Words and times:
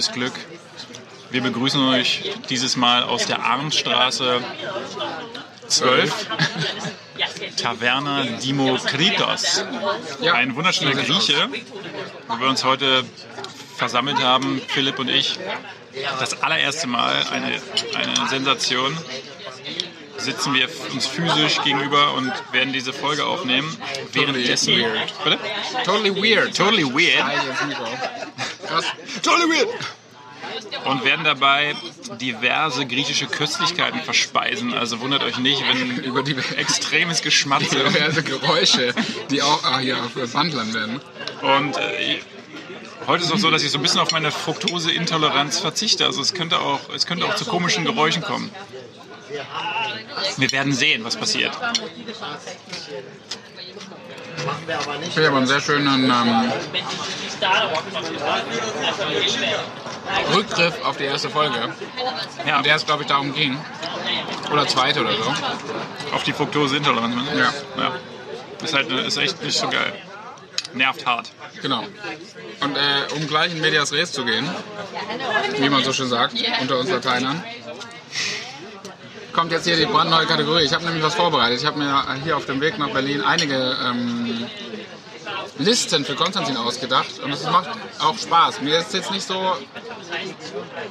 neues 0.00 0.12
Glück. 0.12 0.32
Wir 1.30 1.42
begrüßen 1.42 1.88
euch 1.88 2.32
dieses 2.48 2.76
Mal 2.76 3.02
aus 3.02 3.26
der 3.26 3.42
Arnstraße 3.42 4.42
12. 5.68 6.26
Taverna 7.58 8.24
Dimokritos. 8.42 9.62
Ein 10.32 10.56
wunderschöner 10.56 10.94
Grieche, 10.94 11.50
wo 12.28 12.40
wir 12.40 12.48
uns 12.48 12.64
heute 12.64 13.04
versammelt 13.76 14.18
haben, 14.20 14.62
Philipp 14.68 14.98
und 14.98 15.08
ich. 15.08 15.38
Das 16.18 16.42
allererste 16.42 16.86
Mal 16.86 17.22
eine, 17.30 17.60
eine 17.94 18.28
Sensation. 18.30 18.96
Sitzen 20.16 20.54
wir 20.54 20.68
uns 20.92 21.06
physisch 21.06 21.62
gegenüber 21.62 22.14
und 22.14 22.32
werden 22.52 22.72
diese 22.72 22.94
Folge 22.94 23.26
aufnehmen. 23.26 23.76
Währenddessen. 24.12 24.78
weird. 24.78 25.24
Bitte? 25.24 25.38
Totally 25.84 26.14
weird. 26.14 26.56
Totally 26.56 26.84
weird. 26.84 27.24
Krass. 28.70 28.84
Weird. 29.24 29.68
und 30.84 31.04
werden 31.04 31.24
dabei 31.24 31.74
diverse 32.20 32.86
griechische 32.86 33.26
Köstlichkeiten 33.26 34.00
verspeisen. 34.00 34.72
Also 34.74 35.00
wundert 35.00 35.22
euch 35.22 35.38
nicht, 35.38 35.62
wenn 35.66 35.98
Über 35.98 36.22
die 36.22 36.36
extremes 36.56 37.22
Geschmatze 37.22 37.76
diverse 37.84 38.22
Geräusche, 38.22 38.94
die 39.30 39.42
auch 39.42 39.64
ah, 39.64 39.78
hier 39.78 39.98
auf 39.98 40.12
Wandlern 40.34 40.72
werden. 40.72 41.00
und 41.42 41.76
äh, 41.76 42.20
heute 43.06 43.24
ist 43.24 43.30
es 43.30 43.34
auch 43.34 43.38
so, 43.38 43.50
dass 43.50 43.62
ich 43.62 43.70
so 43.70 43.78
ein 43.78 43.82
bisschen 43.82 44.00
auf 44.00 44.12
meine 44.12 44.30
Fructoseintoleranz 44.30 45.58
verzichte. 45.58 46.06
Also 46.06 46.22
es 46.22 46.32
könnte 46.32 46.60
auch, 46.60 46.80
es 46.94 47.06
könnte 47.06 47.26
auch 47.26 47.34
zu 47.34 47.44
komischen 47.44 47.84
Geräuschen 47.84 48.22
kommen. 48.22 48.50
Wir 50.36 50.52
werden 50.52 50.72
sehen, 50.72 51.04
was 51.04 51.16
passiert. 51.16 51.56
Ich 55.08 55.16
habe 55.18 55.36
einen 55.36 55.46
sehr 55.46 55.60
schönen 55.60 56.04
ähm, 56.04 56.52
Rückgriff 60.34 60.74
auf 60.84 60.96
die 60.96 61.04
erste 61.04 61.30
Folge, 61.30 61.56
Ja, 62.46 62.58
in 62.58 62.64
der 62.64 62.76
es, 62.76 62.86
glaube 62.86 63.02
ich, 63.02 63.08
darum 63.08 63.34
ging. 63.34 63.58
Oder 64.52 64.66
zweite 64.66 65.00
oder 65.00 65.12
so. 65.12 65.34
auf 66.14 66.22
die 66.24 66.32
Fructoseintoleranz. 66.32 67.14
ne? 67.14 67.22
Ja. 67.38 67.52
ja. 67.82 67.92
Ist 68.62 68.74
halt 68.74 68.90
ist 68.90 69.16
echt 69.16 69.42
nicht 69.42 69.58
so 69.58 69.68
geil. 69.68 69.92
Nervt 70.74 71.06
hart. 71.06 71.30
Genau. 71.62 71.84
Und 72.60 72.76
äh, 72.76 73.14
um 73.16 73.26
gleich 73.26 73.52
in 73.52 73.60
Medias 73.60 73.92
Res 73.92 74.12
zu 74.12 74.24
gehen, 74.24 74.48
wie 75.58 75.68
man 75.68 75.82
so 75.82 75.92
schön 75.92 76.08
sagt, 76.08 76.34
unter 76.60 76.78
uns 76.78 76.90
Lateinern, 76.90 77.42
kommt 79.32 79.52
jetzt 79.52 79.64
hier 79.64 79.76
die 79.76 79.86
brandneue 79.86 80.26
Kategorie. 80.26 80.62
Ich 80.62 80.72
habe 80.72 80.84
nämlich 80.84 81.02
was 81.02 81.14
vorbereitet. 81.14 81.60
Ich 81.60 81.66
habe 81.66 81.78
mir 81.78 82.04
hier 82.22 82.36
auf 82.36 82.46
dem 82.46 82.60
Weg 82.60 82.78
nach 82.78 82.90
Berlin 82.90 83.22
einige 83.22 83.76
ähm, 83.84 84.46
Listen 85.58 86.04
für 86.04 86.14
Konstantin 86.14 86.56
ausgedacht 86.56 87.18
und 87.22 87.32
es 87.32 87.44
macht 87.44 87.68
auch 87.98 88.16
Spaß. 88.16 88.62
Mir 88.62 88.78
ist 88.78 88.94
jetzt 88.94 89.10
nicht 89.10 89.26
so. 89.26 89.56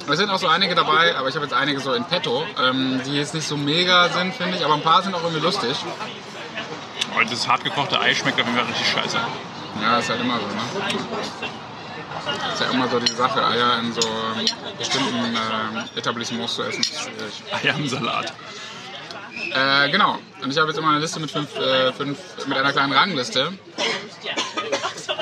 Es 0.08 0.18
sind 0.18 0.30
auch 0.30 0.38
so 0.38 0.46
einige 0.46 0.74
dabei, 0.74 1.16
aber 1.16 1.28
ich 1.28 1.34
habe 1.34 1.44
jetzt 1.44 1.54
einige 1.54 1.80
so 1.80 1.92
in 1.92 2.04
petto, 2.04 2.44
ähm, 2.62 3.00
die 3.04 3.16
jetzt 3.16 3.34
nicht 3.34 3.48
so 3.48 3.56
mega 3.56 4.08
sind, 4.10 4.34
finde 4.34 4.56
ich, 4.56 4.64
aber 4.64 4.74
ein 4.74 4.82
paar 4.82 5.02
sind 5.02 5.14
auch 5.14 5.22
irgendwie 5.22 5.42
lustig. 5.42 5.76
Oh, 7.16 7.20
das 7.28 7.48
hart 7.48 7.64
gekochte 7.64 8.00
Ei 8.00 8.14
schmeckt 8.14 8.40
auf 8.40 8.46
jeden 8.46 8.58
Fall 8.58 8.66
richtig 8.66 8.88
scheiße. 8.88 9.18
Ja, 9.82 9.98
ist 9.98 10.08
halt 10.08 10.20
immer 10.20 10.38
so, 10.38 10.46
ne? 10.46 10.90
Ist 12.52 12.60
ja 12.60 12.70
immer 12.70 12.88
so 12.88 12.98
die 12.98 13.12
Sache, 13.12 13.44
Eier 13.46 13.78
in 13.78 13.92
so 13.92 14.00
bestimmten 14.78 15.34
äh, 15.34 15.98
Etablissements 15.98 16.54
zu 16.54 16.62
essen, 16.62 16.80
ist 16.80 17.00
schwierig. 17.00 17.42
Eier 17.52 17.74
im 17.76 17.88
Salat. 17.88 18.32
Äh, 19.52 19.90
genau. 19.90 20.18
Und 20.42 20.50
ich 20.50 20.58
habe 20.58 20.68
jetzt 20.68 20.78
immer 20.78 20.90
eine 20.90 21.00
Liste 21.00 21.20
mit 21.20 21.30
fünf, 21.30 21.56
äh, 21.56 21.92
fünf 21.92 22.18
mit 22.46 22.56
einer 22.56 22.72
kleinen 22.72 22.92
Rangliste. 22.92 23.52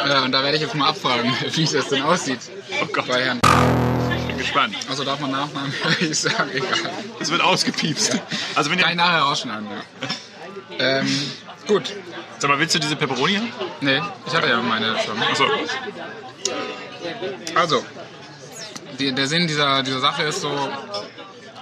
Äh, 0.05 0.21
und 0.23 0.33
da 0.33 0.43
werde 0.43 0.57
ich 0.57 0.63
jetzt 0.63 0.75
mal 0.75 0.89
abfragen, 0.89 1.33
wie 1.53 1.65
das 1.65 1.89
denn 1.89 2.03
aussieht. 2.03 2.41
Oh 2.83 2.87
Gott, 2.93 3.07
Bei 3.09 3.25
Herrn. 3.25 3.41
bin 4.27 4.39
gespannt. 4.39 4.75
Also 4.89 5.05
darf 5.05 5.21
man 5.21 5.31
Nachnamen? 5.31 5.73
ich 6.01 6.19
sage 6.19 6.53
egal. 6.55 6.93
Es 7.21 7.31
wird 7.31 7.41
ausgepiepst. 7.43 8.21
Also 8.55 8.71
wenn 8.71 8.79
Kann 8.79 8.91
ich 8.91 8.97
ihr, 8.97 9.03
nachher 9.03 9.23
rausschneiden, 9.23 9.69
ja. 9.71 10.09
Ähm, 10.79 11.31
gut. 11.67 11.93
sag 12.39 12.51
mal, 12.51 12.59
willst 12.59 12.75
du 12.75 12.79
diese 12.79 12.97
Pepperoni 12.97 13.37
haben? 13.37 13.53
Nee, 13.81 14.01
ich 14.27 14.35
hatte 14.35 14.49
ja 14.49 14.61
meine 14.63 14.97
schon. 15.05 15.21
Achso. 15.23 15.45
Also, 17.55 17.85
die, 18.99 19.13
der 19.13 19.27
Sinn 19.27 19.47
dieser, 19.47 19.83
dieser 19.83 20.01
Sache 20.01 20.25
ist 20.25 20.41
so, 20.41 20.51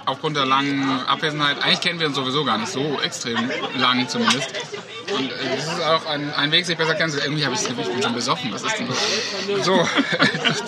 aufgrund 0.07 0.37
der 0.37 0.45
langen 0.45 1.05
Abwesenheit, 1.05 1.61
eigentlich 1.61 1.81
kennen 1.81 1.99
wir 1.99 2.07
uns 2.07 2.15
sowieso 2.15 2.45
gar 2.45 2.57
nicht 2.57 2.71
so 2.71 2.99
extrem 3.01 3.51
lang 3.77 4.07
zumindest. 4.07 4.49
Und 5.13 5.31
äh, 5.31 5.55
es 5.57 5.65
ist 5.65 5.81
auch 5.81 6.05
ein, 6.05 6.33
ein 6.33 6.51
Weg, 6.51 6.65
sich 6.65 6.77
besser 6.77 6.95
kennenzulernen. 6.95 7.33
Irgendwie 7.33 7.45
habe 7.45 7.55
ich 7.55 7.61
das 7.61 7.69
Gefühl, 7.69 7.85
ich 7.85 7.93
bin 7.93 8.03
schon 8.03 8.13
besoffen. 8.13 8.51
Was 8.51 8.63
ist 8.63 8.77
denn 8.77 8.87
das? 8.87 9.65
So, 9.65 9.87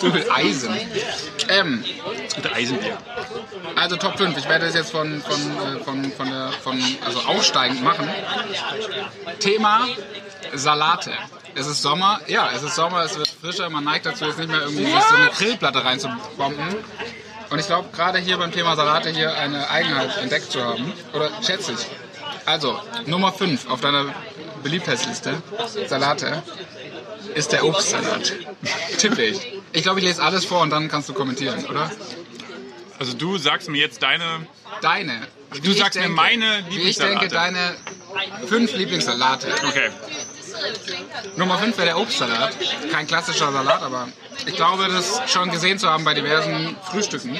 du 0.00 0.14
will 0.14 0.26
Eisen. 0.30 0.74
Ähm, 1.48 1.84
Mit 2.36 2.54
Eisenbier. 2.54 2.96
also 3.76 3.96
Top 3.96 4.18
5. 4.18 4.36
Ich 4.38 4.48
werde 4.48 4.66
das 4.66 4.74
jetzt 4.74 4.92
von, 4.92 5.22
von, 5.22 5.40
äh, 5.40 5.84
von, 5.84 6.12
von, 6.12 6.30
der, 6.30 6.50
von 6.62 6.82
also 7.04 7.20
aufsteigend 7.20 7.82
machen. 7.82 8.08
Thema 9.40 9.86
Salate. 10.54 11.12
Es 11.54 11.66
ist 11.66 11.82
Sommer, 11.82 12.20
ja, 12.28 12.50
es 12.54 12.62
ist 12.62 12.74
Sommer, 12.74 13.02
es 13.04 13.16
wird 13.18 13.28
frischer, 13.28 13.68
man 13.70 13.84
neigt 13.84 14.06
dazu, 14.06 14.24
jetzt 14.24 14.38
nicht 14.38 14.48
mehr 14.50 14.60
irgendwie 14.62 14.84
sich 14.86 14.94
so 15.08 15.14
eine 15.16 15.30
Grillplatte 15.30 15.84
reinzubomben. 15.84 16.76
Und 17.50 17.58
ich 17.58 17.66
glaube, 17.66 17.88
gerade 17.92 18.18
hier 18.18 18.36
beim 18.36 18.52
Thema 18.52 18.76
Salate 18.76 19.10
hier 19.10 19.34
eine 19.34 19.68
Eigenheit 19.70 20.16
entdeckt 20.18 20.52
zu 20.52 20.62
haben, 20.64 20.92
oder 21.12 21.30
schätze 21.44 21.72
ich. 21.72 21.86
Also, 22.46 22.80
Nummer 23.06 23.32
5 23.32 23.68
auf 23.68 23.80
deiner 23.80 24.06
Beliebtheitsliste, 24.62 25.42
Salate, 25.88 26.42
ist 27.34 27.52
der 27.52 27.64
Obstsalat. 27.64 28.32
Tippe 28.98 29.22
ich. 29.22 29.40
Ich 29.72 29.82
glaube, 29.82 30.00
ich 30.00 30.06
lese 30.06 30.22
alles 30.22 30.44
vor 30.44 30.60
und 30.62 30.70
dann 30.70 30.88
kannst 30.88 31.08
du 31.08 31.12
kommentieren, 31.14 31.64
oder? 31.66 31.90
Also 32.98 33.14
du 33.14 33.38
sagst 33.38 33.68
mir 33.68 33.78
jetzt 33.78 34.02
deine. 34.02 34.46
Deine. 34.82 35.20
Du 35.62 35.72
sagst 35.72 35.94
mir 35.96 36.02
denke- 36.02 36.16
meine 36.16 36.64
Wie 36.68 36.80
ich 36.82 36.96
denke, 36.98 37.24
Lieblingssalate. 37.24 37.28
deine 37.28 38.46
fünf 38.46 38.72
Lieblingssalate. 38.74 39.48
Okay. 39.66 39.90
Nummer 41.36 41.58
5 41.58 41.76
wäre 41.76 41.86
der 41.86 41.98
Obstsalat. 41.98 42.56
Kein 42.90 43.06
klassischer 43.06 43.52
Salat, 43.52 43.82
aber 43.82 44.08
ich 44.46 44.56
glaube, 44.56 44.88
das 44.88 45.30
schon 45.30 45.50
gesehen 45.50 45.78
zu 45.78 45.88
haben 45.88 46.04
bei 46.04 46.14
diversen 46.14 46.76
Frühstücken 46.90 47.38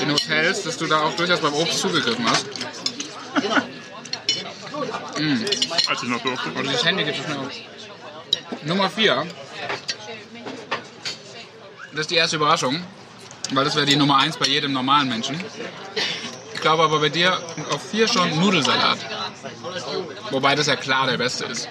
in 0.00 0.12
Hotels, 0.12 0.62
dass 0.62 0.76
du 0.76 0.86
da 0.86 1.02
auch 1.02 1.14
durchaus 1.14 1.40
beim 1.40 1.54
Obst 1.54 1.78
zugegriffen 1.78 2.28
hast. 2.28 2.46
Als 5.88 6.02
ich 6.02 6.08
noch 6.08 6.22
durfte. 6.22 6.50
Und 6.50 6.66
das 6.66 6.84
Handy 6.84 7.04
geht 7.04 7.16
so 7.16 7.22
schnell 7.22 7.38
auf. 7.38 7.52
Nummer 8.64 8.90
4. 8.90 9.26
Das 11.92 12.00
ist 12.00 12.10
die 12.10 12.16
erste 12.16 12.36
Überraschung, 12.36 12.82
weil 13.52 13.64
das 13.64 13.74
wäre 13.74 13.86
die 13.86 13.96
Nummer 13.96 14.18
1 14.18 14.36
bei 14.36 14.46
jedem 14.46 14.72
normalen 14.72 15.08
Menschen. 15.08 15.42
Ich 16.54 16.60
glaube 16.60 16.84
aber 16.84 17.00
bei 17.00 17.08
dir 17.08 17.40
auf 17.70 17.82
4 17.90 18.06
schon 18.06 18.38
Nudelsalat. 18.38 18.98
Wobei 20.30 20.54
das 20.54 20.66
ja 20.66 20.76
klar 20.76 21.06
der 21.06 21.16
beste 21.16 21.46
ist. 21.46 21.68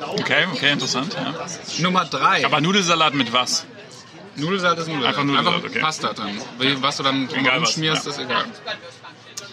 Okay, 0.00 0.46
okay, 0.52 0.72
interessant. 0.72 1.14
Ja. 1.14 1.34
Nummer 1.78 2.04
3. 2.04 2.46
Aber 2.46 2.60
Nudelsalat 2.60 3.14
mit 3.14 3.32
was? 3.32 3.66
Nudelsalat 4.36 4.78
ist 4.78 4.88
Nudelsalat. 4.88 5.14
Einfach 5.14 5.24
Nudelsalat, 5.24 5.54
Einfach 5.54 5.70
okay. 5.70 5.80
Pasta 5.80 6.12
dann. 6.12 6.82
Was 6.82 6.96
du 6.96 7.02
dann 7.02 7.28
drumherum 7.28 7.66
schmierst, 7.66 8.06
ja. 8.06 8.12
ist 8.12 8.18
egal. 8.18 8.44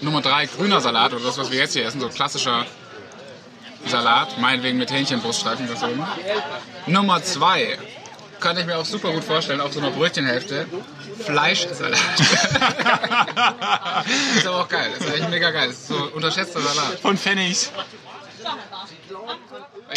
Nummer 0.02 0.22
3, 0.22 0.46
grüner 0.48 0.82
Salat 0.82 1.14
oder 1.14 1.24
das, 1.24 1.38
was 1.38 1.52
wir 1.52 1.60
jetzt 1.60 1.74
hier 1.74 1.86
essen, 1.86 2.00
so 2.00 2.10
klassischer 2.10 2.66
Salat, 3.88 4.40
meinetwegen 4.40 4.78
mit 4.78 4.92
Hähnchenbruststreifen, 4.92 5.68
auch 5.76 5.90
immer. 5.90 6.08
Nummer 6.86 7.24
2, 7.24 7.80
kann 8.40 8.58
ich 8.58 8.66
mir 8.66 8.78
auch 8.78 8.86
super 8.86 9.12
gut 9.12 9.24
vorstellen, 9.24 9.62
auf 9.62 9.74
so 9.74 9.80
einer 9.80 9.92
Brötchenhälfte, 9.92 10.68
Fleischsalat. 11.20 11.94
ist 14.36 14.46
aber 14.46 14.62
auch 14.62 14.70
geil, 14.70 14.92
ist 15.00 15.08
eigentlich 15.08 15.30
mega 15.30 15.50
geil. 15.52 15.70
Ist 15.72 15.88
so 15.88 15.96
unterschätzter 16.14 16.62
Salat. 16.62 17.00
Von 17.02 17.18
Pfennigs. 17.18 17.72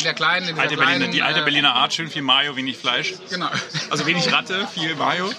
In 0.01 0.05
der 0.05 0.15
kleinen, 0.15 0.49
in 0.49 0.59
Alte 0.59 0.77
kleinen, 0.77 0.93
Berliner, 0.93 1.13
die 1.13 1.23
alte 1.23 1.41
äh, 1.41 1.45
Berliner 1.45 1.75
Art, 1.75 1.93
schön 1.93 2.09
viel 2.09 2.23
Mayo, 2.23 2.57
wenig 2.57 2.79
Fleisch. 2.79 3.15
Genau. 3.29 3.49
Also 3.91 4.07
wenig 4.07 4.33
Ratte, 4.33 4.67
viel 4.67 4.95
Mayo. 4.95 5.31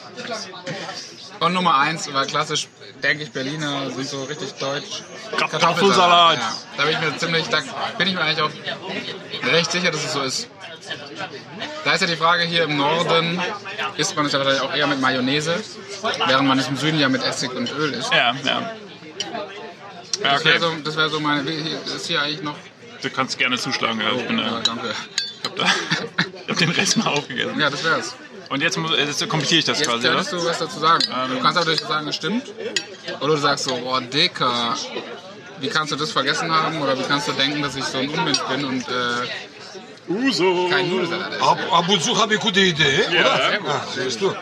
Und 1.40 1.54
Nummer 1.54 1.80
eins 1.80 2.14
war 2.14 2.28
klassisch, 2.28 2.68
denke 3.02 3.24
ich, 3.24 3.32
Berliner 3.32 3.90
sind 3.90 4.08
so 4.08 4.24
richtig 4.26 4.52
deutsch. 4.54 5.02
Kartoffelsalat. 5.36 6.38
Ja, 6.38 6.54
da 6.78 6.84
bin 6.84 6.94
ich 6.94 7.00
mir 7.00 7.18
ziemlich, 7.18 7.48
da 7.48 7.62
bin 7.98 8.08
ich 8.08 8.14
mir 8.14 8.22
eigentlich 8.22 8.42
auch 8.42 8.52
recht 9.52 9.72
sicher, 9.72 9.90
dass 9.90 10.06
es 10.06 10.14
so 10.14 10.22
ist. 10.22 10.48
Da 11.84 11.94
ist 11.94 12.02
ja 12.02 12.08
die 12.08 12.16
Frage 12.16 12.44
hier 12.44 12.66
im 12.66 12.78
Norden, 12.78 13.42
isst 13.98 14.16
man 14.16 14.28
es 14.28 14.34
ja 14.34 14.40
wahrscheinlich 14.40 14.62
auch 14.62 14.76
eher 14.76 14.86
mit 14.86 15.02
Mayonnaise, 15.02 15.56
während 16.28 16.48
man 16.48 16.60
es 16.60 16.68
im 16.68 16.78
Süden 16.78 17.00
ja 17.00 17.10
mit 17.10 17.24
Essig 17.24 17.52
und 17.54 17.72
Öl 17.72 17.94
isst. 17.94 18.14
Ja, 18.14 18.36
ja. 18.44 18.72
Ja, 20.24 20.34
Das 20.34 20.46
wäre 20.46 20.60
so, 20.60 20.72
das 20.84 20.96
wär 20.98 21.10
so 21.10 21.20
meine, 21.20 21.50
ist 21.50 22.06
hier 22.06 22.22
eigentlich 22.22 22.44
noch, 22.44 22.56
Du 23.02 23.10
kannst 23.10 23.38
gerne 23.38 23.58
zuschlagen. 23.58 24.00
Ja, 24.02 24.12
ich, 24.16 24.28
bin, 24.28 24.38
ja, 24.38 24.60
äh, 24.60 24.64
danke. 24.64 24.94
ich, 25.44 25.46
hab 25.50 25.56
da, 25.56 25.66
ich 26.46 26.50
hab 26.50 26.58
den 26.58 26.70
Rest 26.70 26.98
mal 26.98 27.08
aufgegessen. 27.08 27.60
Ja, 27.60 27.70
das 27.70 27.84
wär's. 27.84 28.16
Und 28.50 28.62
jetzt, 28.62 28.78
muss- 28.78 28.92
jetzt 28.98 29.28
kommentiere 29.30 29.60
ich 29.60 29.66
das 29.66 29.80
Jetzt 29.80 29.88
quasi, 29.88 30.00
oder? 30.08 30.16
könntest 30.18 30.34
du 30.34 30.46
was 30.46 30.60
dazu 30.60 30.80
sagen. 30.80 31.04
Du 31.30 31.40
kannst 31.40 31.56
natürlich 31.58 31.80
sagen, 31.82 32.08
es 32.10 32.16
stimmt. 32.16 32.44
Oder 33.22 33.36
du 33.36 33.38
sagst 33.38 33.64
so, 33.66 33.76
boah, 33.78 34.02
Dicker, 34.02 34.76
wie 35.60 35.70
kannst 35.70 35.94
du 35.94 35.96
das 35.96 36.12
vergessen 36.12 36.52
haben? 36.52 36.82
Oder 36.82 36.98
wie 37.00 37.04
kannst 37.04 37.28
du 37.30 37.32
denken, 37.32 37.62
dass 37.62 37.76
ich 37.76 37.86
so 37.86 37.98
ein 38.00 38.10
Unmensch 38.10 38.40
bin 38.42 38.66
und 38.66 38.86
äh, 38.90 40.12
Uso. 40.12 40.68
kein 40.70 40.90
Nudelsalat 40.90 41.34
ist. 41.36 41.42
Ab, 41.42 41.60
ab 41.72 41.88
und 41.88 42.04
zu 42.04 42.18
habe 42.22 42.34
ich 42.36 42.40
gute 42.42 42.60
Idee, 42.60 43.06
oder? 43.10 43.38
Sehr 43.38 43.58
gut. 43.60 43.68
Ja, 43.70 43.88
siehst 43.96 44.20
du. 44.22 44.36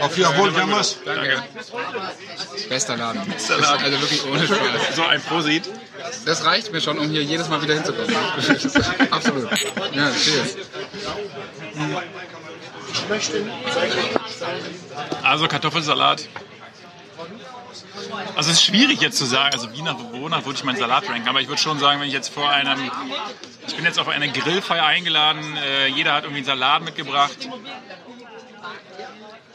Auf 0.00 0.16
Jawohl, 0.16 0.52
Jammers. 0.54 0.98
Danke. 1.04 1.42
Bester 2.68 2.96
Laden. 2.96 3.22
Laden. 3.48 3.84
Also 3.84 4.00
wirklich 4.00 4.24
ohne 4.26 4.44
Spaß. 4.46 4.96
So 4.96 5.04
ein 5.04 5.20
Prosit. 5.22 5.68
Das 6.24 6.44
reicht 6.44 6.72
mir 6.72 6.80
schon, 6.80 6.98
um 6.98 7.08
hier 7.10 7.22
jedes 7.22 7.48
Mal 7.48 7.62
wieder 7.62 7.74
hinzukommen. 7.74 8.14
Absolut. 9.10 9.48
Ja, 9.92 10.10
cheers. 10.12 10.56
Also 15.22 15.48
Kartoffelsalat. 15.48 16.28
Also 18.36 18.50
es 18.50 18.58
ist 18.58 18.62
schwierig 18.62 19.00
jetzt 19.00 19.18
zu 19.18 19.24
sagen, 19.24 19.52
also 19.52 19.72
wie 19.72 19.82
nach, 19.82 19.96
wonach 20.12 20.44
würde 20.44 20.56
ich 20.56 20.64
meinen 20.64 20.78
Salat 20.78 21.08
ranken, 21.08 21.28
aber 21.28 21.40
ich 21.40 21.48
würde 21.48 21.60
schon 21.60 21.78
sagen, 21.78 22.00
wenn 22.00 22.08
ich 22.08 22.14
jetzt 22.14 22.28
vor 22.28 22.48
einem, 22.48 22.90
ich 23.66 23.74
bin 23.74 23.84
jetzt 23.84 23.98
auf 23.98 24.08
eine 24.08 24.30
Grillfeier 24.30 24.84
eingeladen, 24.84 25.56
äh, 25.56 25.88
jeder 25.88 26.14
hat 26.14 26.24
irgendwie 26.24 26.38
einen 26.38 26.46
Salat 26.46 26.82
mitgebracht, 26.84 27.48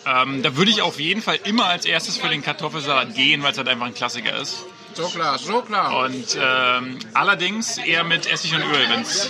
ähm, 0.06 0.44
da 0.44 0.56
würde 0.56 0.72
ich 0.72 0.82
auf 0.82 1.00
jeden 1.00 1.22
Fall 1.22 1.40
immer 1.44 1.66
als 1.66 1.86
erstes 1.86 2.18
für 2.18 2.30
den 2.30 2.42
Kartoffelsalat 2.42 3.16
gehen, 3.16 3.44
weil 3.44 3.52
es 3.52 3.58
halt 3.58 3.68
einfach 3.68 3.86
ein 3.86 3.94
Klassiker 3.94 4.38
ist. 4.40 4.66
So 4.94 5.08
klar, 5.08 5.38
so 5.40 5.62
klar. 5.62 6.06
Und 6.06 6.38
ähm, 6.40 7.00
allerdings 7.14 7.78
eher 7.78 8.04
mit 8.04 8.28
Essig 8.32 8.54
und 8.54 8.62
Öl, 8.62 8.90
wenn's, 8.90 9.30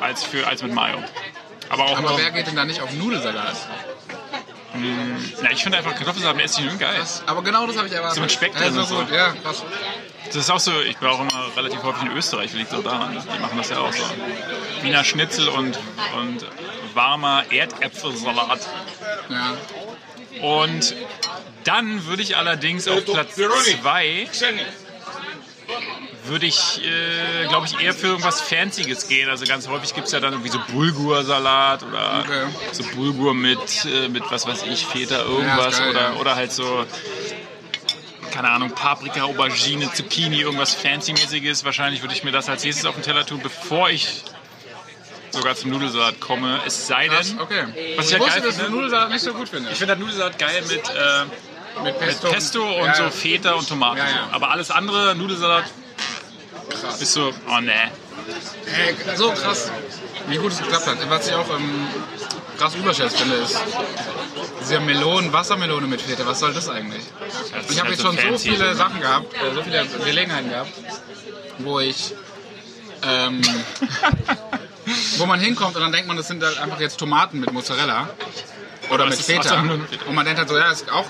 als, 0.00 0.24
für, 0.24 0.46
als 0.46 0.62
mit 0.62 0.72
Mayo. 0.72 0.98
Aber 1.68 1.84
auch 1.84 1.98
Aber 1.98 2.10
nur, 2.10 2.18
wer 2.18 2.30
geht 2.30 2.46
denn 2.46 2.56
da 2.56 2.64
nicht 2.64 2.80
auf 2.80 2.92
Nudelsalat? 2.92 3.56
na, 5.42 5.50
ich 5.50 5.62
finde 5.62 5.78
einfach 5.78 5.96
Kartoffelsalat 5.96 6.36
mit 6.36 6.44
Essig 6.44 6.64
und 6.64 6.72
Öl 6.72 6.78
geil. 6.78 7.02
Aber 7.26 7.42
genau 7.42 7.66
das 7.66 7.76
habe 7.76 7.88
ich 7.88 7.92
erwartet. 7.92 8.16
So 8.16 8.20
mit 8.20 8.32
Speck 8.32 8.54
ja, 8.54 8.60
drin 8.60 8.74
so 8.74 8.80
und 8.80 9.08
so. 9.08 9.14
Ja, 9.14 9.32
krass. 9.42 9.64
Das 10.26 10.36
ist 10.36 10.50
auch 10.50 10.60
so, 10.60 10.80
ich 10.80 10.96
bin 10.98 11.08
auch 11.08 11.20
immer 11.20 11.56
relativ 11.56 11.82
häufig 11.82 12.02
in 12.04 12.16
Österreich, 12.16 12.52
liegt 12.52 12.72
auch 12.72 12.84
daran. 12.84 13.12
Die 13.12 13.38
machen 13.40 13.56
das 13.56 13.70
ja 13.70 13.78
auch 13.78 13.92
so. 13.92 14.04
Wiener 14.82 15.02
Schnitzel 15.02 15.48
und, 15.48 15.78
und 16.16 16.46
warmer 16.94 17.44
Erdäpfelsalat. 17.50 18.60
Ja. 19.28 19.56
Und 20.42 20.94
dann 21.64 22.06
würde 22.06 22.22
ich 22.22 22.36
allerdings 22.36 22.88
auf 22.88 23.04
Platz 23.04 23.34
2 23.34 24.28
würde 26.24 26.46
ich, 26.46 26.80
äh, 26.84 27.46
glaube 27.48 27.66
ich, 27.66 27.80
eher 27.80 27.94
für 27.94 28.08
irgendwas 28.08 28.40
Fancyes 28.40 29.08
gehen. 29.08 29.30
Also 29.30 29.46
ganz 29.46 29.68
häufig 29.68 29.94
gibt 29.94 30.06
es 30.06 30.12
ja 30.12 30.20
dann 30.20 30.32
irgendwie 30.32 30.50
so 30.50 30.60
Bulgursalat 30.72 31.82
oder 31.82 32.20
Okay. 32.20 32.46
so 32.72 32.84
Bulgur 32.94 33.34
mit, 33.34 33.58
äh, 33.86 34.08
mit 34.08 34.22
was 34.30 34.46
weiß 34.46 34.64
ich, 34.70 34.84
Feta 34.86 35.22
irgendwas 35.22 35.78
geil, 35.78 35.90
oder, 35.90 36.00
ja. 36.00 36.12
oder 36.14 36.34
halt 36.36 36.52
so, 36.52 36.84
keine 38.32 38.50
Ahnung, 38.50 38.70
Paprika, 38.72 39.22
Aubergine, 39.22 39.92
Zucchini, 39.92 40.40
irgendwas 40.40 40.74
Fancy-mäßiges. 40.74 41.64
Wahrscheinlich 41.64 42.02
würde 42.02 42.14
ich 42.14 42.22
mir 42.22 42.32
das 42.32 42.48
als 42.48 42.64
nächstes 42.64 42.84
auf 42.86 42.94
den 42.94 43.02
Teller 43.02 43.24
tun, 43.24 43.40
bevor 43.42 43.90
ich 43.90 44.22
sogar 45.30 45.54
zum 45.56 45.70
Nudelsalat 45.70 46.20
komme. 46.20 46.60
Es 46.66 46.86
sei 46.86 47.08
denn, 47.08 47.40
okay. 47.40 47.64
Was 47.96 48.06
ich 48.06 48.12
ich 48.12 48.18
ja 48.18 48.18
wusste, 48.20 48.32
geil 48.40 48.40
dass 48.42 48.56
du 48.56 48.62
finde- 48.62 48.70
Nudelsalat 48.76 49.10
nicht 49.10 49.22
so 49.24 49.32
gut 49.34 49.48
findest. 49.48 49.72
ich 49.72 49.78
finde 49.78 49.94
den 49.96 50.00
Nudelsalat 50.00 50.38
geil 50.38 50.62
mit, 50.68 50.82
äh, 50.88 51.82
Mit 51.84 52.00
mit 52.00 52.20
Pesto 52.32 52.62
und 52.80 52.86
ja, 52.86 52.94
so 52.94 53.10
Feta 53.10 53.52
und 53.52 53.68
Tomaten. 53.68 53.98
Ja, 53.98 54.04
ja. 54.08 54.28
Aber 54.32 54.50
alles 54.50 54.70
andere, 54.70 55.14
Nudelsalat, 55.14 55.64
Krass. 56.68 57.00
ist 57.00 57.12
so, 57.12 57.32
oh 57.48 57.60
ne. 57.60 57.90
Hey, 58.66 58.94
so 59.16 59.30
krass, 59.32 59.70
wie 60.28 60.36
gut 60.36 60.52
es 60.52 60.58
geklappt 60.58 60.86
hat. 60.86 60.96
Was 61.10 61.28
ich 61.28 61.34
auch 61.34 61.48
ähm, 61.56 61.86
krass 62.58 62.74
überschätzt 62.74 63.18
finde, 63.18 63.36
ist 63.36 63.58
diese 64.60 64.78
Melonen, 64.80 65.32
Wassermelone 65.32 65.86
mit 65.86 66.02
Feta. 66.02 66.26
Was 66.26 66.40
soll 66.40 66.52
das 66.52 66.68
eigentlich? 66.68 67.02
Das 67.52 67.70
Ich 67.70 67.78
habe 67.80 67.88
halt 67.88 67.98
jetzt 67.98 68.02
schon 68.06 68.18
so 68.32 68.38
viele 68.38 68.74
Sachen 68.74 69.00
gehabt, 69.00 69.32
äh, 69.34 69.54
so 69.54 69.62
viele 69.62 69.86
Gelegenheiten 70.04 70.50
gehabt, 70.50 70.70
wo 71.58 71.80
ich, 71.80 72.14
ähm, 73.02 73.40
wo 75.20 75.26
man 75.26 75.40
hinkommt 75.40 75.76
und 75.76 75.82
dann 75.82 75.92
denkt 75.92 76.08
man, 76.08 76.16
das 76.16 76.28
sind 76.28 76.42
halt 76.42 76.58
einfach 76.58 76.80
jetzt 76.80 76.98
Tomaten 76.98 77.40
mit 77.40 77.52
Mozzarella 77.52 78.08
oder 78.90 79.10
Feta. 79.12 79.62
Mit 79.62 79.88
Feta. 79.88 80.06
Und 80.08 80.14
man 80.14 80.24
denkt 80.24 80.38
halt 80.38 80.48
so, 80.48 80.56
ja, 80.56 80.70
ist 80.70 80.90
auch 80.90 81.06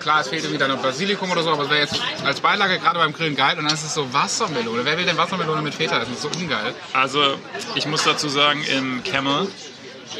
klar, 0.00 0.20
es 0.20 0.28
fehlt 0.28 0.44
irgendwie 0.44 0.58
dann 0.58 0.70
noch 0.70 0.82
Basilikum 0.82 1.30
oder 1.30 1.42
so, 1.42 1.50
aber 1.50 1.64
es 1.64 1.70
wäre 1.70 1.80
jetzt 1.80 2.00
als 2.24 2.40
Beilage 2.40 2.78
gerade 2.78 2.98
beim 2.98 3.12
Grillen 3.12 3.34
geil 3.34 3.58
und 3.58 3.64
dann 3.64 3.74
ist 3.74 3.84
es 3.84 3.94
so 3.94 4.12
Wassermelone. 4.12 4.84
Wer 4.84 4.98
will 4.98 5.04
denn 5.04 5.16
Wassermelone 5.16 5.62
mit 5.62 5.74
Feta? 5.74 5.98
Das 5.98 6.08
ist 6.08 6.22
so 6.22 6.28
ungeil. 6.28 6.74
Also, 6.92 7.36
ich 7.74 7.86
muss 7.86 8.04
dazu 8.04 8.28
sagen, 8.28 8.62
im 8.64 9.02
Camel, 9.02 9.48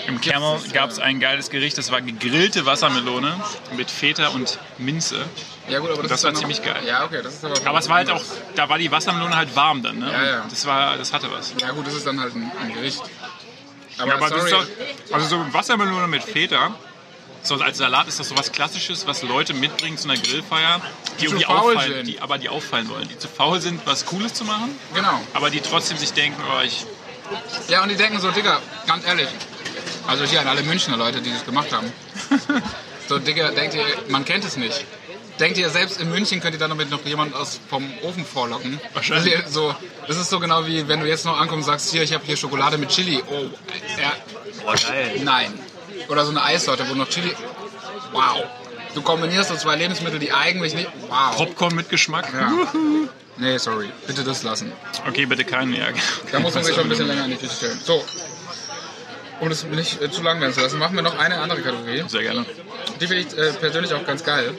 im 0.06 0.20
Camel 0.20 0.58
gab 0.72 0.90
es 0.90 0.98
ein 0.98 1.20
geiles 1.20 1.50
Gericht, 1.50 1.78
das 1.78 1.90
war 1.90 2.00
gegrillte 2.02 2.66
Wassermelone 2.66 3.40
mit 3.76 3.90
Feta 3.90 4.28
und 4.28 4.58
Minze. 4.78 5.24
Ja 5.68 5.78
gut, 5.80 5.90
aber 5.90 6.02
das, 6.02 6.10
Das 6.12 6.24
war 6.24 6.32
noch- 6.32 6.38
ziemlich 6.40 6.62
geil. 6.62 6.82
Ja, 6.86 7.04
okay, 7.04 7.20
das 7.22 7.34
ist 7.34 7.44
aber. 7.44 7.54
Aber 7.64 7.78
es 7.78 7.88
war 7.88 7.96
halt 7.96 8.10
auch, 8.10 8.22
da 8.54 8.68
war 8.68 8.78
die 8.78 8.90
Wassermelone 8.90 9.36
halt 9.36 9.54
warm 9.56 9.82
dann, 9.82 9.98
ne? 9.98 10.10
Ja, 10.12 10.24
ja. 10.24 10.46
Das 10.48 10.66
war, 10.66 10.96
das 10.96 11.12
hatte 11.12 11.30
was. 11.32 11.54
Ja 11.60 11.70
gut, 11.72 11.86
das 11.86 11.94
ist 11.94 12.06
dann 12.06 12.20
halt 12.20 12.34
ein, 12.34 12.50
ein 12.60 12.72
Gericht. 12.72 13.00
Aber, 13.98 14.08
Ja, 14.08 14.14
aber 14.16 14.28
das 14.30 14.48
sorry. 14.50 14.62
ist 14.64 14.70
doch, 15.08 15.14
also 15.14 15.26
so 15.28 15.52
Wassermelone 15.54 16.06
mit 16.08 16.22
Feta, 16.22 16.74
so 17.42 17.54
als 17.56 17.78
Salat 17.78 18.08
ist 18.08 18.18
das 18.20 18.28
so 18.28 18.36
was 18.36 18.52
Klassisches, 18.52 19.06
was 19.06 19.22
Leute 19.22 19.54
mitbringen 19.54 19.96
zu 19.96 20.08
einer 20.10 20.20
Grillfeier, 20.20 20.80
die, 21.20 21.28
faul 21.28 21.44
auffallen, 21.46 21.92
sind. 21.94 22.06
die, 22.08 22.20
aber 22.20 22.38
die 22.38 22.48
auffallen 22.48 22.88
wollen, 22.88 23.08
die 23.08 23.18
zu 23.18 23.28
faul 23.28 23.60
sind, 23.60 23.80
was 23.86 24.04
Cooles 24.04 24.34
zu 24.34 24.44
machen, 24.44 24.76
genau. 24.94 25.20
aber 25.32 25.48
die 25.50 25.60
trotzdem 25.60 25.96
sich 25.96 26.12
denken, 26.12 26.42
oh, 26.52 26.60
ich, 26.62 26.84
Ja, 27.68 27.82
und 27.82 27.88
die 27.88 27.96
denken 27.96 28.20
so, 28.20 28.30
Digga, 28.32 28.60
ganz 28.86 29.06
ehrlich. 29.06 29.28
Also 30.06 30.24
hier 30.24 30.40
an 30.40 30.46
alle 30.46 30.62
Münchner 30.62 30.96
Leute, 30.96 31.20
die 31.20 31.30
das 31.30 31.44
gemacht 31.44 31.72
haben. 31.72 31.92
So, 33.08 33.18
Digga, 33.18 33.50
denkt 33.50 33.74
ihr, 33.74 33.84
man 34.08 34.24
kennt 34.24 34.44
es 34.44 34.56
nicht. 34.56 34.84
Denkt 35.38 35.58
ihr, 35.58 35.68
selbst 35.68 36.00
in 36.00 36.10
München 36.10 36.40
könnt 36.40 36.54
ihr 36.54 36.58
dann 36.58 36.70
damit 36.70 36.90
noch 36.90 37.04
jemand 37.04 37.34
aus 37.34 37.60
vom 37.68 37.86
Ofen 38.02 38.24
vorlocken? 38.24 38.80
Wahrscheinlich. 38.94 39.36
Also, 39.44 39.68
so, 39.68 39.74
das 40.08 40.16
ist 40.16 40.30
so 40.30 40.40
genau 40.40 40.66
wie, 40.66 40.88
wenn 40.88 41.00
du 41.00 41.06
jetzt 41.06 41.24
noch 41.26 41.38
ankommst 41.38 41.68
und 41.68 41.72
sagst, 41.72 41.90
hier, 41.90 42.02
ich 42.02 42.12
habe 42.14 42.24
hier 42.24 42.36
Schokolade 42.36 42.78
mit 42.78 42.88
Chili. 42.88 43.22
Oh, 43.28 43.44
ja, 44.00 44.12
boah 44.64 44.74
geil. 44.74 45.20
nein. 45.22 45.52
Oder 46.08 46.24
so 46.24 46.30
eine 46.30 46.42
Eissorte, 46.42 46.88
wo 46.88 46.94
noch 46.94 47.08
Chili... 47.08 47.32
Wow. 48.12 48.44
Du 48.94 49.02
kombinierst 49.02 49.50
so 49.50 49.56
zwei 49.56 49.76
Lebensmittel, 49.76 50.18
die 50.18 50.32
eigentlich 50.32 50.74
nicht... 50.74 50.88
Wow. 51.08 51.36
Popcorn 51.36 51.74
mit 51.74 51.90
Geschmack. 51.90 52.32
Ja. 52.32 52.50
Nee, 53.36 53.58
sorry. 53.58 53.90
Bitte 54.06 54.24
das 54.24 54.42
lassen. 54.42 54.72
Okay, 55.06 55.26
bitte 55.26 55.44
keinen 55.44 55.72
mehr. 55.72 55.88
Da 56.32 56.40
muss 56.40 56.54
man 56.54 56.64
sich 56.64 56.74
schon 56.74 56.84
ein 56.84 56.88
bisschen 56.88 57.08
länger 57.08 57.26
in 57.26 57.32
die 57.32 57.36
Küche 57.36 57.54
stellen. 57.54 57.78
So. 57.84 58.02
Um 59.40 59.48
das 59.50 59.64
nicht 59.64 60.00
äh, 60.00 60.10
zu 60.10 60.22
lang 60.22 60.40
werden 60.40 60.54
zu 60.54 60.60
lassen, 60.60 60.78
machen 60.78 60.96
wir 60.96 61.02
noch 61.02 61.18
eine 61.18 61.38
andere 61.40 61.60
Kategorie. 61.60 62.04
Sehr 62.08 62.22
gerne. 62.22 62.46
Die 63.00 63.06
finde 63.06 63.22
ich 63.22 63.36
äh, 63.38 63.52
persönlich 63.52 63.92
auch 63.92 64.04
ganz 64.06 64.24
geil. 64.24 64.54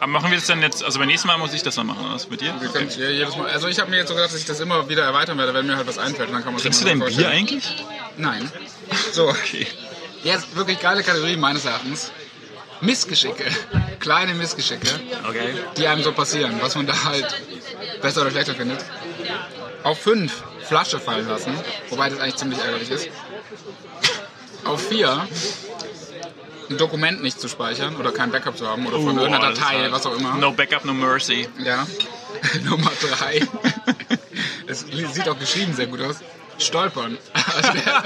Aber 0.00 0.10
machen 0.10 0.30
wir 0.30 0.38
das 0.38 0.46
dann 0.46 0.62
jetzt, 0.62 0.82
also 0.82 0.98
beim 0.98 1.08
nächsten 1.08 1.28
Mal 1.28 1.36
muss 1.38 1.52
ich 1.52 1.62
das 1.62 1.74
dann 1.74 1.86
machen, 1.86 2.04
oder 2.04 2.14
was 2.14 2.28
mit 2.28 2.40
dir? 2.40 2.54
Wir 2.60 2.68
können 2.70 2.88
ja 2.98 3.08
jedes 3.10 3.36
Mal, 3.36 3.50
also 3.50 3.68
ich 3.68 3.78
habe 3.78 3.90
mir 3.90 3.98
jetzt 3.98 4.08
so 4.08 4.14
gedacht, 4.14 4.32
dass 4.32 4.38
ich 4.40 4.46
das 4.46 4.58
immer 4.60 4.88
wieder 4.88 5.04
erweitern 5.04 5.36
werde, 5.38 5.52
wenn 5.54 5.66
mir 5.66 5.76
halt 5.76 5.86
was 5.86 5.98
einfällt. 5.98 6.30
Dann 6.32 6.42
kann 6.42 6.54
man 6.54 6.62
Trinkst 6.62 6.80
du 6.80 6.86
dein 6.86 6.98
Bier 6.98 7.28
eigentlich? 7.28 7.84
Nein. 8.16 8.50
So, 9.12 9.28
Okay. 9.28 9.66
jetzt 10.24 10.54
wirklich 10.56 10.80
geile 10.80 11.02
Kategorie 11.02 11.36
meines 11.36 11.64
Erachtens. 11.64 12.10
Missgeschicke. 12.80 13.44
Kleine 14.00 14.34
Missgeschicke, 14.34 14.88
Okay. 15.28 15.54
die 15.76 15.86
einem 15.86 16.02
so 16.02 16.12
passieren, 16.12 16.56
was 16.60 16.74
man 16.74 16.86
da 16.86 17.04
halt 17.04 17.40
besser 18.02 18.22
oder 18.22 18.30
schlechter 18.32 18.54
findet. 18.54 18.84
Auf 19.84 20.00
5 20.00 20.32
Flasche 20.66 20.98
fallen 20.98 21.28
lassen, 21.28 21.54
wobei 21.90 22.08
das 22.10 22.18
eigentlich 22.18 22.36
ziemlich 22.36 22.58
ärgerlich 22.58 22.90
ist. 22.90 23.08
Auf 24.64 24.88
4 24.88 25.26
ein 26.70 26.78
Dokument 26.78 27.22
nicht 27.22 27.40
zu 27.40 27.48
speichern 27.48 27.96
oder 27.96 28.12
kein 28.12 28.30
Backup 28.30 28.56
zu 28.56 28.66
haben 28.66 28.86
oder 28.86 28.96
von 28.96 29.18
Uh, 29.18 29.22
irgendeiner 29.22 29.52
Datei, 29.52 29.90
was 29.90 30.06
auch 30.06 30.16
immer. 30.16 30.34
No 30.36 30.52
backup, 30.52 30.84
no 30.84 30.92
mercy. 30.94 31.48
Ja. 31.58 31.86
Nummer 32.64 32.90
3. 33.00 33.46
Es 34.66 34.80
sieht 34.80 35.28
auch 35.28 35.38
geschrieben 35.38 35.74
sehr 35.74 35.86
gut 35.86 36.00
aus. 36.00 36.16
Stolpern. 36.58 37.18
Also 37.32 37.72
der, 37.72 38.02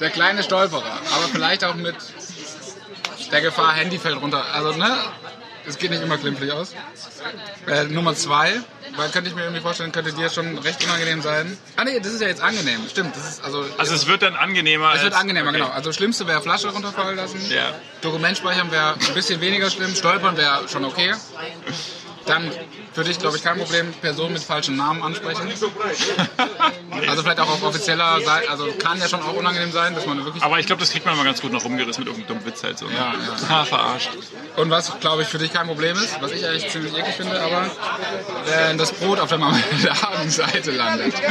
der 0.00 0.10
kleine 0.10 0.42
Stolperer. 0.42 0.82
Aber 0.82 1.28
vielleicht 1.32 1.64
auch 1.64 1.74
mit 1.74 1.96
der 3.30 3.40
Gefahr, 3.40 3.74
Handy 3.74 3.98
fällt 3.98 4.20
runter. 4.20 4.44
Also, 4.52 4.72
ne? 4.72 4.96
Es 5.68 5.78
geht 5.78 5.90
nicht 5.90 6.02
immer 6.02 6.16
glimpflich 6.16 6.52
aus. 6.52 6.74
Äh, 7.66 7.84
Nummer 7.84 8.14
2. 8.14 8.60
Weil 8.96 9.10
könnte 9.10 9.28
ich 9.28 9.36
mir 9.36 9.42
irgendwie 9.42 9.60
vorstellen, 9.60 9.92
könnte 9.92 10.12
dir 10.12 10.30
schon 10.30 10.58
recht 10.58 10.82
unangenehm 10.84 11.20
sein. 11.20 11.58
Ah 11.76 11.84
nee, 11.84 11.98
das 11.98 12.12
ist 12.12 12.22
ja 12.22 12.28
jetzt 12.28 12.40
angenehm. 12.40 12.80
Stimmt, 12.88 13.14
das 13.16 13.28
ist 13.28 13.44
also. 13.44 13.64
Also 13.76 13.94
es 13.94 14.06
wird 14.06 14.22
dann 14.22 14.36
angenehmer. 14.36 14.94
es 14.94 15.02
wird 15.02 15.14
angenehmer, 15.14 15.50
okay. 15.50 15.58
genau. 15.58 15.70
Also 15.70 15.92
schlimmste 15.92 16.26
wäre 16.26 16.40
Flasche 16.40 16.68
runterfallen 16.68 17.16
lassen. 17.16 17.40
Ja. 17.50 17.74
Dokument 18.00 18.38
speichern 18.38 18.70
wäre 18.70 18.94
ein 18.94 19.14
bisschen 19.14 19.40
weniger 19.40 19.70
schlimm. 19.70 19.94
Stolpern 19.94 20.36
wäre 20.36 20.68
schon 20.68 20.84
okay. 20.84 21.12
Dann 22.26 22.50
für 22.92 23.04
dich, 23.04 23.18
glaube 23.18 23.36
ich, 23.36 23.42
kein 23.44 23.58
Problem, 23.58 23.92
Personen 24.00 24.32
mit 24.32 24.42
falschen 24.42 24.76
Namen 24.76 25.02
ansprechen. 25.02 25.48
Also 27.06 27.22
vielleicht 27.22 27.40
auch 27.40 27.48
auf 27.50 27.62
offizieller 27.62 28.20
Seite. 28.22 28.48
Also 28.48 28.68
kann 28.78 28.98
ja 28.98 29.06
schon 29.06 29.22
auch 29.22 29.34
unangenehm 29.34 29.70
sein, 29.70 29.94
dass 29.94 30.06
man 30.06 30.24
wirklich... 30.24 30.42
Aber 30.42 30.58
ich 30.58 30.66
glaube, 30.66 30.80
das 30.80 30.90
kriegt 30.90 31.04
man 31.04 31.14
immer 31.14 31.24
ganz 31.24 31.42
gut 31.42 31.52
noch 31.52 31.62
rumgerissen 31.62 32.02
mit 32.02 32.08
irgendeinem 32.08 32.38
dummen 32.38 32.46
Witz 32.46 32.62
halt 32.64 32.78
so. 32.78 32.86
ne? 32.86 32.94
Ja, 32.94 33.12
ja. 33.12 33.48
Ha, 33.50 33.64
verarscht. 33.64 34.10
Und 34.56 34.70
was, 34.70 34.98
glaube 34.98 35.22
ich, 35.22 35.28
für 35.28 35.36
dich 35.36 35.52
kein 35.52 35.66
Problem 35.66 35.94
ist, 35.96 36.20
was 36.20 36.32
ich 36.32 36.46
eigentlich 36.46 36.68
ziemlich 36.70 36.96
eklig 36.96 37.14
finde, 37.14 37.38
aber 37.40 37.70
wenn 38.46 38.78
das 38.78 38.92
Brot 38.92 39.20
auf 39.20 39.28
der 39.28 39.38
Marmeladenseite 39.38 40.70
landet. 40.70 41.14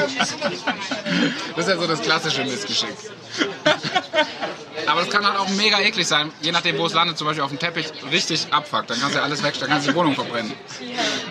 Das 1.56 1.66
ist 1.66 1.70
ja 1.70 1.78
so 1.80 1.88
das 1.88 2.02
klassische 2.02 2.44
Missgeschick. 2.44 2.96
Aber 4.88 5.02
das 5.02 5.10
kann 5.10 5.26
halt 5.26 5.38
auch 5.38 5.50
mega 5.50 5.80
eklig 5.80 6.08
sein, 6.08 6.32
je 6.42 6.52
nachdem, 6.52 6.78
wo 6.78 6.86
es 6.86 6.94
landet, 6.94 7.18
zum 7.18 7.28
Beispiel 7.28 7.44
auf 7.44 7.50
dem 7.50 7.60
Teppich, 7.60 7.88
richtig 8.12 8.48
abfuckt. 8.52 8.90
Dann 8.90 9.00
kannst 9.00 9.16
du 9.16 9.20
ja 9.20 9.26
alles 9.26 9.42
wegstellen, 9.44 9.72
dann 9.72 9.78
kannst 9.78 9.88
du 9.88 9.92
die 9.92 9.98
Wohnung 9.98 10.16
verbrennen. 10.16 10.54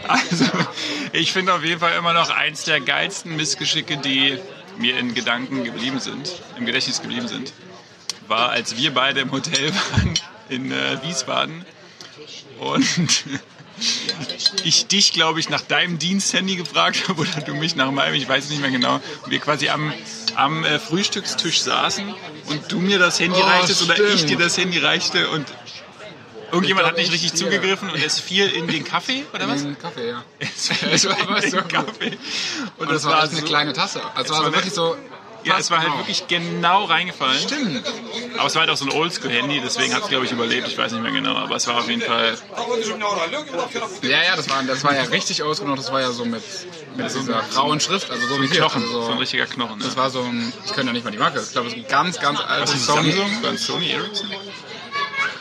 Also, 0.08 0.44
ich 1.12 1.32
finde 1.32 1.54
auf 1.54 1.62
jeden 1.62 1.80
Fall 1.80 1.96
immer 1.96 2.12
noch 2.12 2.30
eins 2.30 2.64
der 2.64 2.80
geilsten 2.80 3.36
Missgeschicke, 3.36 3.96
die 3.98 4.38
mir 4.78 4.98
in 4.98 5.14
Gedanken 5.14 5.64
geblieben 5.64 6.00
sind, 6.00 6.32
im 6.58 6.66
Gedächtnis 6.66 7.00
geblieben 7.00 7.28
sind, 7.28 7.52
war, 8.26 8.50
als 8.50 8.76
wir 8.76 8.92
beide 8.92 9.20
im 9.20 9.30
Hotel 9.30 9.72
waren 9.74 10.14
in 10.48 10.72
äh, 10.72 11.02
Wiesbaden 11.02 11.64
und 12.58 13.24
ich 14.64 14.86
dich, 14.86 15.12
glaube 15.12 15.40
ich, 15.40 15.48
nach 15.48 15.60
deinem 15.60 15.98
Diensthandy 15.98 16.56
gefragt 16.56 17.08
habe 17.08 17.22
oder 17.22 17.40
du 17.40 17.54
mich 17.54 17.76
nach 17.76 17.90
meinem, 17.90 18.14
ich 18.14 18.28
weiß 18.28 18.44
es 18.44 18.50
nicht 18.50 18.60
mehr 18.60 18.70
genau, 18.70 18.96
und 18.96 19.30
wir 19.30 19.38
quasi 19.38 19.68
am, 19.68 19.92
am 20.36 20.64
äh, 20.64 20.78
Frühstückstisch 20.78 21.60
saßen 21.62 22.14
und 22.46 22.72
du 22.72 22.78
mir 22.80 22.98
das 22.98 23.18
Handy 23.20 23.38
Oh, 23.40 23.46
reichtest 23.46 23.82
oder 23.82 23.98
ich 23.98 24.12
stimmt. 24.20 24.30
dir 24.30 24.38
das 24.38 24.56
Handy 24.58 24.78
reichte 24.78 25.28
und 25.30 25.46
irgendjemand 26.52 26.86
hat 26.86 26.96
nicht 26.96 27.12
richtig 27.12 27.32
dir. 27.32 27.38
zugegriffen 27.38 27.90
und 27.90 28.02
es 28.04 28.18
fiel 28.20 28.48
in 28.48 28.66
den 28.68 28.84
Kaffee 28.84 29.24
oder 29.34 29.48
was? 29.48 29.62
Den 29.62 29.78
Kaffee, 29.78 30.10
ja. 30.10 30.24
Es 30.38 30.70
Es 30.90 31.08
war 31.08 31.20
aber 31.20 31.36
in 31.36 31.42
den 31.42 31.50
so. 31.50 31.56
Kaffee. 31.62 32.18
Und, 32.78 32.86
Und 32.86 32.90
das 32.92 33.04
war 33.04 33.22
echt 33.24 33.32
eine 33.32 33.40
so- 33.40 33.46
kleine 33.46 33.72
Tasse. 33.72 34.00
Also 34.14 34.22
es 34.22 34.30
war 34.30 34.36
war 34.36 34.36
so 34.36 34.46
eine- 34.46 34.56
wirklich 34.56 34.74
so. 34.74 34.96
Ja, 35.44 35.58
es 35.58 35.70
war 35.70 35.78
halt 35.78 35.88
genau. 35.88 35.98
wirklich 36.00 36.26
genau 36.26 36.84
reingefallen. 36.84 37.38
Stimmt. 37.38 37.84
Aber 38.38 38.46
es 38.46 38.54
war 38.54 38.60
halt 38.60 38.70
auch 38.70 38.76
so 38.76 38.86
ein 38.86 38.92
Oldschool-Handy, 38.92 39.60
deswegen 39.62 39.94
hat 39.94 40.02
es, 40.04 40.08
glaube 40.08 40.24
ich, 40.24 40.32
überlebt. 40.32 40.66
Ich 40.68 40.76
weiß 40.78 40.92
nicht 40.92 41.02
mehr 41.02 41.12
genau, 41.12 41.36
aber 41.36 41.56
es 41.56 41.66
war 41.66 41.78
auf 41.78 41.88
jeden 41.88 42.02
Fall. 42.02 42.36
Ja, 44.02 44.22
ja, 44.22 44.36
das 44.36 44.48
war, 44.48 44.62
das 44.62 44.82
war 44.84 44.94
ja 44.94 45.02
richtig 45.04 45.42
ausgenommen. 45.42 45.76
Das 45.76 45.92
war 45.92 46.00
ja 46.00 46.10
so 46.12 46.24
mit, 46.24 46.42
mit 46.96 47.06
dieser 47.06 47.42
grauen 47.52 47.80
Schrift. 47.80 48.10
Also 48.10 48.26
so 48.26 48.42
wie 48.42 48.46
hier. 48.48 48.60
Knochen, 48.60 48.82
Also 48.82 48.92
so 49.02 49.06
ein 49.06 49.12
so, 49.12 49.18
richtiger 49.18 49.46
Knochen. 49.46 49.78
das 49.80 49.88
Ja. 49.92 49.96
war 49.96 50.10
so 50.10 50.22
ein. 50.22 50.52
Ich 50.64 50.72
könnte 50.72 50.86
ja 50.88 50.92
nicht 50.92 51.04
mal 51.04 51.10
die 51.10 51.18
Marke. 51.18 51.40
Ich 51.40 51.52
glaube, 51.52 51.68
es 51.68 51.74
ist 51.74 51.80
ein 51.84 51.88
ganz, 51.88 52.18
ganz 52.20 52.40
altes 52.40 52.86
Sony. 52.86 53.12
Samsung? 53.12 53.54
Es 53.54 53.66
Sony 53.66 53.90
Ericsson? 53.90 54.30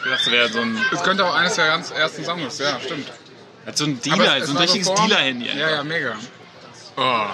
Ich 0.05 0.09
dachte, 0.11 0.31
wäre 0.31 0.49
so 0.49 0.59
ein, 0.59 0.77
Es 0.91 1.01
könnte 1.03 1.25
auch 1.25 1.33
eines 1.33 1.55
der 1.55 1.67
ganz 1.67 1.91
ersten 1.91 2.25
Samsungs. 2.25 2.59
Ja, 2.59 2.77
stimmt. 2.79 3.07
hat 3.65 3.77
so 3.77 3.85
ein 3.85 4.01
Dealer, 4.01 4.45
so 4.45 4.51
ein 4.51 4.57
richtiges 4.57 4.93
Dealer-Handy. 4.93 5.47
Ja, 5.57 5.69
ja, 5.69 5.83
mega. 5.83 6.15
Oh. 6.97 7.25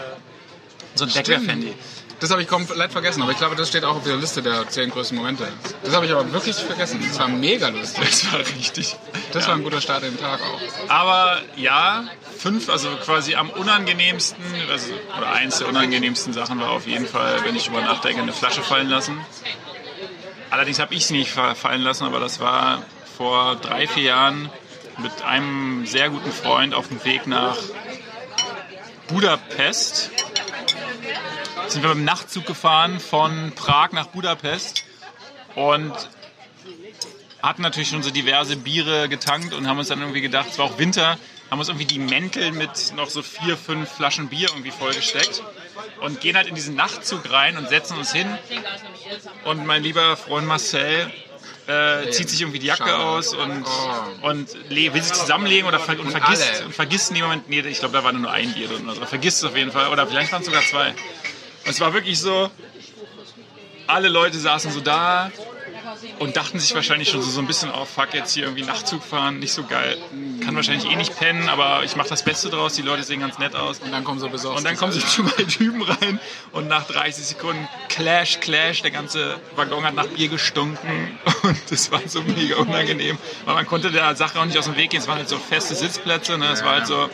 So 0.96 1.06
ein 1.06 1.12
Deckwerf-Handy. 1.14 1.74
Das 2.20 2.32
habe 2.32 2.42
ich 2.42 2.48
komplett 2.50 2.92
vergessen, 2.92 3.22
aber 3.22 3.32
ich 3.32 3.38
glaube, 3.38 3.56
das 3.56 3.70
steht 3.70 3.86
auch 3.86 3.96
auf 3.96 4.04
der 4.04 4.18
Liste 4.18 4.42
der 4.42 4.68
zehn 4.68 4.90
größten 4.90 5.18
Momente. 5.18 5.48
Das 5.84 5.96
habe 5.96 6.06
ich 6.06 6.12
aber 6.12 6.32
wirklich 6.34 6.56
vergessen. 6.58 7.00
Das 7.08 7.18
war 7.18 7.30
mega 7.30 7.70
lustig. 7.70 8.04
Das 8.10 8.34
war 8.34 8.40
richtig. 8.40 8.98
Das 9.32 9.44
ja. 9.44 9.50
war 9.52 9.56
ein 9.56 9.64
guter 9.64 9.80
Start 9.80 10.04
in 10.04 10.16
den 10.16 10.20
Tag 10.20 10.42
auch. 10.42 10.60
Aber 10.90 11.40
ja, 11.56 12.04
fünf, 12.38 12.70
also 12.70 12.90
quasi 12.98 13.36
am 13.36 13.50
unangenehmsten, 13.50 14.44
also, 14.70 14.92
oder 15.18 15.32
eins 15.32 15.60
der 15.60 15.70
unangenehmsten 15.70 16.34
Sachen 16.34 16.60
war 16.60 16.72
auf 16.72 16.86
jeden 16.88 17.08
Fall, 17.08 17.44
wenn 17.46 17.56
ich 17.56 17.66
drüber 17.68 17.82
nachdenke, 17.82 18.22
eine 18.22 18.34
Flasche 18.34 18.64
fallen 18.64 18.90
lassen. 18.90 19.18
Allerdings 20.50 20.80
habe 20.80 20.94
ich 20.96 21.06
sie 21.06 21.14
nicht 21.14 21.32
fa- 21.32 21.56
fallen 21.56 21.84
lassen, 21.84 22.04
aber 22.06 22.20
das 22.20 22.40
war 22.42 22.84
vor 23.18 23.56
drei, 23.56 23.88
vier 23.88 24.04
Jahren 24.04 24.50
mit 24.98 25.22
einem 25.24 25.86
sehr 25.86 26.10
guten 26.10 26.32
Freund 26.34 26.74
auf 26.74 26.90
dem 26.90 27.02
Weg 27.06 27.28
nach 27.28 27.56
Budapest. 29.08 30.12
Sind 31.70 31.84
wir 31.84 31.90
mit 31.90 32.00
dem 32.00 32.06
Nachtzug 32.06 32.46
gefahren 32.46 33.00
von 33.00 33.52
Prag 33.56 33.92
nach 33.92 34.08
Budapest 34.08 34.84
und 35.56 35.94
hatten 37.44 37.62
natürlich 37.62 37.90
schon 37.90 38.02
so 38.04 38.10
diverse 38.10 38.56
Biere 38.58 39.08
getankt 39.08 39.54
und 39.54 39.68
haben 39.68 39.78
uns 39.78 39.88
dann 39.90 40.00
irgendwie 40.02 40.22
gedacht, 40.22 40.48
es 40.52 40.58
war 40.58 40.66
auch 40.66 40.78
Winter, 40.80 41.18
haben 41.52 41.60
uns 41.60 41.70
irgendwie 41.70 41.86
die 41.86 42.00
Mäntel 42.00 42.52
mit 42.52 42.94
noch 42.96 43.10
so 43.10 43.22
vier, 43.22 43.56
fünf 43.56 43.90
Flaschen 43.90 44.30
Bier 44.30 44.50
irgendwie 44.50 44.72
vollgesteckt 44.72 45.44
und 46.02 46.20
gehen 46.22 46.36
halt 46.36 46.48
in 46.48 46.56
diesen 46.56 46.76
Nachtzug 46.76 47.32
rein 47.32 47.56
und 47.58 47.70
setzen 47.70 47.98
uns 47.98 48.12
hin. 48.12 48.28
Und 49.46 49.66
mein 49.66 49.84
lieber 49.84 50.18
Freund 50.18 50.48
Marcel 50.48 51.12
äh, 51.68 52.10
zieht 52.10 52.30
sich 52.30 52.42
irgendwie 52.42 52.60
die 52.60 52.66
Jacke 52.68 52.84
Schade. 52.90 52.98
aus 52.98 53.34
und, 53.36 53.64
Oh. 53.64 54.28
und 54.28 54.50
will 54.70 55.04
sich 55.04 55.14
zusammenlegen 55.14 55.68
oder 55.68 55.80
ver 55.80 56.00
und 56.00 56.10
vergisst, 56.10 56.64
und 56.66 56.74
vergisst 56.74 57.10
in 57.10 57.16
dem 57.18 57.26
Moment, 57.26 57.48
nee, 57.48 57.60
ich 57.60 57.80
glaube, 57.80 57.94
da 57.94 58.04
war 58.04 58.12
nur 58.12 58.32
ein 58.32 58.54
Bier 58.54 58.68
drin, 58.68 58.90
also 58.90 59.06
vergisst 59.06 59.38
es 59.38 59.44
auf 59.44 59.56
jeden 59.56 59.72
Fall, 59.72 59.90
oder 59.90 60.08
vielleicht 60.08 60.32
waren 60.32 60.42
es 60.42 60.48
sogar 60.48 60.64
zwei. 60.64 60.96
Es 61.70 61.80
war 61.80 61.94
wirklich 61.94 62.20
so, 62.20 62.50
alle 63.86 64.10
Leute 64.10 64.40
saßen 64.40 64.72
so 64.72 64.80
da 64.80 65.32
und 66.18 66.36
dachten 66.36 66.60
sich 66.60 66.74
wahrscheinlich 66.74 67.10
schon 67.10 67.22
so, 67.22 67.30
so 67.30 67.42
ein 67.42 67.46
bisschen, 67.46 67.70
oh 67.72 67.86
fuck, 67.86 68.14
jetzt 68.14 68.34
hier 68.34 68.44
irgendwie 68.44 68.64
Nachtzug 68.64 69.04
fahren, 69.04 69.38
nicht 69.38 69.54
so 69.54 69.64
geil. 69.64 69.96
Kann 70.44 70.56
wahrscheinlich 70.56 70.90
eh 70.90 70.96
nicht 70.96 71.16
pennen, 71.18 71.48
aber 71.48 71.84
ich 71.84 71.96
mache 71.96 72.10
das 72.10 72.24
Beste 72.24 72.50
draus, 72.50 72.74
die 72.74 72.82
Leute 72.82 73.04
sehen 73.04 73.20
ganz 73.20 73.38
nett 73.38 73.56
aus. 73.56 73.80
Und 73.80 73.92
dann 73.92 74.04
kommen 74.04 74.20
so 74.20 74.30
besorgt. 74.30 74.58
Und 74.58 74.64
dann 74.66 74.78
kommen 74.78 74.92
so 74.92 75.00
zwei 75.00 75.44
Typen 75.44 75.84
rein 75.84 76.20
und 76.54 76.68
nach 76.68 76.86
30 76.88 77.24
Sekunden 77.24 77.68
Clash, 77.88 78.40
Clash, 78.40 78.82
der 78.82 78.92
ganze 78.92 79.40
Waggon 79.56 79.84
hat 79.84 79.94
nach 79.94 80.08
Bier 80.08 80.28
gestunken 80.28 81.20
und 81.44 81.60
das 81.70 81.92
war 81.92 82.02
so 82.08 82.24
mega 82.24 82.56
unangenehm, 82.58 83.18
weil 83.46 83.54
man 83.54 83.68
konnte 83.68 83.92
der 83.92 84.16
Sache 84.16 84.40
auch 84.40 84.46
nicht 84.46 84.58
aus 84.58 84.66
dem 84.66 84.76
Weg 84.76 84.90
gehen, 84.90 85.02
es 85.02 85.08
waren 85.08 85.18
halt 85.18 85.30
so 85.30 85.38
feste 85.38 85.76
Sitzplätze, 85.76 86.38
ne? 86.40 86.52
es 86.52 86.64
war 86.64 86.74
halt 86.74 86.88
so, 86.88 87.10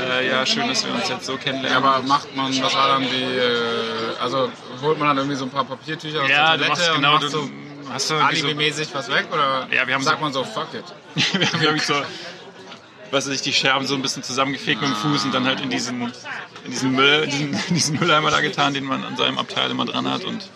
äh, 0.00 0.28
ja 0.28 0.44
schön, 0.46 0.68
dass 0.68 0.84
wir 0.84 0.94
uns 0.94 1.08
jetzt 1.08 1.26
so 1.26 1.32
Ja, 1.32 1.38
kennenlernen. 1.38 1.84
aber 1.84 2.02
macht 2.06 2.34
man, 2.36 2.50
was 2.62 2.74
war 2.74 2.88
dann 2.88 3.02
die, 3.02 3.22
äh, 3.22 4.20
also 4.20 4.50
holt 4.82 4.98
man 4.98 5.08
dann 5.08 5.18
irgendwie 5.18 5.36
so 5.36 5.44
ein 5.44 5.50
paar 5.50 5.64
Papiertücher 5.64 6.22
aus 6.22 6.28
Ja, 6.30 6.56
der 6.56 6.64
du 6.66 6.70
machst 6.70 6.86
Toilette 6.86 6.96
genau, 6.96 7.14
und 7.14 7.22
du 7.22 7.26
macht 7.26 7.32
so 7.32 7.92
hast 7.92 8.08
so, 8.08 8.14
irgendwie 8.14 8.36
so 8.36 8.46
alibimäßig 8.46 8.88
was 8.94 9.08
weg 9.10 9.26
oder 9.32 9.66
Ja, 9.70 9.86
wir 9.86 9.94
haben 9.94 10.02
sagt 10.02 10.18
so- 10.18 10.22
man 10.24 10.32
so, 10.32 10.44
fuck 10.44 10.68
it. 10.74 10.84
wir 11.38 11.46
haben, 11.52 11.60
glaube 11.60 11.76
ich, 11.76 11.82
so, 11.84 11.94
was 13.10 13.26
weiß 13.26 13.34
ich, 13.34 13.42
die 13.42 13.52
Scherben 13.52 13.86
so 13.86 13.94
ein 13.94 14.02
bisschen 14.02 14.22
zusammengefegt 14.22 14.80
mit 14.80 14.90
dem 14.90 14.96
Fuß 14.96 15.24
und 15.24 15.34
dann 15.34 15.44
halt 15.46 15.60
in 15.60 15.68
diesen, 15.70 16.02
in 16.64 16.70
diesen, 16.70 16.92
Müll, 16.92 17.26
diesen, 17.26 17.52
in 17.68 17.74
diesen 17.74 17.98
Mülleimer 17.98 18.30
da 18.30 18.40
getan, 18.40 18.72
den 18.74 18.84
man 18.84 19.04
an 19.04 19.16
seinem 19.16 19.38
Abteil 19.38 19.70
immer 19.70 19.84
dran 19.84 20.10
hat 20.10 20.24
und 20.24 20.48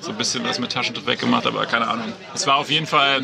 so 0.00 0.10
ein 0.12 0.16
bisschen 0.18 0.44
was 0.44 0.60
mit 0.60 0.70
Taschentuch 0.72 1.06
weggemacht, 1.06 1.46
aber 1.46 1.66
keine 1.66 1.88
Ahnung. 1.88 2.12
Es 2.34 2.46
war 2.46 2.56
auf 2.56 2.70
jeden 2.70 2.86
Fall, 2.86 3.22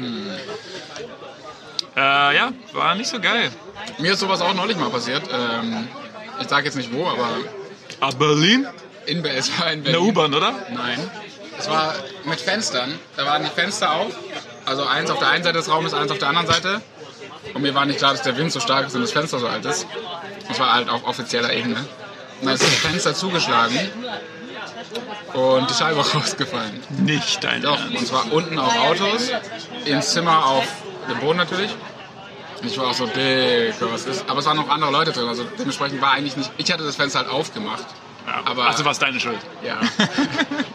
äh, 1.96 2.36
ja, 2.36 2.52
war 2.72 2.94
nicht 2.94 3.08
so 3.10 3.20
geil. 3.20 3.50
Mir 3.98 4.12
ist 4.12 4.20
sowas 4.20 4.40
auch 4.40 4.54
neulich 4.54 4.76
mal 4.76 4.90
passiert. 4.90 5.22
Ähm, 5.32 5.88
ich 6.40 6.48
sage 6.48 6.66
jetzt 6.66 6.76
nicht 6.76 6.92
wo, 6.92 7.06
aber 7.06 7.28
Aber 8.00 8.16
Berlin? 8.16 8.66
in, 9.06 9.24
es 9.24 9.58
war 9.58 9.66
in 9.72 9.78
In 9.80 9.84
der 9.84 9.92
Berlin. 9.92 10.08
U-Bahn, 10.08 10.34
oder? 10.34 10.52
Nein. 10.74 11.10
Es 11.58 11.68
war 11.68 11.94
mit 12.24 12.40
Fenstern. 12.40 12.98
Da 13.16 13.26
waren 13.26 13.42
die 13.44 13.50
Fenster 13.50 13.92
auf. 13.92 14.12
Also 14.64 14.84
eins 14.84 15.10
auf 15.10 15.18
der 15.18 15.28
einen 15.28 15.44
Seite 15.44 15.58
des 15.58 15.68
Raumes, 15.68 15.92
eins 15.92 16.10
auf 16.10 16.18
der 16.18 16.28
anderen 16.28 16.46
Seite. 16.46 16.80
Und 17.54 17.62
mir 17.62 17.74
war 17.74 17.84
nicht 17.84 17.98
klar, 17.98 18.12
dass 18.12 18.22
der 18.22 18.36
Wind 18.36 18.52
so 18.52 18.60
stark 18.60 18.86
ist 18.86 18.94
und 18.94 19.02
das 19.02 19.12
Fenster 19.12 19.38
so 19.38 19.48
alt 19.48 19.64
ist. 19.64 19.86
Das 20.48 20.58
war 20.60 20.72
halt 20.72 20.88
auf 20.88 21.04
offizieller 21.06 21.52
Ebene. 21.52 21.76
Und 22.40 22.46
dann 22.46 22.54
ist 22.54 22.62
das 22.62 22.70
Fenster 22.70 23.14
zugeschlagen 23.14 23.78
und 25.34 25.70
die 25.70 25.74
Scheibe 25.74 26.00
rausgefallen. 26.14 26.80
Nicht 26.90 27.42
dein 27.44 27.62
Doch, 27.62 27.78
Ernst. 27.78 27.96
und 27.98 28.06
zwar 28.06 28.32
unten 28.32 28.58
auf 28.58 28.76
Autos, 28.78 29.30
ins 29.84 30.10
Zimmer 30.12 30.46
auf 30.46 30.64
dem 31.08 31.18
Boden 31.20 31.38
natürlich. 31.38 31.70
Ich 32.64 32.78
war 32.78 32.88
auch 32.88 32.94
so, 32.94 33.06
dick, 33.06 33.74
was 33.80 34.04
ist. 34.06 34.28
Aber 34.28 34.38
es 34.38 34.46
waren 34.46 34.56
noch 34.56 34.68
andere 34.68 34.92
Leute 34.92 35.10
drin, 35.12 35.26
also 35.26 35.44
dementsprechend 35.58 36.00
war 36.00 36.12
eigentlich 36.12 36.36
nicht. 36.36 36.50
Ich 36.58 36.72
hatte 36.72 36.84
das 36.84 36.94
Fenster 36.96 37.20
halt 37.20 37.28
aufgemacht. 37.28 37.84
Ja, 38.26 38.40
aber- 38.44 38.66
also 38.68 38.84
war 38.84 38.92
es 38.92 39.00
deine 39.00 39.18
Schuld. 39.18 39.38
Ja. 39.64 39.80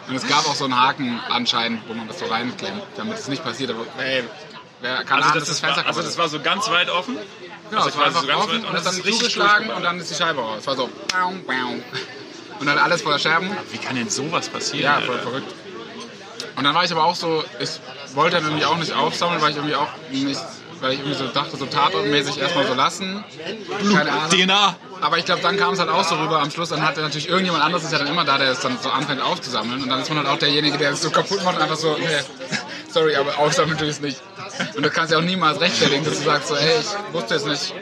Und 0.10 0.16
es 0.16 0.28
gab 0.28 0.46
auch 0.50 0.56
so 0.56 0.66
einen 0.66 0.78
Haken 0.78 1.20
anscheinend, 1.30 1.88
wo 1.88 1.94
man 1.94 2.08
das 2.08 2.20
so 2.20 2.26
reinklemmt, 2.26 2.82
damit 2.98 3.18
es 3.18 3.30
nicht 3.30 3.42
passiert. 3.42 3.70
Aber 3.70 3.86
ey, 4.04 4.26
wer 4.82 5.04
kann 5.06 5.20
Also 5.20 5.30
ahnen, 5.30 5.40
das, 5.40 5.48
das 5.48 5.60
Fenster 5.62 5.86
also 5.86 6.00
kaputt 6.00 6.06
das 6.12 6.18
war 6.18 6.28
so 6.28 6.40
ganz 6.42 6.70
weit 6.70 6.90
offen. 6.90 7.16
Genau, 7.70 7.84
also 7.84 7.90
es 7.90 7.98
war 7.98 8.06
einfach 8.08 8.22
so 8.22 8.28
ganz 8.28 8.44
offen 8.44 8.66
und 8.66 8.76
und 8.76 8.86
dann 8.86 8.94
zugeschlagen 8.94 9.70
und 9.70 9.82
dann 9.84 9.98
ist 10.00 10.10
die 10.12 10.16
Scheibe 10.16 10.42
raus. 10.42 10.58
Es 10.60 10.68
war 10.68 10.76
so. 10.76 10.90
Und 12.60 12.66
dann 12.66 12.78
alles 12.78 13.02
voller 13.02 13.20
Scherben. 13.20 13.50
Wie 13.72 13.78
kann 13.78 13.96
denn 13.96 14.10
sowas 14.10 14.50
passieren? 14.50 14.84
Ja, 14.84 14.96
Alter? 14.96 15.06
voll 15.06 15.20
verrückt. 15.20 15.54
Und 16.58 16.64
dann 16.64 16.74
war 16.74 16.84
ich 16.84 16.92
aber 16.92 17.04
auch 17.04 17.16
so, 17.16 17.44
ich 17.60 17.70
wollte 18.16 18.38
dann 18.38 18.46
irgendwie 18.46 18.66
auch 18.66 18.78
nicht 18.78 18.92
aufsammeln, 18.92 19.40
weil 19.42 19.52
ich 19.52 19.58
irgendwie 19.58 19.76
auch 19.76 19.90
nicht, 20.10 20.42
weil 20.82 20.94
ich 20.94 21.00
irgendwie 21.00 21.18
so 21.18 21.28
dachte, 21.28 21.56
so 21.56 21.68
tatortmäßig 21.68 22.40
erstmal 22.40 22.66
so 22.66 22.74
lassen. 22.74 23.24
Keine 23.94 24.12
Ahnung. 24.12 24.30
DNA. 24.32 24.76
Aber 25.00 25.20
ich 25.20 25.26
glaube, 25.26 25.44
dann 25.44 25.56
kam 25.56 25.76
es 25.76 25.80
halt 25.80 25.92
auch 25.92 26.04
so 26.04 26.16
rüber 26.16 26.42
am 26.42 26.50
Schluss. 26.50 26.70
Dann 26.70 26.82
hat 26.82 26.98
natürlich 26.98 27.30
irgendjemand 27.30 27.64
anderes 27.64 27.84
ist 27.84 27.92
ja 27.92 28.00
dann 28.00 28.08
immer 28.08 28.26
da, 28.26 28.40
der 28.40 28.52
es 28.52 28.60
dann 28.60 28.76
so 28.82 28.90
anfängt 28.90 29.22
aufzusammeln. 29.22 29.84
Und 29.84 29.90
dann 29.90 30.02
ist 30.02 30.10
man 30.10 30.18
halt 30.18 30.28
auch 30.28 30.40
derjenige, 30.40 30.80
der 30.80 30.92
es 30.94 31.02
so 31.04 31.12
kaputt 31.12 31.44
macht 31.44 31.58
und 31.58 31.62
einfach 31.62 31.78
so, 31.78 31.96
nee, 32.00 32.08
sorry, 32.92 33.16
aber 33.16 33.38
aufsammeln 33.38 33.78
tue 33.78 33.88
ich 33.88 33.94
es 33.94 34.02
nicht. 34.02 34.20
Und 34.76 34.84
du 34.84 34.90
kannst 34.90 35.12
ja 35.12 35.20
auch 35.20 35.24
niemals 35.24 35.60
rechtfertigen, 35.60 36.04
dass 36.04 36.18
du 36.18 36.24
sagst 36.24 36.48
so, 36.48 36.58
hey, 36.58 36.80
ich 36.80 37.14
wusste 37.14 37.36
es 37.36 37.46
nicht. 37.46 37.74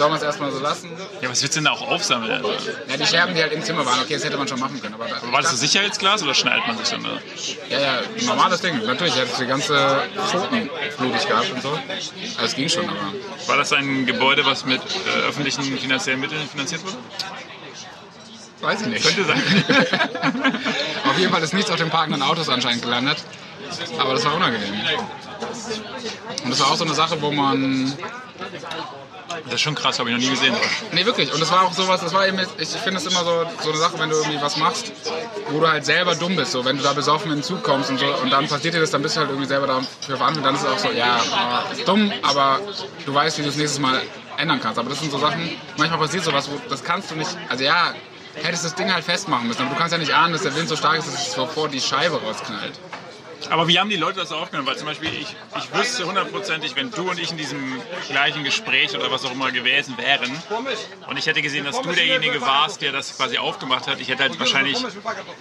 Sollen 0.00 0.12
wir 0.12 0.16
es 0.16 0.22
erstmal 0.22 0.50
so 0.50 0.60
lassen? 0.60 0.88
Ja, 1.20 1.28
was 1.28 1.42
willst 1.42 1.56
du 1.56 1.58
denn 1.58 1.66
da 1.66 1.72
auch 1.72 1.86
aufsammeln? 1.86 2.32
Alter? 2.32 2.48
Ja, 2.88 2.96
die 2.96 3.04
Scherben, 3.04 3.34
die 3.34 3.42
halt 3.42 3.52
im 3.52 3.62
Zimmer 3.62 3.84
waren, 3.84 4.00
okay, 4.00 4.14
das 4.14 4.24
hätte 4.24 4.38
man 4.38 4.48
schon 4.48 4.58
machen 4.58 4.80
können. 4.80 4.94
Aber, 4.94 5.06
da, 5.06 5.30
War 5.30 5.42
das 5.42 5.50
so 5.50 5.58
Sicherheitsglas 5.58 6.22
oder 6.22 6.32
schnallt 6.32 6.66
man 6.66 6.78
sich 6.78 6.88
dann 6.88 7.02
da? 7.02 7.10
Ja, 7.68 7.78
ja, 7.78 7.98
ein 8.18 8.24
normales 8.24 8.62
Ding. 8.62 8.82
Natürlich, 8.86 9.14
ich 9.14 9.20
hatte 9.20 9.42
die 9.42 9.46
ganze 9.46 10.02
Pfoten 10.26 10.70
blutig 10.96 11.28
gehabt 11.28 11.52
und 11.52 11.60
so. 11.60 11.68
Also 11.68 12.46
es 12.46 12.54
ging 12.54 12.70
schon, 12.70 12.88
aber 12.88 12.98
War 13.46 13.58
das 13.58 13.74
ein 13.74 14.06
Gebäude, 14.06 14.46
was 14.46 14.64
mit 14.64 14.80
äh, 14.80 15.28
öffentlichen 15.28 15.64
finanziellen 15.76 16.18
Mitteln 16.18 16.48
finanziert 16.48 16.82
wurde? 16.82 16.96
weiß 18.62 18.80
ich 18.80 18.86
nicht. 18.86 19.04
Könnte 19.04 19.24
sein. 19.24 19.42
Auf 21.10 21.18
jeden 21.18 21.30
Fall 21.30 21.42
ist 21.42 21.52
nichts 21.52 21.70
auf 21.70 21.76
den 21.76 21.90
parkenden 21.90 22.22
Autos 22.22 22.48
anscheinend 22.48 22.80
gelandet. 22.82 23.18
Aber 23.98 24.14
das 24.14 24.24
war 24.24 24.34
unangenehm. 24.34 24.74
Und 26.44 26.50
das 26.50 26.60
war 26.60 26.70
auch 26.70 26.76
so 26.76 26.84
eine 26.84 26.94
Sache, 26.94 27.20
wo 27.20 27.30
man. 27.30 27.92
Das 29.44 29.54
ist 29.54 29.60
schon 29.60 29.74
krass, 29.74 29.98
habe 29.98 30.10
ich 30.10 30.16
noch 30.16 30.22
nie 30.22 30.30
gesehen. 30.30 30.54
Nee, 30.92 31.06
wirklich. 31.06 31.32
Und 31.32 31.40
das 31.40 31.50
war 31.52 31.62
auch 31.62 31.72
sowas, 31.72 32.00
das 32.00 32.12
war 32.12 32.26
eben, 32.26 32.38
ich 32.58 32.68
finde 32.68 32.98
es 32.98 33.06
immer 33.06 33.24
so, 33.24 33.46
so 33.62 33.70
eine 33.70 33.78
Sache, 33.78 33.98
wenn 33.98 34.10
du 34.10 34.16
irgendwie 34.16 34.40
was 34.42 34.56
machst, 34.56 34.92
wo 35.50 35.60
du 35.60 35.68
halt 35.68 35.84
selber 35.84 36.14
dumm 36.16 36.36
bist. 36.36 36.50
So, 36.52 36.64
wenn 36.64 36.76
du 36.76 36.82
da 36.82 36.92
besoffen 36.92 37.30
in 37.30 37.38
den 37.38 37.44
Zug 37.44 37.62
kommst 37.62 37.90
und 37.90 37.98
so, 37.98 38.06
und 38.06 38.30
dann 38.30 38.48
passiert 38.48 38.74
dir 38.74 38.80
das, 38.80 38.90
dann 38.90 39.02
bist 39.02 39.16
du 39.16 39.20
halt 39.20 39.30
irgendwie 39.30 39.46
selber 39.46 39.66
dafür 39.66 40.16
verantwortlich. 40.16 40.44
Dann 40.44 40.54
ist 40.56 40.62
es 40.62 40.68
auch 40.68 40.78
so, 40.78 40.96
ja, 40.96 41.20
ist 41.72 41.86
dumm, 41.86 42.12
aber 42.22 42.60
du 43.06 43.14
weißt, 43.14 43.38
wie 43.38 43.42
du 43.42 43.48
es 43.48 43.56
nächstes 43.56 43.80
Mal 43.80 44.02
ändern 44.36 44.60
kannst. 44.60 44.78
Aber 44.78 44.90
das 44.90 44.98
sind 44.98 45.12
so 45.12 45.18
Sachen, 45.18 45.50
manchmal 45.76 46.00
passiert 46.00 46.24
sowas, 46.24 46.50
wo 46.50 46.60
das 46.68 46.82
kannst 46.82 47.10
du 47.10 47.14
nicht, 47.14 47.30
also 47.48 47.62
ja, 47.62 47.94
hättest 48.34 48.64
das 48.64 48.74
Ding 48.74 48.92
halt 48.92 49.04
festmachen 49.04 49.46
müssen. 49.46 49.62
Aber 49.62 49.70
du 49.70 49.76
kannst 49.76 49.92
ja 49.92 49.98
nicht 49.98 50.12
ahnen, 50.12 50.32
dass 50.32 50.42
der 50.42 50.54
Wind 50.56 50.68
so 50.68 50.76
stark 50.76 50.98
ist, 50.98 51.06
dass 51.06 51.28
es 51.28 51.34
sofort 51.34 51.72
die 51.72 51.80
Scheibe 51.80 52.20
rausknallt. 52.20 52.78
Aber 53.48 53.68
wie 53.68 53.78
haben 53.78 53.88
die 53.88 53.96
Leute 53.96 54.18
das 54.20 54.32
aufgenommen? 54.32 54.68
Weil 54.68 54.76
zum 54.76 54.86
Beispiel 54.86 55.08
ich, 55.08 55.34
ich 55.56 55.74
wüsste 55.74 56.06
hundertprozentig, 56.06 56.76
wenn 56.76 56.90
du 56.90 57.10
und 57.10 57.18
ich 57.18 57.30
in 57.30 57.38
diesem 57.38 57.80
gleichen 58.08 58.44
Gespräch 58.44 58.94
oder 58.94 59.10
was 59.10 59.24
auch 59.24 59.32
immer 59.32 59.50
gewesen 59.50 59.96
wären 59.96 60.30
und 61.08 61.16
ich 61.16 61.26
hätte 61.26 61.40
gesehen, 61.42 61.64
dass 61.64 61.80
du 61.80 61.90
derjenige 61.90 62.40
warst, 62.40 62.82
der 62.82 62.92
das 62.92 63.16
quasi 63.16 63.38
aufgemacht 63.38 63.86
hat, 63.86 64.00
ich 64.00 64.08
hätte 64.08 64.22
halt 64.22 64.38
wahrscheinlich 64.38 64.78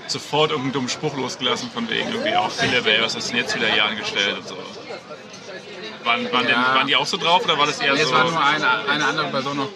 sofort 0.08 0.52
irgendeinen 0.52 0.74
dummen 0.74 0.90
Spruch 0.90 1.16
losgelassen 1.16 1.70
von 1.72 1.90
wegen 1.90 2.10
irgendwie 2.12 2.36
auch 2.36 2.52
Philipp, 2.52 2.86
was 3.02 3.16
hast 3.16 3.30
du 3.30 3.34
denn 3.34 3.42
jetzt 3.44 3.56
wieder 3.56 3.68
hier 3.68 3.84
angestellt 3.86 4.38
und 4.38 4.48
so. 4.48 4.58
Waren, 6.04 6.32
waren, 6.32 6.46
denn, 6.46 6.56
Ja. 6.56 6.76
waren 6.76 6.88
die 6.88 6.96
auch 6.96 7.06
so 7.06 7.18
drauf 7.18 7.44
oder 7.44 7.58
war 7.58 7.68
das 7.68 7.80
eher 7.80 7.94
Jetzt 7.96 8.08
so... 8.08 8.14
war 8.14 8.24
nur 8.24 8.42
eine, 8.42 8.90
eine 8.90 9.06
andere 9.06 9.28
Person 9.28 9.58
noch 9.58 9.70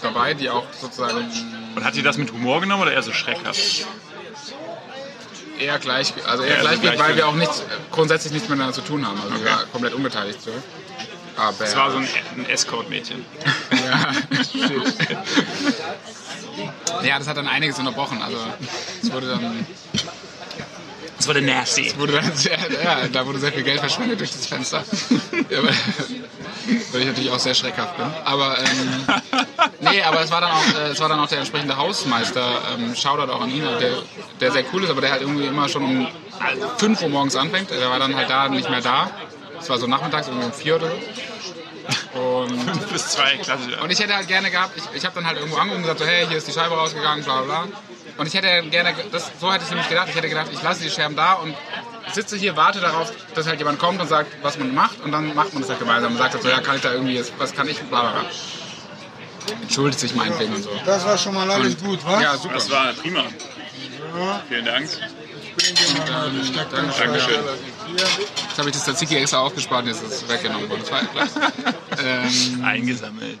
dabei, 0.00 0.34
die 0.34 0.48
auch 0.48 0.64
sozusagen 0.72 1.30
Und 1.76 1.84
hat 1.84 1.94
die 1.94 2.02
das 2.02 2.16
mit 2.16 2.32
Humor 2.32 2.60
genommen 2.60 2.82
oder 2.82 2.92
eher 2.92 3.02
so 3.02 3.12
schreckhaft? 3.12 3.86
Eher 5.60 5.78
gleich, 5.78 6.12
also 6.26 6.42
eher 6.42 6.62
Ja, 6.62 6.68
also 6.68 6.80
gleich, 6.80 6.98
weil 6.98 7.06
gleich- 7.06 7.16
wir 7.16 7.28
auch 7.28 7.34
nichts, 7.34 7.62
grundsätzlich 7.90 8.32
nichts 8.32 8.48
miteinander 8.48 8.74
zu 8.74 8.80
tun 8.82 9.06
haben. 9.06 9.20
Also 9.20 9.34
wir 9.34 9.40
Okay. 9.40 9.50
waren 9.50 9.72
komplett 9.72 9.94
unbeteiligt 9.94 10.40
so. 10.42 10.50
Aber 11.36 11.54
Das 11.58 11.76
war 11.76 11.90
so 11.92 11.98
ein, 11.98 12.08
ein 12.36 12.46
Escort-Mädchen. 12.50 13.24
ja, 13.72 14.12
ja, 17.02 17.18
das 17.18 17.28
hat 17.28 17.36
dann 17.36 17.48
einiges 17.48 17.78
unterbrochen. 17.78 18.20
Also 18.22 18.36
es 19.02 19.12
wurde 19.12 19.28
dann, 19.28 19.66
Das 21.20 21.26
war 21.26 21.34
der 21.34 21.42
Nasty. 21.42 21.92
wurde 21.98 22.14
dann 22.14 22.34
sehr, 22.34 22.56
ja, 22.82 23.06
da 23.12 23.26
wurde 23.26 23.38
sehr 23.38 23.52
viel 23.52 23.62
Geld 23.62 23.78
verschwendet 23.78 24.18
durch 24.20 24.32
das 24.32 24.46
Fenster. 24.46 24.82
Ja, 25.50 25.62
weil, 25.62 25.74
weil 26.92 27.00
ich 27.02 27.06
natürlich 27.08 27.30
auch 27.30 27.38
sehr 27.38 27.54
schreckhaft 27.54 27.96
bin. 27.98 28.06
Aber 28.24 28.56
ähm, 28.58 29.04
nee, 29.80 30.02
aber 30.02 30.22
es 30.22 30.30
war 30.30 30.40
dann 30.40 30.50
auch, 30.50 30.64
äh, 30.78 30.92
es 30.92 31.00
war 31.00 31.10
dann 31.10 31.20
auch 31.20 31.28
der 31.28 31.38
entsprechende 31.38 31.76
Hausmeister. 31.76 32.62
Ähm, 32.72 32.94
Shoutout 32.94 33.30
auch 33.32 33.42
an 33.42 33.50
ihn, 33.50 33.62
der, 33.80 33.98
der 34.40 34.52
sehr 34.52 34.64
cool 34.72 34.84
ist, 34.84 34.90
aber 34.90 35.02
der 35.02 35.10
halt 35.10 35.20
irgendwie 35.20 35.44
immer 35.44 35.68
schon 35.68 35.82
um 35.84 36.08
5 36.78 37.02
Uhr 37.02 37.08
morgens 37.10 37.36
anfängt. 37.36 37.70
Der 37.70 37.90
war 37.90 37.98
dann 37.98 38.16
halt 38.16 38.30
da 38.30 38.48
nicht 38.48 38.70
mehr 38.70 38.80
da. 38.80 39.10
Es 39.60 39.68
war 39.68 39.76
so 39.76 39.86
nachmittags, 39.86 40.28
irgendwie 40.28 40.46
um 40.46 40.52
4 40.54 40.76
oder 40.76 40.90
so. 42.14 42.18
Und 42.18 42.90
Bis 42.92 43.08
zwei, 43.08 43.36
klassisch. 43.36 43.76
und 43.76 43.90
ich 43.90 43.98
hätte 43.98 44.14
halt 44.14 44.28
gerne 44.28 44.50
gehabt, 44.50 44.74
ich, 44.76 44.84
ich 44.94 45.04
habe 45.04 45.16
dann 45.16 45.26
halt 45.26 45.36
irgendwo 45.36 45.58
angerufen 45.58 45.82
und 45.84 45.94
gesagt, 45.94 46.00
so, 46.00 46.06
hey, 46.06 46.26
hier 46.26 46.38
ist 46.38 46.48
die 46.48 46.52
Scheibe 46.52 46.76
rausgegangen, 46.76 47.24
bla 47.24 47.42
bla. 47.42 47.66
Und 48.20 48.26
ich 48.26 48.34
hätte 48.34 48.68
gerne, 48.68 48.94
das, 49.12 49.30
so 49.40 49.50
hätte 49.50 49.64
ich 49.64 49.70
nämlich 49.70 49.88
gedacht, 49.88 50.08
ich 50.10 50.14
hätte 50.14 50.28
gedacht, 50.28 50.48
ich 50.52 50.62
lasse 50.62 50.82
die 50.82 50.90
Scherben 50.90 51.16
da 51.16 51.32
und 51.32 51.54
sitze 52.12 52.36
hier, 52.36 52.54
warte 52.54 52.78
darauf, 52.78 53.10
dass 53.34 53.46
halt 53.46 53.58
jemand 53.58 53.78
kommt 53.78 53.98
und 53.98 54.08
sagt, 54.08 54.30
was 54.42 54.58
man 54.58 54.74
macht 54.74 55.00
und 55.00 55.10
dann 55.10 55.34
macht 55.34 55.54
man 55.54 55.62
das 55.62 55.70
halt 55.70 55.78
gemeinsam 55.78 56.12
und 56.12 56.18
sagt 56.18 56.34
halt 56.34 56.42
so, 56.42 56.50
ja, 56.50 56.60
kann 56.60 56.76
ich 56.76 56.82
da 56.82 56.92
irgendwie, 56.92 57.14
jetzt, 57.14 57.32
was 57.38 57.54
kann 57.54 57.66
ich, 57.66 57.80
bla 57.80 58.02
bla 58.02 58.10
bla. 58.10 58.30
Entschuldigt 59.62 60.00
sich 60.00 60.14
meinetwegen 60.14 60.52
und 60.52 60.62
so. 60.62 60.70
Das 60.84 61.06
war 61.06 61.16
schon 61.16 61.32
mal 61.32 61.50
alles 61.50 61.78
gut, 61.78 62.04
wa? 62.04 62.20
Ja, 62.20 62.36
super. 62.36 62.56
Das 62.56 62.70
war 62.70 62.92
prima. 62.92 63.24
Vielen 64.50 64.66
Dank. 64.66 64.86
Dankeschön. 66.06 66.56
Dankeschön. 66.98 67.40
Jetzt 67.96 68.58
habe 68.58 68.68
ich 68.68 68.74
das 68.74 68.84
Tzatziki 68.84 69.16
extra 69.16 69.38
aufgespart 69.38 69.84
und 69.84 69.88
jetzt 69.88 70.02
ist 70.02 70.12
es 70.12 70.28
weggenommen 70.28 70.68
worden. 70.68 70.82
Das 70.82 70.92
war 70.92 71.04
gleich. 71.04 71.30
ähm, 72.04 72.64
Eingesammelt. 72.64 73.38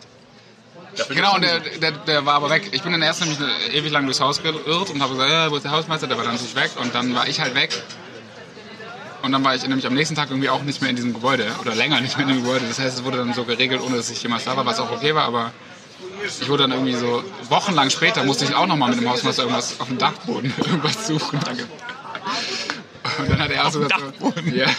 Genau, 1.08 1.34
und 1.34 1.42
der, 1.42 1.60
der, 1.60 1.92
der 1.92 2.26
war 2.26 2.34
aber 2.34 2.50
weg. 2.50 2.68
Ich 2.72 2.82
bin 2.82 2.92
dann 2.92 3.02
erst 3.02 3.20
nämlich 3.20 3.38
ewig 3.72 3.90
lang 3.90 4.04
durchs 4.04 4.20
Haus 4.20 4.42
geirrt 4.42 4.90
und 4.90 5.02
habe 5.02 5.14
gesagt, 5.14 5.30
äh, 5.30 5.50
wo 5.50 5.56
ist 5.56 5.64
der 5.64 5.72
Hausmeister? 5.72 6.06
Der 6.06 6.16
war 6.16 6.24
dann 6.24 6.34
natürlich 6.34 6.54
weg 6.54 6.70
und 6.80 6.94
dann 6.94 7.14
war 7.14 7.28
ich 7.28 7.40
halt 7.40 7.54
weg. 7.54 7.70
Und 9.22 9.32
dann 9.32 9.44
war 9.44 9.54
ich 9.54 9.62
nämlich 9.66 9.86
am 9.86 9.94
nächsten 9.94 10.14
Tag 10.14 10.30
irgendwie 10.30 10.48
auch 10.48 10.62
nicht 10.62 10.80
mehr 10.80 10.90
in 10.90 10.96
diesem 10.96 11.12
Gebäude 11.12 11.46
oder 11.60 11.74
länger 11.74 12.00
nicht 12.00 12.16
mehr 12.16 12.26
in 12.26 12.34
dem 12.34 12.42
Gebäude. 12.42 12.64
Das 12.66 12.78
heißt, 12.78 12.98
es 12.98 13.04
wurde 13.04 13.18
dann 13.18 13.34
so 13.34 13.44
geregelt, 13.44 13.82
ohne 13.82 13.96
dass 13.96 14.10
ich 14.10 14.22
jemals 14.22 14.44
da 14.44 14.56
war, 14.56 14.64
was 14.64 14.80
auch 14.80 14.90
okay 14.90 15.14
war, 15.14 15.24
aber 15.24 15.52
ich 16.40 16.48
wurde 16.48 16.64
dann 16.64 16.72
irgendwie 16.72 16.94
so 16.94 17.22
wochenlang 17.48 17.90
später 17.90 18.24
musste 18.24 18.44
ich 18.44 18.54
auch 18.54 18.66
nochmal 18.66 18.90
mit 18.90 19.00
dem 19.00 19.08
Hausmeister 19.08 19.42
irgendwas 19.42 19.78
auf 19.80 19.88
dem 19.88 19.98
Dachboden 19.98 20.52
irgendwas 20.58 21.06
suchen. 21.06 21.40
Danke. 21.44 21.66
Und 23.18 23.30
dann 23.30 23.38
hat 23.38 23.50
er 23.50 23.66
auch 23.66 23.70
so 23.70 23.80
gesagt, 23.80 24.02
ja. 24.54 24.66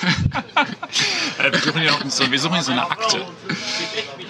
Äh, 1.38 1.52
wir, 1.52 1.60
suchen 1.60 1.82
hier 1.82 1.94
so, 2.10 2.32
wir 2.32 2.40
suchen 2.40 2.54
hier 2.54 2.64
so 2.64 2.72
eine 2.72 2.90
Akte. 2.90 3.26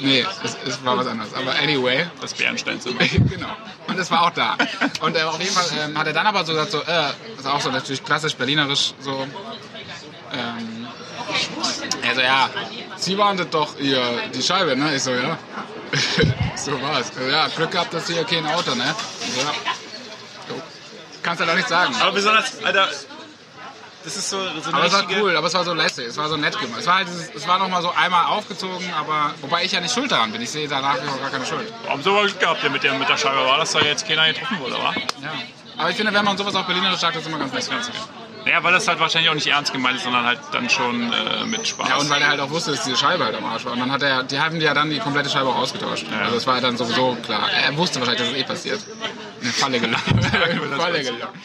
Nee, 0.01 0.25
es, 0.43 0.57
es 0.65 0.83
war 0.83 0.97
was 0.97 1.07
anderes. 1.07 1.33
Aber 1.33 1.51
anyway, 1.59 2.07
Das 2.21 2.33
Bernsteinzimmer. 2.33 2.99
genau. 3.29 3.55
Und 3.87 3.99
es 3.99 4.09
war 4.09 4.23
auch 4.23 4.31
da. 4.31 4.57
Und 5.01 5.15
äh, 5.15 5.21
auf 5.21 5.39
jeden 5.39 5.53
Fall 5.53 5.65
ähm, 5.79 5.97
hat 5.97 6.07
er 6.07 6.13
dann 6.13 6.25
aber 6.25 6.43
so 6.43 6.53
gesagt, 6.53 6.71
so, 6.71 6.81
äh, 6.81 6.85
das 6.85 7.13
ist 7.39 7.45
auch 7.45 7.61
so 7.61 7.69
natürlich 7.69 8.03
klassisch 8.03 8.35
berlinerisch 8.35 8.93
so. 8.99 9.27
Ähm, 10.33 10.87
also 12.07 12.21
ja, 12.21 12.49
Sie 12.97 13.17
waren 13.17 13.37
das 13.37 13.49
doch 13.49 13.77
ihr, 13.79 14.01
die 14.33 14.41
Scheibe, 14.41 14.75
ne? 14.75 14.95
Ich 14.95 15.03
so, 15.03 15.11
ja. 15.11 15.37
so 16.55 16.81
war's. 16.81 17.11
Also, 17.15 17.29
ja, 17.29 17.47
Glück 17.47 17.71
gehabt, 17.71 17.93
dass 17.93 18.07
Sie 18.07 18.13
hier 18.13 18.23
kein 18.23 18.45
Auto, 18.47 18.73
ne? 18.75 18.95
Ich 19.27 19.33
so, 19.33 19.41
ja. 19.41 19.53
Kannst 21.21 21.41
du 21.41 21.45
doch 21.45 21.55
nicht 21.55 21.67
sagen. 21.67 21.93
Aber 22.01 22.11
besonders, 22.13 22.63
Alter, 22.63 22.89
das 24.03 24.15
ist 24.17 24.29
so, 24.29 24.37
so 24.37 24.69
eine 24.69 24.73
Aber 24.73 24.85
es 24.85 24.93
war 24.93 25.05
cool, 25.19 25.35
aber 25.35 25.47
es 25.47 25.53
war 25.53 25.63
so 25.63 25.73
lässig, 25.73 26.07
es 26.07 26.17
war 26.17 26.29
so 26.29 26.37
nett 26.37 26.59
gemacht. 26.59 26.79
Es 26.79 26.87
war 26.87 26.95
halt 26.95 27.07
es 27.35 27.47
war 27.47 27.59
nochmal 27.59 27.81
so 27.81 27.91
einmal 27.91 28.25
aufgezogen, 28.25 28.91
aber 28.93 29.33
wobei 29.41 29.63
ich 29.63 29.71
ja 29.71 29.81
nicht 29.81 29.93
schuld 29.93 30.11
daran 30.11 30.31
bin. 30.31 30.41
Ich 30.41 30.51
sehe 30.51 30.67
da 30.67 30.81
nach 30.81 30.95
wie 31.01 31.07
vor 31.07 31.19
gar 31.19 31.29
keine 31.29 31.45
Schuld. 31.45 31.71
Warum 31.85 32.01
so 32.01 32.13
Glück 32.13 32.39
gehabt, 32.39 32.63
der 32.63 32.69
mit 32.69 32.83
der, 32.83 32.93
mit 32.93 33.09
der 33.09 33.17
Scheibe 33.17 33.45
war, 33.45 33.57
dass 33.57 33.71
da 33.71 33.79
jetzt 33.81 34.07
keiner 34.07 34.27
getroffen 34.27 34.59
wurde, 34.59 34.73
wa? 34.75 34.93
Ja. 35.21 35.33
Aber 35.77 35.89
ich 35.89 35.95
finde, 35.95 36.13
wenn 36.13 36.25
man 36.25 36.37
sowas 36.37 36.55
auf 36.55 36.65
Berlinerisch 36.65 36.99
sagt, 36.99 37.15
ist 37.15 37.27
immer 37.27 37.39
ganz 37.39 37.53
nett. 37.53 37.91
Ja, 38.45 38.63
weil 38.63 38.73
das 38.73 38.87
halt 38.87 38.99
wahrscheinlich 38.99 39.29
auch 39.29 39.35
nicht 39.35 39.47
ernst 39.47 39.71
gemeint 39.71 39.97
ist, 39.97 40.03
sondern 40.03 40.25
halt 40.25 40.39
dann 40.51 40.69
schon 40.69 41.13
äh, 41.13 41.45
mit 41.45 41.67
Spaß. 41.67 41.89
Ja, 41.89 41.97
und 41.97 42.09
weil 42.09 42.21
er 42.21 42.29
halt 42.29 42.39
auch 42.39 42.49
wusste, 42.49 42.71
dass 42.71 42.83
diese 42.83 42.97
Scheibe 42.97 43.23
halt 43.23 43.35
am 43.35 43.45
Arsch 43.45 43.65
war. 43.65 43.73
Und 43.73 43.79
dann 43.79 43.91
hat 43.91 44.01
er, 44.01 44.23
die 44.23 44.39
haben 44.39 44.59
die 44.59 44.65
ja 44.65 44.73
dann 44.73 44.89
die 44.89 44.97
komplette 44.97 45.29
Scheibe 45.29 45.49
auch 45.49 45.57
ausgetauscht. 45.57 46.07
Ja. 46.11 46.21
Also 46.25 46.37
es 46.37 46.47
war 46.47 46.59
dann 46.59 46.75
sowieso 46.75 47.15
klar. 47.23 47.49
Er 47.51 47.77
wusste 47.77 47.99
wahrscheinlich, 47.99 48.23
dass 48.23 48.31
es 48.31 48.37
eh 48.37 48.43
passiert. 48.43 48.79
Eine 49.41 49.51
Falle 49.51 49.79
gelaufen. 49.79 50.19
Eine 50.33 50.75
Falle 50.75 51.03
gelaufen. 51.03 51.41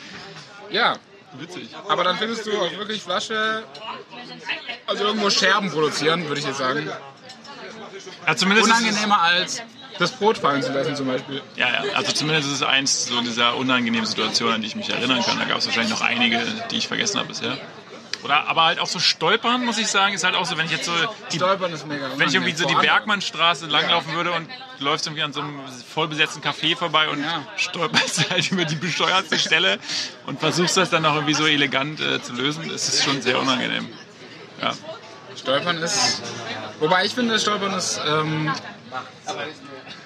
Ja, 0.71 0.97
Witzig. 1.39 1.69
aber 1.89 2.05
dann 2.05 2.17
findest 2.17 2.47
du 2.47 2.53
auch 2.59 2.71
wirklich 2.73 3.03
Flasche, 3.03 3.65
also 4.87 5.05
irgendwo 5.05 5.31
Scherben 5.31 5.71
produzieren, 5.71 6.27
würde 6.29 6.41
ich 6.41 6.47
jetzt 6.47 6.59
sagen. 6.59 6.89
Ja, 8.27 8.37
zumindest 8.37 8.69
Unangenehmer 8.69 9.21
als 9.21 9.63
das 9.99 10.13
Brot 10.13 10.39
fallen 10.39 10.63
zu 10.63 10.73
lassen 10.73 10.95
zum 10.95 11.07
Beispiel. 11.07 11.43
ja, 11.57 11.69
ja, 11.69 11.93
also 11.95 12.13
zumindest 12.13 12.49
ist 12.49 12.55
es 12.57 12.63
eins 12.63 13.07
so 13.07 13.21
dieser 13.23 13.57
unangenehmen 13.57 14.07
Situationen, 14.07 14.57
an 14.57 14.61
die 14.61 14.67
ich 14.67 14.77
mich 14.77 14.91
erinnern 14.91 15.23
kann. 15.23 15.39
Da 15.39 15.45
gab 15.45 15.59
es 15.59 15.67
wahrscheinlich 15.67 15.93
noch 15.93 16.03
einige, 16.03 16.43
die 16.71 16.77
ich 16.77 16.89
vergessen 16.89 17.19
habe 17.19 17.29
bisher. 17.29 17.57
Oder 18.27 18.49
aber 18.49 18.65
halt 18.65 18.81
auch 18.81 18.89
so 18.89 18.99
stolpern, 18.99 19.65
muss 19.65 19.79
ich 19.79 19.87
sagen, 19.87 20.13
ist 20.13 20.25
halt 20.25 20.35
auch 20.35 20.47
so, 20.47 20.59
wenn 20.59 20.67
ich 20.67 20.73
jetzt 20.73 20.87
so 20.87 20.93
die 21.31 21.37
Stolpern 21.37 21.73
ist 21.73 21.87
mega 21.87 22.11
Wenn 22.17 22.27
ich 22.29 22.35
irgendwie 22.35 22.55
so 22.57 22.67
die 22.67 22.75
Bergmannstraße 22.75 23.67
langlaufen 23.67 24.15
würde 24.17 24.33
und 24.33 24.49
du 24.81 24.85
läufst 24.85 25.07
irgendwie 25.07 25.23
an 25.23 25.33
so 25.33 25.43
einem 25.43 25.61
vollbesetzten 25.95 26.43
Café 26.43 26.77
vorbei 26.77 27.09
und 27.09 27.23
Ja. 27.23 27.47
stolperst 27.57 28.29
halt 28.31 28.51
über 28.51 28.65
die 28.65 28.75
bescheuertste 28.75 29.39
Stelle 29.39 29.79
und 30.27 30.41
versuchst 30.41 30.77
das 30.77 30.91
dann 30.91 31.05
noch 31.05 31.15
irgendwie 31.15 31.35
so 31.35 31.47
elegant 31.47 32.01
äh, 32.01 32.21
zu 32.21 32.33
lösen, 32.33 32.69
ist 32.69 32.89
es 32.89 33.05
schon 33.05 33.23
sehr 33.23 33.39
unangenehm. 33.39 33.89
Ja. 34.61 34.73
Stolpern 35.37 35.79
ist. 35.79 36.21
Wobei 36.81 37.05
ich 37.05 37.15
finde, 37.15 37.39
Stolpern 37.39 37.75
ist. 37.75 38.01
Ähm, 38.09 38.53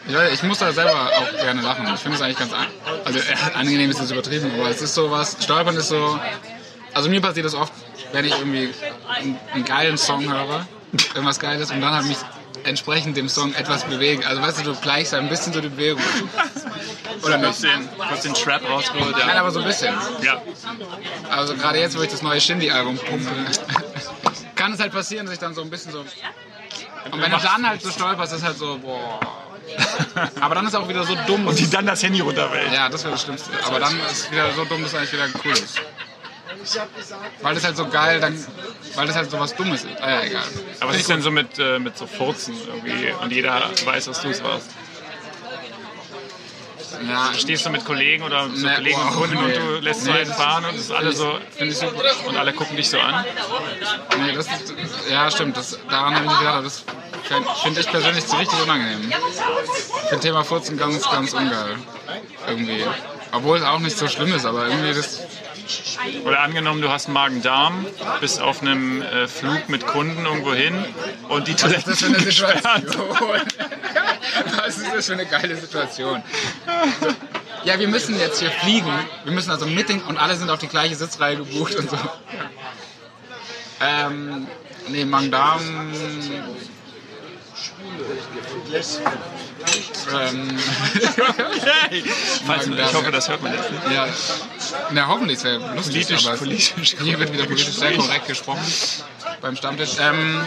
ja, 0.09 0.29
ich 0.29 0.43
muss 0.43 0.59
da 0.59 0.73
selber 0.73 1.11
auch 1.17 1.31
gerne 1.41 1.63
lachen. 1.63 1.89
Ich 1.95 2.01
finde 2.01 2.17
es 2.17 2.23
eigentlich 2.23 2.39
ganz 2.39 2.53
an, 2.53 2.67
also 3.03 3.19
äh, 3.19 3.23
angenehm 3.55 3.89
ist 3.91 4.01
das 4.01 4.11
übertrieben, 4.11 4.51
aber 4.59 4.69
es 4.69 4.83
ist 4.83 4.95
so 4.95 5.11
was. 5.11 5.39
Stolpern 5.43 5.77
ist 5.77 5.89
so. 5.89 6.21
Also 6.93 7.09
mir 7.09 7.21
passiert 7.21 7.47
das 7.47 7.55
oft, 7.55 7.73
wenn 8.13 8.25
ich 8.25 8.33
irgendwie 8.33 8.71
einen, 9.09 9.39
einen 9.53 9.65
geilen 9.65 9.99
Song 9.99 10.31
höre, 10.33 10.67
irgendwas 11.15 11.39
Geiles 11.39 11.71
und 11.71 11.81
dann 11.81 11.93
halt 11.95 12.07
mich 12.07 12.19
entsprechend 12.65 13.17
dem 13.17 13.29
Song 13.29 13.55
etwas 13.55 13.85
bewegen. 13.85 14.25
Also 14.25 14.43
weißt 14.43 14.61
du, 14.61 14.73
du 14.73 14.75
gleichst 14.81 15.15
ein 15.15 15.29
bisschen 15.29 15.53
so 15.53 15.61
die 15.61 15.69
Bewegung. 15.69 16.03
Oder 17.23 17.39
Kurz 17.39 17.61
nicht? 17.61 17.75
den, 17.75 17.89
kurz 17.97 18.23
den 18.23 18.35
Trap 18.35 18.69
rausgeholt, 18.69 19.17
Nein, 19.17 19.29
ja. 19.29 19.41
aber 19.41 19.51
so 19.51 19.61
ein 19.61 19.67
bisschen. 19.67 19.95
ja. 20.23 20.43
Also 21.31 21.55
gerade 21.55 21.79
jetzt, 21.79 21.97
wo 21.97 22.03
ich 22.03 22.11
das 22.11 22.23
neue 22.23 22.41
Shindy-Album 22.41 22.99
pumpe, 22.99 23.31
kann 24.57 24.73
es 24.73 24.81
halt 24.81 24.93
passieren, 24.93 25.27
dass 25.27 25.35
ich 25.35 25.41
dann 25.41 25.55
so 25.55 25.63
ein 25.63 25.71
bisschen 25.71 25.93
so. 25.93 26.01
Und 26.01 27.21
wenn 27.23 27.31
du 27.31 27.39
dann 27.39 27.67
halt 27.67 27.83
so 27.83 27.91
stolperst, 27.91 28.35
ist 28.35 28.45
halt 28.45 28.59
so, 28.59 28.79
boah. 28.79 29.21
Aber 30.41 30.55
dann 30.55 30.67
ist 30.67 30.75
auch 30.75 30.89
wieder 30.89 31.05
so 31.05 31.15
dumm. 31.27 31.47
Und 31.47 31.59
die 31.59 31.71
dann 31.71 31.87
das 31.87 32.03
Handy 32.03 32.21
runterwählt. 32.21 32.73
ja, 32.73 32.89
das 32.89 33.05
wäre 33.05 33.13
das 33.13 33.23
Schlimmste. 33.23 33.51
Aber 33.65 33.79
dann 33.81 33.99
ist 34.01 34.13
es 34.13 34.31
wieder 34.31 34.51
so 34.53 34.65
dumm, 34.65 34.83
dass 34.83 34.93
es 34.93 34.99
eigentlich 34.99 35.13
wieder 35.13 35.29
cool 35.45 35.53
ist. 35.53 35.81
Weil 37.43 37.55
das 37.55 37.65
halt 37.65 37.77
so 37.77 37.87
geil, 37.89 38.21
dann, 38.21 38.47
weil 38.95 39.07
das 39.07 39.17
halt 39.17 39.31
so 39.31 39.39
was 39.41 39.55
Dummes 39.55 39.85
ist. 39.85 40.01
Ah 40.01 40.11
ja, 40.11 40.23
egal. 40.23 40.43
Aber 40.81 40.91
was 40.91 40.99
ist 40.99 41.09
denn 41.09 41.23
so 41.23 41.31
mit, 41.31 41.59
äh, 41.59 41.79
mit 41.79 41.97
so 41.97 42.07
Furzen 42.07 42.55
irgendwie 42.67 43.13
und 43.23 43.33
jeder 43.33 43.71
weiß, 43.85 44.05
dass 44.07 44.21
du 44.21 44.29
es 44.29 44.43
warst? 44.43 44.71
Ja, 47.09 47.31
Stehst 47.35 47.65
du 47.65 47.71
mit 47.71 47.85
Kollegen 47.85 48.25
oder 48.25 48.49
so 48.53 48.67
Nee, 48.67 48.75
Kollegen 48.75 49.01
und 49.01 49.07
wow, 49.09 49.15
Kunden 49.17 49.35
nee. 49.37 49.45
und 49.45 49.57
du 49.57 49.79
lässt 49.81 50.05
so 50.05 50.11
Nee, 50.11 50.19
einen 50.19 50.29
das- 50.29 50.37
fahren 50.37 50.65
und 50.67 50.75
es 50.75 50.81
ist 50.83 50.93
alle 50.93 51.13
so 51.13 51.39
finde 51.57 51.73
ich 51.73 51.79
super. 51.79 52.03
und 52.27 52.37
alle 52.37 52.53
gucken 52.53 52.77
dich 52.77 52.91
so 52.91 52.99
an? 53.01 53.25
Nee, 54.19 54.33
das 54.35 54.47
ist, 54.47 54.75
ja, 55.11 55.31
stimmt. 55.31 55.57
Das, 55.57 55.79
daran 55.89 56.15
habe 56.15 56.25
ich 56.25 56.31
nicht 56.31 56.41
gedacht. 56.41 56.65
Das 56.65 56.85
finde 57.63 57.81
ich 57.81 57.87
persönlich 57.91 58.25
so 58.25 58.37
richtig 58.37 58.61
unangenehm. 58.63 59.11
Ich 59.11 60.09
finde 60.09 60.21
Thema 60.21 60.45
Furzen 60.45 60.77
ganz, 60.77 61.09
ganz 61.11 61.33
ungeil. 61.33 61.77
Irgendwie. 62.49 62.85
Obwohl 63.33 63.59
es 63.59 63.65
auch 63.65 63.79
nicht 63.79 63.97
so 63.97 64.09
schlimm 64.09 64.35
ist, 64.35 64.45
aber 64.45 64.67
irgendwie 64.67 64.93
das. 64.93 65.21
Oder 66.25 66.41
angenommen, 66.41 66.81
du 66.83 66.91
hast 66.91 67.09
Magen-Darm, 67.09 67.87
bist 68.21 68.41
auf 68.41 68.63
einem 68.63 69.03
äh, 69.03 69.29
Flug 69.29 69.69
mit 69.69 69.87
Kunden 69.87 70.25
irgendwo 70.25 70.55
hin 70.55 70.85
und 71.29 71.49
die 71.49 71.55
Toilette 71.55 71.91
Das 71.91 71.95
ist 71.95 72.05
für 72.05 72.15
eine 72.15 72.21
Situation. 72.21 73.41
Was 74.57 74.79
ist 74.79 74.95
das 74.95 75.07
für 75.07 75.13
eine 75.15 75.27
geile 75.27 75.57
Situation? 75.57 76.23
ja, 77.65 77.79
wir 77.79 77.89
müssen 77.89 78.19
jetzt 78.19 78.41
hier 78.41 78.51
fliegen. 78.51 78.93
Wir 79.25 79.33
müssen 79.33 79.51
also 79.51 79.67
mit 79.67 79.89
den, 79.89 80.03
und 80.03 80.19
alle 80.19 80.37
sind 80.37 80.51
auf 80.51 80.59
die 80.59 80.69
gleiche 80.69 80.95
Sitzreihe 80.95 81.37
gebucht 81.37 81.75
und 81.77 81.91
so. 81.91 81.99
Ähm, 83.81 84.47
nee, 84.89 85.05
Magen-Darm. 85.05 85.61
Ähm, 90.13 90.59
Falls, 92.47 92.67
ich 92.67 92.95
hoffe, 92.95 93.11
das 93.13 93.29
hört 93.29 93.43
man 93.43 93.53
jetzt 93.53 93.71
nicht. 93.71 93.83
ja, 93.95 94.07
na, 94.93 95.07
hoffentlich, 95.09 95.39
es 95.39 95.45
wäre 95.45 95.59
lustig, 95.75 96.07
Politisch- 96.07 96.27
aber 96.27 96.37
politisch 96.39 96.97
hier 97.03 97.19
wird 97.19 97.33
wieder 97.33 97.45
politisch 97.45 97.75
sehr 97.75 97.97
korrekt 97.97 98.27
gesprochen 98.27 98.63
beim 99.41 99.57
Stammtisch. 99.57 99.91
Ähm, 100.01 100.41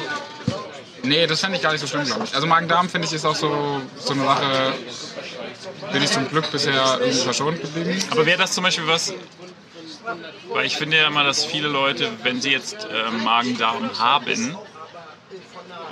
nee, 1.04 1.28
das 1.28 1.40
fände 1.42 1.58
ich 1.58 1.64
gar 1.64 1.72
nicht 1.72 1.82
so 1.82 1.88
schlimm, 1.88 2.06
glaube 2.06 2.24
ich. 2.26 2.34
Also 2.36 2.48
Magen-Darm, 2.48 2.90
finde 2.90 3.08
ich, 3.08 3.14
ist 3.14 3.26
auch 3.26 3.36
so, 3.36 3.82
so 4.00 4.14
eine 4.14 4.24
Sache, 4.24 4.74
bin 5.92 6.04
ich 6.04 6.12
zum 6.12 6.28
Glück 6.30 6.52
bisher 6.52 6.98
irgendwie 7.00 7.20
verschont 7.20 7.62
geblieben. 7.62 8.04
Aber 8.12 8.26
wäre 8.26 8.38
das 8.40 8.54
zum 8.54 8.64
Beispiel 8.64 8.88
was, 8.88 9.14
weil 10.52 10.66
ich 10.66 10.76
finde 10.76 10.98
ja 10.98 11.08
immer, 11.08 11.24
dass 11.24 11.46
viele 11.46 11.68
Leute, 11.68 12.10
wenn 12.24 12.42
sie 12.42 12.52
jetzt 12.52 12.88
äh, 12.92 13.12
Magen-Darm 13.24 14.00
haben, 14.00 14.58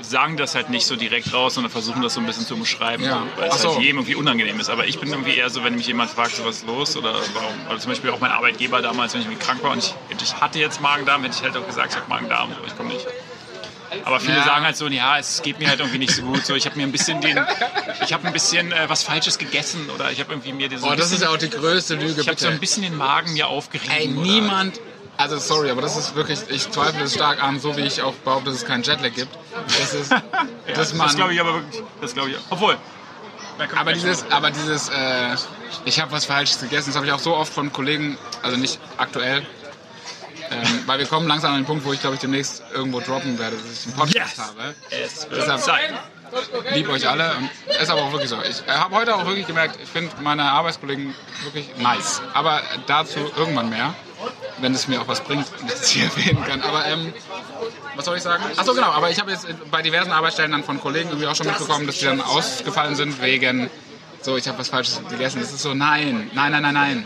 sagen 0.01 0.35
das 0.35 0.55
halt 0.55 0.69
nicht 0.69 0.85
so 0.85 0.95
direkt 0.95 1.31
raus, 1.33 1.53
sondern 1.55 1.71
versuchen 1.71 2.01
das 2.01 2.15
so 2.15 2.19
ein 2.19 2.25
bisschen 2.25 2.45
zu 2.45 2.55
umschreiben, 2.55 3.05
Ja. 3.05 3.23
weil 3.37 3.49
es 3.49 3.55
Ach 3.55 3.59
so. 3.59 3.69
halt 3.75 3.81
jedem 3.81 3.97
irgendwie 3.99 4.15
unangenehm 4.15 4.59
ist. 4.59 4.69
Aber 4.69 4.85
ich 4.87 4.99
bin 4.99 5.09
irgendwie 5.09 5.35
eher 5.35 5.49
so, 5.49 5.63
wenn 5.63 5.75
mich 5.75 5.87
jemand 5.87 6.09
fragt, 6.09 6.35
so 6.35 6.43
was 6.45 6.57
ist 6.57 6.67
los 6.67 6.97
oder 6.97 7.13
warum, 7.33 7.53
oder 7.69 7.79
zum 7.79 7.91
Beispiel 7.91 8.09
auch 8.09 8.19
mein 8.19 8.31
Arbeitgeber 8.31 8.81
damals, 8.81 9.13
wenn 9.13 9.21
ich 9.21 9.27
irgendwie 9.27 9.43
krank 9.45 9.63
war 9.63 9.71
und 9.71 9.79
ich, 9.79 9.93
ich 10.21 10.35
hatte 10.41 10.59
jetzt 10.59 10.81
Magen-Darm, 10.81 11.23
hätte 11.23 11.35
ich 11.37 11.43
halt 11.43 11.55
auch 11.55 11.67
gesagt, 11.67 11.91
ich 11.91 11.95
habe 11.97 12.09
Magen-Darm, 12.09 12.49
so, 12.49 12.65
ich 12.65 12.75
komme 12.75 12.93
nicht. 12.93 13.05
Aber 14.05 14.19
viele 14.21 14.37
Ja. 14.37 14.43
sagen 14.45 14.65
halt 14.65 14.77
so, 14.77 14.87
ja, 14.87 15.17
es 15.19 15.41
geht 15.41 15.59
mir 15.59 15.67
halt 15.67 15.79
irgendwie 15.81 15.97
nicht 15.99 16.15
so 16.15 16.21
gut. 16.23 16.45
So, 16.45 16.55
ich 16.55 16.65
habe 16.65 16.77
mir 16.77 16.83
ein 16.83 16.93
bisschen 16.93 17.19
den, 17.19 17.37
ich 18.03 18.13
habe 18.13 18.25
ein 18.25 18.31
bisschen 18.33 18.71
äh, 18.71 18.85
was 18.87 19.03
Falsches 19.03 19.37
gegessen 19.37 19.89
oder 19.93 20.09
ich 20.11 20.19
habe 20.21 20.31
irgendwie 20.31 20.53
mir 20.53 20.69
so 20.79 20.87
Oh, 20.87 20.91
das 20.95 21.07
ist 21.07 21.11
bisschen, 21.11 21.23
ja 21.23 21.29
auch 21.29 21.37
die 21.37 21.49
größte 21.49 21.95
Lüge, 21.95 22.21
ich 22.21 22.27
habe 22.29 22.39
so 22.39 22.47
ein 22.47 22.59
bisschen 22.59 22.83
den 22.83 22.95
Magen 22.95 23.33
mir 23.33 23.47
aufgerieben. 23.47 23.93
Ey, 23.93 24.07
niemand, 24.07 24.79
also 25.17 25.37
sorry, 25.37 25.69
aber 25.69 25.81
das 25.81 25.95
ist 25.97 26.15
wirklich, 26.15 26.39
ich 26.49 26.69
zweifle 26.71 27.03
es 27.03 27.13
stark 27.13 27.41
an, 27.43 27.59
so 27.59 27.75
wie 27.77 27.81
ich 27.81 28.01
auch 28.01 28.13
behaupte, 28.15 28.49
dass 28.49 28.59
es 28.61 28.65
keinen 28.65 28.83
Jetlag 28.83 29.13
gibt. 29.13 29.37
Das 29.67 29.93
ist, 29.93 30.11
Ja, 30.11 30.19
man, 30.95 31.07
das 31.07 31.15
glaube 31.15 31.33
ich 31.33 31.39
aber 31.41 31.53
wirklich. 31.55 31.83
Das 32.01 32.13
glaube 32.13 32.29
ich. 32.31 32.37
auch. 32.37 32.41
Obwohl. 32.51 32.77
aber 33.77 33.93
dieses, 33.93 34.25
aber 34.31 34.49
dieses, 34.51 34.89
äh, 34.89 35.35
ich 35.85 35.99
habe 36.01 36.11
was 36.11 36.25
Falsches 36.25 36.59
gegessen, 36.59 36.87
das 36.89 36.95
habe 36.95 37.05
ich 37.05 37.11
auch 37.11 37.19
so 37.19 37.35
oft 37.35 37.53
von 37.53 37.71
Kollegen, 37.71 38.17
also 38.41 38.57
nicht 38.57 38.79
aktuell, 38.97 39.45
ähm, 40.49 40.83
weil 40.85 40.99
wir 40.99 41.05
kommen 41.05 41.27
langsam 41.27 41.51
an 41.53 41.59
den 41.59 41.65
Punkt, 41.65 41.85
wo 41.85 41.93
ich 41.93 42.01
glaube 42.01 42.15
ich 42.15 42.21
demnächst 42.21 42.63
irgendwo 42.73 42.99
droppen 42.99 43.37
werde, 43.37 43.57
dass 43.57 43.71
ich 43.81 43.85
einen 43.87 43.95
Podcast 43.95 44.37
Yes. 44.37 44.47
habe. 44.47 44.75
Es 44.89 45.29
wird 45.29 45.41
Deshalb- 45.41 45.61
Zeit. 45.61 45.93
Lieb 46.73 46.87
euch 46.87 47.09
alle 47.09 47.35
und 47.35 47.49
ist 47.75 47.89
aber 47.89 48.03
auch 48.03 48.11
wirklich 48.13 48.29
so. 48.29 48.37
Ich 48.41 48.63
habe 48.65 48.95
heute 48.95 49.13
auch 49.15 49.25
wirklich 49.25 49.45
gemerkt, 49.47 49.77
ich 49.83 49.89
finde 49.89 50.13
meine 50.21 50.43
Arbeitskollegen 50.43 51.13
wirklich 51.43 51.69
nice. 51.77 52.21
Aber 52.33 52.61
dazu 52.87 53.19
irgendwann 53.35 53.69
mehr, 53.69 53.93
wenn 54.59 54.73
es 54.73 54.87
mir 54.87 55.01
auch 55.01 55.07
was 55.07 55.21
bringt, 55.21 55.45
dass 55.67 55.87
ich 55.87 56.01
hier 56.01 56.05
erwähnen 56.15 56.43
kann. 56.43 56.61
Aber 56.61 56.85
ähm, 56.85 57.13
was 57.95 58.05
soll 58.05 58.17
ich 58.17 58.23
sagen? 58.23 58.43
Achso, 58.55 58.73
genau. 58.73 58.91
Aber 58.91 59.09
ich 59.09 59.19
habe 59.19 59.31
jetzt 59.31 59.47
bei 59.69 59.81
diversen 59.81 60.11
Arbeitsstellen 60.11 60.51
dann 60.51 60.63
von 60.63 60.79
Kollegen 60.79 61.09
irgendwie 61.09 61.27
auch 61.27 61.35
schon 61.35 61.47
mitbekommen, 61.47 61.87
dass 61.87 61.97
die 61.97 62.05
dann 62.05 62.21
ausgefallen 62.21 62.95
sind 62.95 63.21
wegen 63.21 63.69
so, 64.21 64.37
ich 64.37 64.47
habe 64.47 64.59
was 64.59 64.69
Falsches 64.69 65.01
gegessen. 65.09 65.41
Das 65.41 65.51
ist 65.51 65.61
so, 65.61 65.73
nein, 65.73 66.29
nein, 66.33 66.51
nein, 66.51 66.61
nein, 66.61 66.73
nein. 66.73 67.05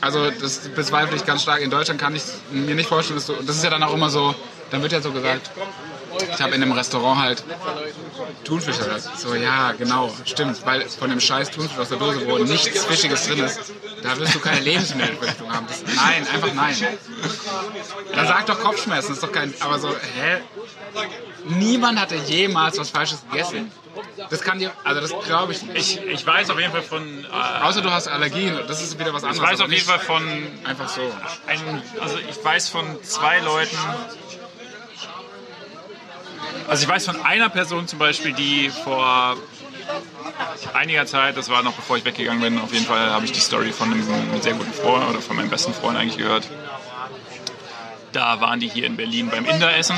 Also 0.00 0.30
das 0.30 0.68
bezweifle 0.70 1.16
ich 1.16 1.26
ganz 1.26 1.42
stark. 1.42 1.60
In 1.60 1.70
Deutschland 1.70 2.00
kann 2.00 2.16
ich 2.16 2.22
mir 2.50 2.74
nicht 2.74 2.88
vorstellen, 2.88 3.18
dass 3.18 3.26
du, 3.26 3.34
das 3.34 3.56
ist 3.56 3.64
ja 3.64 3.70
dann 3.70 3.82
auch 3.82 3.92
immer 3.92 4.08
so, 4.10 4.34
dann 4.70 4.82
wird 4.82 4.92
ja 4.92 5.02
so 5.02 5.12
gesagt, 5.12 5.50
ich 6.20 6.40
habe 6.40 6.54
in 6.54 6.62
einem 6.62 6.72
Restaurant 6.72 7.20
halt 7.20 7.44
Thunfisch 8.44 8.76
oder 8.80 8.98
so, 8.98 9.34
ja, 9.34 9.72
genau, 9.72 10.12
stimmt, 10.24 10.64
weil 10.66 10.88
von 10.88 11.10
dem 11.10 11.20
scheiß 11.20 11.50
Thunfisch 11.50 11.78
aus 11.78 11.88
der 11.88 11.98
Dose, 11.98 12.26
wo 12.26 12.38
nichts 12.38 12.84
Fischiges 12.84 13.26
drin 13.26 13.40
ist, 13.44 13.72
da 14.02 14.16
wirst 14.18 14.34
du 14.34 14.40
keine 14.40 14.60
Lebensmittelvergiftung 14.60 15.52
haben. 15.52 15.66
Das, 15.66 15.82
nein, 15.94 16.26
einfach 16.32 16.52
nein. 16.54 16.76
Dann 18.14 18.26
sag 18.26 18.46
doch 18.46 18.60
Kopfschmerzen, 18.60 19.08
das 19.08 19.18
ist 19.18 19.22
doch 19.22 19.32
kein, 19.32 19.54
aber 19.60 19.78
so, 19.78 19.88
hä? 19.88 20.40
Niemand 21.44 22.00
hatte 22.00 22.16
jemals 22.16 22.78
was 22.78 22.90
Falsches 22.90 23.24
gegessen. 23.30 23.70
Das 24.30 24.40
kann 24.40 24.58
dir, 24.58 24.72
also 24.84 25.00
das 25.00 25.12
glaube 25.26 25.52
ich 25.52 25.62
nicht. 25.62 25.76
Ich, 25.76 26.02
ich 26.06 26.26
weiß 26.26 26.48
auf 26.50 26.58
jeden 26.58 26.72
Fall 26.72 26.82
von. 26.82 27.24
Äh, 27.24 27.62
Außer 27.62 27.82
du 27.82 27.90
hast 27.90 28.08
Allergien, 28.08 28.58
das 28.66 28.82
ist 28.82 28.98
wieder 28.98 29.12
was 29.12 29.22
anderes. 29.22 29.42
ich 29.42 29.50
weiß 29.52 29.60
auf 29.60 29.70
jeden 29.70 29.84
Fall 29.84 29.98
von. 29.98 30.22
Einfach 30.64 30.88
so. 30.88 31.02
Ein, 31.46 31.82
also 32.00 32.18
ich 32.18 32.42
weiß 32.42 32.68
von 32.70 33.02
zwei 33.02 33.40
Leuten. 33.40 33.76
Also 36.68 36.84
ich 36.84 36.88
weiß 36.88 37.06
von 37.06 37.20
einer 37.24 37.48
Person 37.48 37.86
zum 37.88 37.98
Beispiel, 37.98 38.32
die 38.32 38.70
vor 38.70 39.36
einiger 40.74 41.06
Zeit, 41.06 41.36
das 41.36 41.48
war 41.48 41.62
noch 41.62 41.72
bevor 41.74 41.96
ich 41.96 42.04
weggegangen 42.04 42.40
bin, 42.42 42.58
auf 42.60 42.72
jeden 42.72 42.86
Fall 42.86 43.10
habe 43.10 43.24
ich 43.24 43.32
die 43.32 43.40
Story 43.40 43.72
von 43.72 43.92
einem, 43.92 44.06
einem 44.10 44.40
sehr 44.42 44.54
guten 44.54 44.72
Freund 44.72 45.08
oder 45.08 45.20
von 45.20 45.36
meinem 45.36 45.50
besten 45.50 45.74
Freund 45.74 45.98
eigentlich 45.98 46.18
gehört. 46.18 46.46
Da 48.12 48.40
waren 48.42 48.60
die 48.60 48.68
hier 48.68 48.86
in 48.86 48.96
Berlin 48.96 49.30
beim 49.30 49.46
Inderessen 49.46 49.96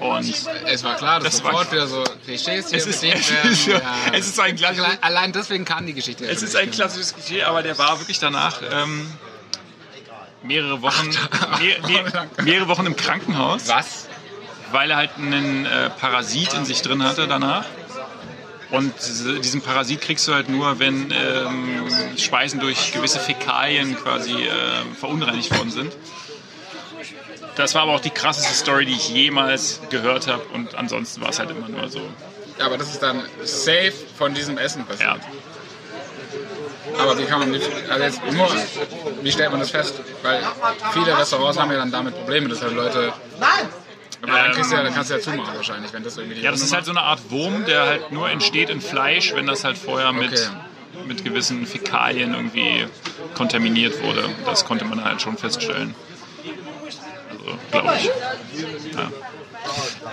und 0.00 0.34
Es 0.66 0.82
war 0.82 0.96
klar, 0.96 1.20
dass 1.20 1.36
Das 1.36 1.44
war- 1.44 1.52
sofort 1.52 1.72
wieder 1.72 1.86
so 1.86 2.02
Klischees 2.24 2.70
hier 2.70 2.78
Es 2.78 2.86
ist- 2.86 3.02
es 3.04 3.30
ist 3.30 3.66
ja- 3.66 3.80
es 4.12 4.26
ist 4.26 4.40
ein 4.40 4.56
klassisches- 4.56 4.98
Allein- 5.00 5.32
deswegen 5.32 5.64
kann 5.64 5.86
die 5.86 5.94
Geschichte. 5.94 6.26
Es 6.26 6.42
ist 6.42 6.56
ein 6.56 6.70
klassisches 6.72 7.14
Klischee, 7.14 7.44
aber 7.44 7.62
der 7.62 7.78
war 7.78 7.98
wirklich 8.00 8.18
danach 8.18 8.60
ähm, 8.68 9.08
mehrere 10.42 10.82
Wochen, 10.82 11.08
mehr, 11.60 11.80
mehr, 11.86 12.26
mehrere 12.42 12.68
Wochen 12.68 12.86
im 12.86 12.96
Krankenhaus. 12.96 13.68
Was? 13.68 14.08
Weil 14.72 14.90
er 14.90 14.96
halt 14.96 15.10
einen 15.18 15.66
äh, 15.66 15.90
Parasit 15.90 16.54
in 16.54 16.64
sich 16.64 16.82
drin 16.82 17.02
hatte 17.02 17.26
danach. 17.26 17.64
Und 18.70 18.92
diese- 18.98 19.38
diesen 19.38 19.62
Parasit 19.62 20.00
kriegst 20.00 20.26
du 20.26 20.34
halt 20.34 20.48
nur, 20.48 20.78
wenn 20.80 21.12
ähm, 21.12 21.86
Speisen 22.18 22.58
durch 22.58 22.92
gewisse 22.92 23.20
Fäkalien 23.20 23.96
quasi 23.96 24.32
ähm, 24.32 24.94
verunreinigt 24.98 25.56
worden 25.56 25.70
sind. 25.70 25.92
Das 27.54 27.74
war 27.74 27.82
aber 27.82 27.92
auch 27.94 28.00
die 28.00 28.10
krasseste 28.10 28.52
Story, 28.54 28.84
die 28.86 28.92
ich 28.92 29.08
jemals 29.08 29.80
gehört 29.88 30.26
habe. 30.26 30.42
Und 30.52 30.74
ansonsten 30.74 31.20
war 31.22 31.30
es 31.30 31.38
halt 31.38 31.50
immer 31.50 31.68
nur 31.68 31.88
so. 31.88 32.00
Ja, 32.58 32.66
aber 32.66 32.76
das 32.76 32.90
ist 32.90 33.02
dann 33.02 33.22
safe 33.44 33.92
von 34.18 34.34
diesem 34.34 34.58
Essen 34.58 34.84
passiert. 34.84 35.08
Ja, 36.96 37.02
Aber 37.02 37.18
wie 37.18 37.24
kann 37.24 37.40
man, 37.40 37.54
also 37.54 38.02
jetzt 38.04 38.20
nur, 38.32 38.48
wie 39.22 39.30
stellt 39.32 39.50
man 39.50 39.60
das 39.60 39.70
fest? 39.70 39.94
Weil 40.22 40.42
viele 40.92 41.16
Restaurants 41.16 41.58
haben 41.58 41.70
ja 41.70 41.78
dann 41.78 41.90
damit 41.92 42.14
Probleme, 42.16 42.48
dass 42.48 42.62
halt 42.62 42.74
Leute. 42.74 43.12
Aber 44.22 44.32
dann, 44.32 44.52
kriegst 44.52 44.72
du 44.72 44.76
ja, 44.76 44.82
dann 44.82 44.94
kannst 44.94 45.10
du 45.10 45.14
ja 45.14 45.20
zumachen 45.20 45.54
wahrscheinlich, 45.54 45.92
wenn 45.92 46.02
das 46.02 46.16
irgendwie 46.16 46.36
die 46.36 46.42
Ja, 46.42 46.50
das 46.50 46.62
ist 46.62 46.72
halt 46.72 46.84
so 46.84 46.90
eine 46.90 47.02
Art 47.02 47.30
Wurm, 47.30 47.64
der 47.66 47.86
halt 47.86 48.12
nur 48.12 48.30
entsteht 48.30 48.70
in 48.70 48.80
Fleisch, 48.80 49.34
wenn 49.34 49.46
das 49.46 49.64
halt 49.64 49.76
vorher 49.78 50.12
mit, 50.12 50.32
Okay. 50.32 51.06
mit 51.06 51.24
gewissen 51.24 51.66
Fäkalien 51.66 52.34
irgendwie 52.34 52.86
kontaminiert 53.34 54.02
wurde. 54.02 54.28
Das 54.46 54.64
konnte 54.64 54.84
man 54.84 55.04
halt 55.04 55.20
schon 55.20 55.36
feststellen. 55.36 55.94
Glaube 57.70 57.94
ich. 57.98 58.10
Ja. 58.94 59.10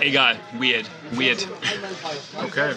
Egal, 0.00 0.36
weird, 0.58 0.86
weird. 1.12 1.46
Okay. 2.42 2.74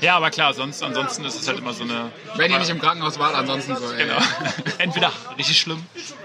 Ja, 0.00 0.16
aber 0.16 0.30
klar, 0.30 0.54
sonst, 0.54 0.82
ansonsten 0.82 1.24
ist 1.24 1.40
es 1.40 1.48
halt 1.48 1.58
immer 1.58 1.72
so 1.72 1.84
eine. 1.84 2.10
Wenn 2.36 2.50
ihr 2.50 2.58
nicht 2.58 2.70
im 2.70 2.80
Krankenhaus 2.80 3.18
wart, 3.18 3.34
ansonsten 3.34 3.76
so. 3.76 3.90
Ey. 3.92 4.06
Genau. 4.06 4.18
Entweder 4.78 5.12
richtig 5.36 5.60
schlimm, 5.60 5.84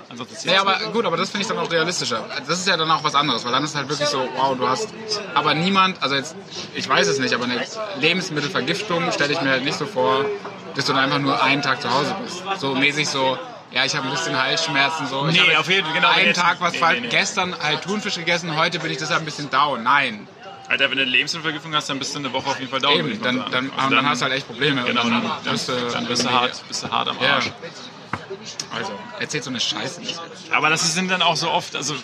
ansonsten 0.10 0.36
ist 0.36 0.46
Nee, 0.46 0.56
aber 0.56 0.80
gut, 0.94 1.06
aber 1.06 1.18
das 1.18 1.30
finde 1.30 1.42
ich 1.42 1.48
dann 1.48 1.58
auch 1.58 1.70
realistischer. 1.70 2.26
Das 2.48 2.60
ist 2.60 2.68
ja 2.68 2.78
dann 2.78 2.90
auch 2.90 3.04
was 3.04 3.16
anderes, 3.16 3.44
weil 3.44 3.52
dann 3.52 3.64
ist 3.64 3.76
halt 3.76 3.90
wirklich 3.90 4.08
so, 4.08 4.28
wow, 4.38 4.58
du 4.58 4.68
hast. 4.68 4.90
Aber 5.36 5.54
niemand, 5.54 6.02
also 6.02 6.16
jetzt, 6.16 6.36
ich 6.74 6.88
weiß 6.88 7.08
es 7.08 7.20
nicht, 7.20 7.34
aber 7.34 7.46
eine 7.46 7.66
Lebensmittelvergiftung 8.00 9.12
stelle 9.12 9.34
ich 9.34 9.42
mir 9.42 9.50
halt 9.50 9.66
nicht 9.66 9.78
so 9.78 9.86
vor, 9.86 10.26
dass 10.76 10.86
du 10.86 10.94
dann 10.94 11.04
einfach 11.04 11.20
nur 11.20 11.42
einen 11.44 11.62
Tag 11.62 11.82
zu 11.82 11.92
Hause 11.94 12.16
bist. 12.24 12.44
So 12.60 12.76
mäßig 12.76 13.10
so, 13.10 13.38
ja, 13.72 13.86
ich 13.86 13.96
habe 13.96 14.08
ein 14.08 14.12
bisschen 14.12 14.42
Halsschmerzen, 14.42 15.08
so. 15.08 15.28
Ich 15.28 15.42
Nee, 15.42 15.56
auf 15.56 15.70
jeden 15.70 15.86
Fall, 15.86 15.94
genau, 15.94 16.10
Einen 16.10 16.34
Tag 16.34 16.60
was 16.60 16.74
nee, 16.74 16.80
falsch. 16.80 17.00
nee, 17.02 17.08
nee. 17.08 17.12
Gestern 17.12 17.56
halt 17.58 17.82
Thunfisch 17.84 18.16
gegessen, 18.16 18.56
heute 18.56 18.80
bin 18.80 18.92
ich 18.92 18.98
deshalb 18.98 19.20
ein 19.22 19.26
bisschen 19.26 19.50
down. 19.50 19.84
Nein. 19.84 20.28
Alter, 20.68 20.90
wenn 20.90 20.98
du 20.98 21.02
eine 21.04 21.12
Lebensmittelvergiftung 21.12 21.76
hast, 21.76 21.90
dann 21.90 22.00
bist 22.00 22.14
du 22.16 22.20
eine 22.20 22.32
Woche 22.32 22.50
auf 22.50 22.60
jeden 22.60 22.72
Fall 22.72 22.80
down. 22.80 22.98
Eben, 22.98 23.22
dann, 23.22 23.44
dann, 23.52 23.72
Also 23.76 23.96
dann, 23.96 24.08
hast 24.08 24.22
du 24.22 24.26
halt 24.26 24.36
echt 24.36 24.48
Probleme. 24.48 24.84
Genau, 24.84 25.04
dann, 25.04 25.12
dann, 25.44 25.58
du 25.58 25.90
dann 25.92 26.06
bist 26.06 26.24
du 26.26 26.32
hart, 26.32 26.64
bist 26.68 26.84
du 26.84 26.90
hart 26.90 27.10
am 27.10 27.18
Ja. 27.22 27.36
Arsch. 27.36 27.52
Also, 28.74 28.94
erzählt 29.20 29.44
so 29.44 29.50
eine 29.50 29.60
Scheiße 29.60 30.00
nicht. 30.00 30.18
Aber 30.52 30.70
das 30.70 30.94
sind 30.94 31.12
dann 31.12 31.22
auch 31.22 31.36
so 31.36 31.52
oft, 31.52 31.76
also, 31.76 31.96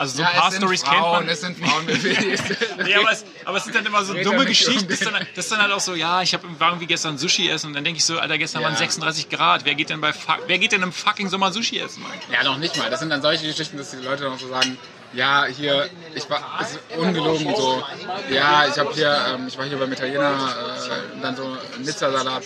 also 0.00 0.16
so 0.16 0.22
ein 0.22 0.34
Ja, 0.34 0.40
paar 0.40 0.50
Stories 0.52 0.82
kennt 0.82 1.00
man. 1.02 1.28
es 1.28 1.40
sind 1.42 1.58
Frauen. 1.58 1.86
Nee, 2.84 2.94
aber, 2.94 3.12
es, 3.12 3.24
aber 3.44 3.58
es 3.58 3.64
sind 3.64 3.76
dann 3.76 3.84
immer 3.84 4.02
so 4.02 4.14
dumme 4.14 4.46
Geschichten. 4.46 4.88
Das 4.88 5.00
ist, 5.00 5.04
dann, 5.06 5.26
das 5.34 5.44
ist 5.44 5.52
dann 5.52 5.60
halt 5.60 5.72
auch 5.72 5.80
so, 5.80 5.94
ja, 5.94 6.22
ich 6.22 6.32
hab, 6.32 6.42
war 6.58 6.68
irgendwie 6.70 6.86
gestern 6.86 7.18
Sushi 7.18 7.50
essen 7.50 7.66
und 7.66 7.74
dann 7.74 7.84
denke 7.84 7.98
ich 7.98 8.04
so, 8.06 8.18
Alter, 8.18 8.38
gestern 8.38 8.62
Ja. 8.62 8.68
waren 8.68 8.76
36 8.76 9.28
Grad. 9.28 9.66
Wer 9.66 9.74
geht 9.74 9.90
denn 9.90 10.00
bei 10.00 10.14
wer 10.46 10.58
geht 10.58 10.72
denn 10.72 10.82
im 10.82 10.92
fucking 10.92 11.28
Sommer 11.28 11.52
Sushi 11.52 11.78
essen, 11.80 12.02
Mann? 12.02 12.12
Ja, 12.32 12.42
noch 12.44 12.56
nicht 12.56 12.78
mal. 12.78 12.88
Das 12.88 13.00
sind 13.00 13.10
dann 13.10 13.20
solche 13.20 13.46
Geschichten, 13.46 13.76
dass 13.76 13.90
die 13.90 13.98
Leute 13.98 14.22
dann 14.24 14.32
auch 14.32 14.38
so 14.38 14.48
sagen, 14.48 14.78
ja, 15.12 15.44
hier, 15.44 15.90
ich 16.14 16.30
war, 16.30 16.60
ist 16.62 16.78
ungelogen 16.96 17.54
so, 17.54 17.82
ja, 18.30 18.66
ich 18.68 18.78
habe 18.78 18.94
hier, 18.94 19.34
ähm, 19.34 19.48
ich 19.48 19.58
war 19.58 19.66
hier 19.66 19.76
beim 19.76 19.92
Italiener, 19.92 20.54
äh, 20.88 21.20
dann 21.20 21.36
so 21.36 21.56
Nizza-Salat, 21.78 22.44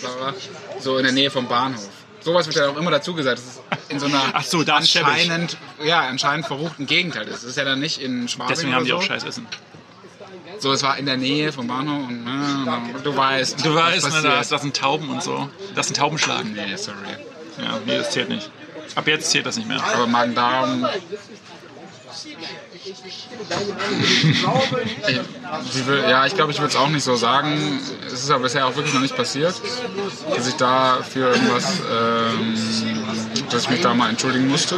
so 0.79 0.97
in 0.97 1.03
der 1.03 1.13
Nähe 1.13 1.31
vom 1.31 1.47
Bahnhof. 1.47 1.87
Sowas 2.25 2.47
wird 2.47 2.55
ja 2.55 2.69
auch 2.69 2.77
immer 2.77 2.89
dazu 2.89 3.13
gesagt, 3.13 3.37
dass 3.37 3.45
es 3.45 3.61
in 3.89 3.99
so 3.99 4.07
einer 4.07 4.19
Ach 4.33 4.43
so, 4.43 4.63
da 4.63 4.77
anscheinend, 4.77 5.57
ja, 5.83 6.01
anscheinend 6.01 6.47
verruchten 6.47 6.87
Gegend 6.87 7.15
halt 7.15 7.27
ist. 7.27 7.43
Das 7.43 7.51
ist 7.51 7.55
ja 7.55 7.63
dann 7.63 7.79
nicht 7.79 8.01
in 8.01 8.27
Schwabing 8.27 8.55
Deswegen 8.55 8.73
haben 8.73 8.83
die 8.83 8.89
so. 8.89 8.97
auch 8.97 9.03
Scheiß 9.03 9.23
essen. 9.23 9.45
So, 10.57 10.71
es 10.71 10.81
war 10.81 10.97
in 10.97 11.05
der 11.05 11.17
Nähe 11.17 11.51
vom 11.51 11.67
Bahnhof 11.67 12.07
und 12.07 12.25
äh, 12.25 13.01
du 13.03 13.15
weißt. 13.15 13.63
Du 13.63 13.75
weißt, 13.75 14.11
ne, 14.11 14.21
das, 14.23 14.49
das 14.49 14.61
sind 14.63 14.75
Tauben 14.75 15.09
und 15.09 15.21
so. 15.21 15.47
Das 15.75 15.85
sind 15.85 15.97
Taubenschlagen. 15.97 16.53
Nee, 16.53 16.75
sorry. 16.77 16.97
Ja, 17.59 17.79
nee, 17.85 17.97
das 17.97 18.09
zählt 18.09 18.29
nicht. 18.29 18.49
Ab 18.95 19.07
jetzt 19.07 19.29
zählt 19.29 19.45
das 19.45 19.57
nicht 19.57 19.67
mehr. 19.67 19.83
Aber 19.83 20.07
Magen-Darm. 20.07 20.87
Will, 25.85 26.03
ja, 26.09 26.25
ich 26.25 26.35
glaube, 26.35 26.51
ich 26.51 26.59
würde 26.59 26.69
es 26.69 26.75
auch 26.75 26.89
nicht 26.89 27.03
so 27.03 27.15
sagen. 27.15 27.79
Es 28.07 28.23
ist 28.23 28.29
aber 28.29 28.43
bisher 28.43 28.65
auch 28.67 28.75
wirklich 28.75 28.93
noch 28.93 29.01
nicht 29.01 29.15
passiert, 29.15 29.55
dass 30.35 30.47
ich 30.47 30.55
da 30.55 30.99
für 31.01 31.31
irgendwas, 31.31 31.79
ähm, 31.91 32.55
dass 33.49 33.63
ich 33.63 33.69
mich 33.69 33.81
da 33.81 33.93
mal 33.93 34.09
entschuldigen 34.09 34.47
musste. 34.47 34.77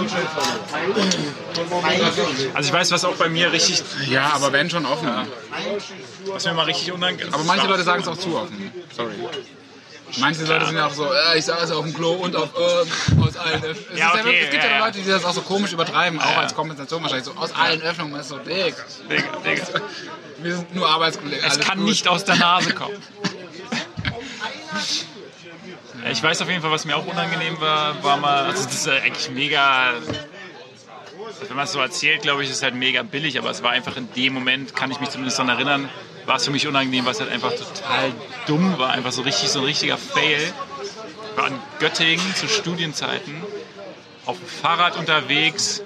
Also 2.53 2.67
ich 2.67 2.73
weiß, 2.73 2.91
was 2.91 3.05
auch 3.05 3.15
bei 3.15 3.29
mir 3.29 3.51
richtig, 3.51 3.83
Ja, 4.09 4.31
aber 4.33 4.51
wenn 4.51 4.69
schon 4.69 4.85
offen. 4.85 5.09
was 6.25 6.45
mir 6.45 6.53
mal 6.53 6.63
richtig 6.63 6.91
unangenehm 6.91 7.33
Aber 7.33 7.43
manche 7.43 7.67
Leute 7.67 7.83
sagen 7.83 8.01
es 8.01 8.07
auch 8.07 8.17
zu 8.17 8.35
offen. 8.35 8.71
Sorry. 8.95 9.13
Manche 10.19 10.45
Leute 10.45 10.65
sind 10.67 10.75
ja 10.77 10.87
auch 10.87 10.93
so, 10.93 11.05
äh, 11.11 11.37
ich 11.37 11.45
saß 11.45 11.69
auf 11.71 11.83
dem 11.85 11.93
Klo 11.93 12.13
und 12.13 12.35
auf 12.35 12.49
äh, 12.57 13.21
aus 13.21 13.35
allen 13.37 13.63
Öffnungen. 13.63 13.87
Es, 13.93 13.99
Ja, 13.99 14.07
ist 14.09 14.13
ja 14.15 14.21
okay, 14.21 14.23
wirklich- 14.25 14.43
es 14.45 14.49
gibt 14.51 14.63
ja, 14.63 14.69
ja, 14.69 14.77
ja. 14.77 14.85
Leute, 14.85 14.99
die 14.99 15.09
das 15.09 15.25
auch 15.25 15.33
so 15.33 15.41
komisch 15.41 15.73
übertreiben, 15.73 16.19
auch 16.21 16.37
als 16.37 16.55
Kompensation 16.55 17.01
wahrscheinlich 17.03 17.25
so 17.25 17.33
aus 17.35 17.53
allen 17.53 17.81
Öffnungen. 17.81 18.11
Man 18.13 18.21
ist 18.21 18.29
so, 18.29 18.37
dick. 18.37 18.75
Digga, 19.09 19.23
Digga. 19.43 19.81
Wir 20.39 20.55
sind 20.55 20.73
nur 20.75 20.87
Arbeitskollegen. 20.87 21.43
Es 21.45 21.55
alles 21.55 21.67
kann 21.67 21.79
gut. 21.79 21.87
nicht 21.89 22.07
aus 22.07 22.23
der 22.23 22.35
Nase 22.35 22.73
kommen. 22.73 22.95
Ja, 26.03 26.11
Ich 26.11 26.21
weiß 26.21 26.41
auf 26.41 26.49
jeden 26.49 26.61
Fall, 26.61 26.71
was 26.71 26.85
mir 26.85 26.95
auch 26.95 27.05
unangenehm 27.07 27.59
war, 27.59 28.01
war 28.03 28.17
mal, 28.17 28.45
also 28.45 28.63
das 28.63 28.73
ist 28.73 28.85
ja 28.85 28.93
eigentlich 28.93 29.29
mega, 29.31 29.93
wenn 31.47 31.55
man 31.55 31.65
es 31.65 31.71
so 31.71 31.79
erzählt, 31.79 32.21
glaube 32.21 32.43
ich, 32.43 32.49
ist 32.49 32.57
es 32.57 32.63
halt 32.63 32.75
mega 32.75 33.03
billig, 33.03 33.37
aber 33.37 33.49
es 33.49 33.63
war 33.63 33.71
einfach 33.71 33.97
in 33.97 34.11
dem 34.13 34.33
Moment, 34.33 34.75
kann 34.75 34.91
ich 34.91 34.99
mich 34.99 35.09
zumindest 35.09 35.39
daran 35.39 35.49
erinnern, 35.49 35.89
war 36.25 36.37
es 36.37 36.45
für 36.45 36.51
mich 36.51 36.67
unangenehm, 36.67 37.05
weil 37.05 37.13
es 37.13 37.19
halt 37.19 37.31
einfach 37.31 37.51
total 37.51 38.11
dumm 38.47 38.77
war, 38.77 38.91
einfach 38.91 39.11
so 39.11 39.21
richtig, 39.21 39.49
so 39.49 39.59
ein 39.59 39.65
richtiger 39.65 39.97
Fail. 39.97 40.41
Ich 41.31 41.37
war 41.37 41.47
in 41.47 41.59
Göttingen 41.79 42.35
zu 42.35 42.47
Studienzeiten 42.47 43.41
auf 44.25 44.37
dem 44.37 44.47
Fahrrad 44.47 44.97
unterwegs 44.97 45.83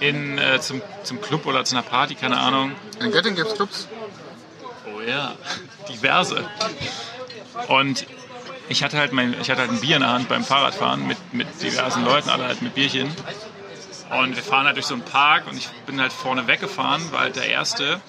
in, 0.00 0.38
äh, 0.38 0.60
zum, 0.60 0.82
zum 1.04 1.20
Club 1.20 1.46
oder 1.46 1.64
zu 1.64 1.76
einer 1.76 1.84
Party, 1.84 2.14
keine 2.14 2.38
Ahnung. 2.38 2.72
In 3.00 3.12
Göttingen 3.12 3.36
gibt 3.36 3.48
es 3.48 3.54
Clubs. 3.54 3.88
Oh 4.86 5.00
ja, 5.00 5.34
diverse. 5.88 6.44
Und 7.68 8.06
ich 8.68 8.82
hatte 8.82 8.98
halt 8.98 9.12
mein, 9.12 9.36
ich 9.40 9.50
hatte 9.50 9.60
halt 9.60 9.70
ein 9.70 9.80
Bier 9.80 9.96
in 9.96 10.02
der 10.02 10.10
Hand 10.10 10.28
beim 10.28 10.44
Fahrradfahren 10.44 11.06
mit, 11.06 11.18
mit 11.32 11.46
diversen 11.62 12.04
Leuten, 12.04 12.30
alle 12.30 12.44
halt 12.44 12.62
mit 12.62 12.74
Bierchen. 12.74 13.14
Und 14.10 14.36
wir 14.36 14.42
fahren 14.42 14.66
halt 14.66 14.76
durch 14.76 14.86
so 14.86 14.94
einen 14.94 15.04
Park 15.04 15.46
und 15.46 15.56
ich 15.56 15.68
bin 15.86 16.00
halt 16.00 16.12
vorne 16.12 16.46
weggefahren, 16.46 17.10
war 17.12 17.20
halt 17.20 17.36
der 17.36 17.48
Erste. 17.48 18.00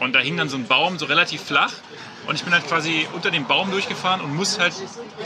Und 0.00 0.14
da 0.14 0.18
hing 0.18 0.36
dann 0.36 0.48
so 0.48 0.56
ein 0.56 0.66
Baum 0.66 0.98
so 0.98 1.06
relativ 1.06 1.42
flach. 1.42 1.72
Und 2.26 2.36
ich 2.36 2.44
bin 2.44 2.52
halt 2.52 2.66
quasi 2.66 3.06
unter 3.12 3.30
dem 3.30 3.46
Baum 3.46 3.70
durchgefahren 3.70 4.20
und 4.20 4.34
muss 4.34 4.58
halt 4.58 4.72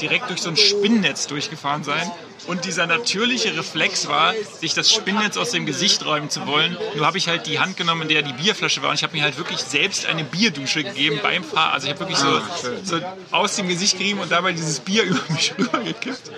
direkt 0.01 0.31
durch 0.31 0.41
so 0.41 0.51
ein 0.51 0.57
Spinnennetz 0.57 1.27
durchgefahren 1.27 1.85
sein. 1.85 2.11
Und 2.47 2.65
dieser 2.65 2.87
natürliche 2.87 3.57
Reflex 3.57 4.09
war, 4.09 4.35
sich 4.61 4.75
das 4.75 4.93
Spinnennetz 4.93 5.37
aus 5.37 5.51
dem 5.51 5.67
Gesicht 5.67 6.05
räumen 6.05 6.31
zu 6.31 6.47
wollen. 6.47 6.77
Nur 6.97 7.07
habe 7.07 7.19
ich 7.19 7.29
halt 7.29 7.47
die 7.47 7.61
Hand 7.61 7.77
genommen, 7.77 8.03
in 8.03 8.09
der 8.09 8.23
die 8.23 8.33
Bierflasche 8.33 8.83
war. 8.83 8.91
Und 8.91 8.97
ich 8.97 9.03
habe 9.03 9.17
mir 9.17 9.23
halt 9.23 9.37
wirklich 9.37 9.61
selbst 9.61 10.07
eine 10.07 10.25
Bierdusche 10.25 10.83
gegeben 10.83 11.21
beim 11.23 11.45
Fahren. 11.45 11.75
Also 11.75 11.87
ich 11.87 11.93
habe 11.93 12.01
wirklich 12.01 12.19
so, 12.19 12.41
so 12.85 13.01
aus 13.31 13.57
dem 13.57 13.69
Gesicht 13.69 13.99
gerieben 13.99 14.21
und 14.21 14.33
dabei 14.33 14.53
dieses 14.53 14.81
Bier 14.81 15.03
über 15.05 15.21
mich 15.29 15.55
rübergekippt. 15.59 16.31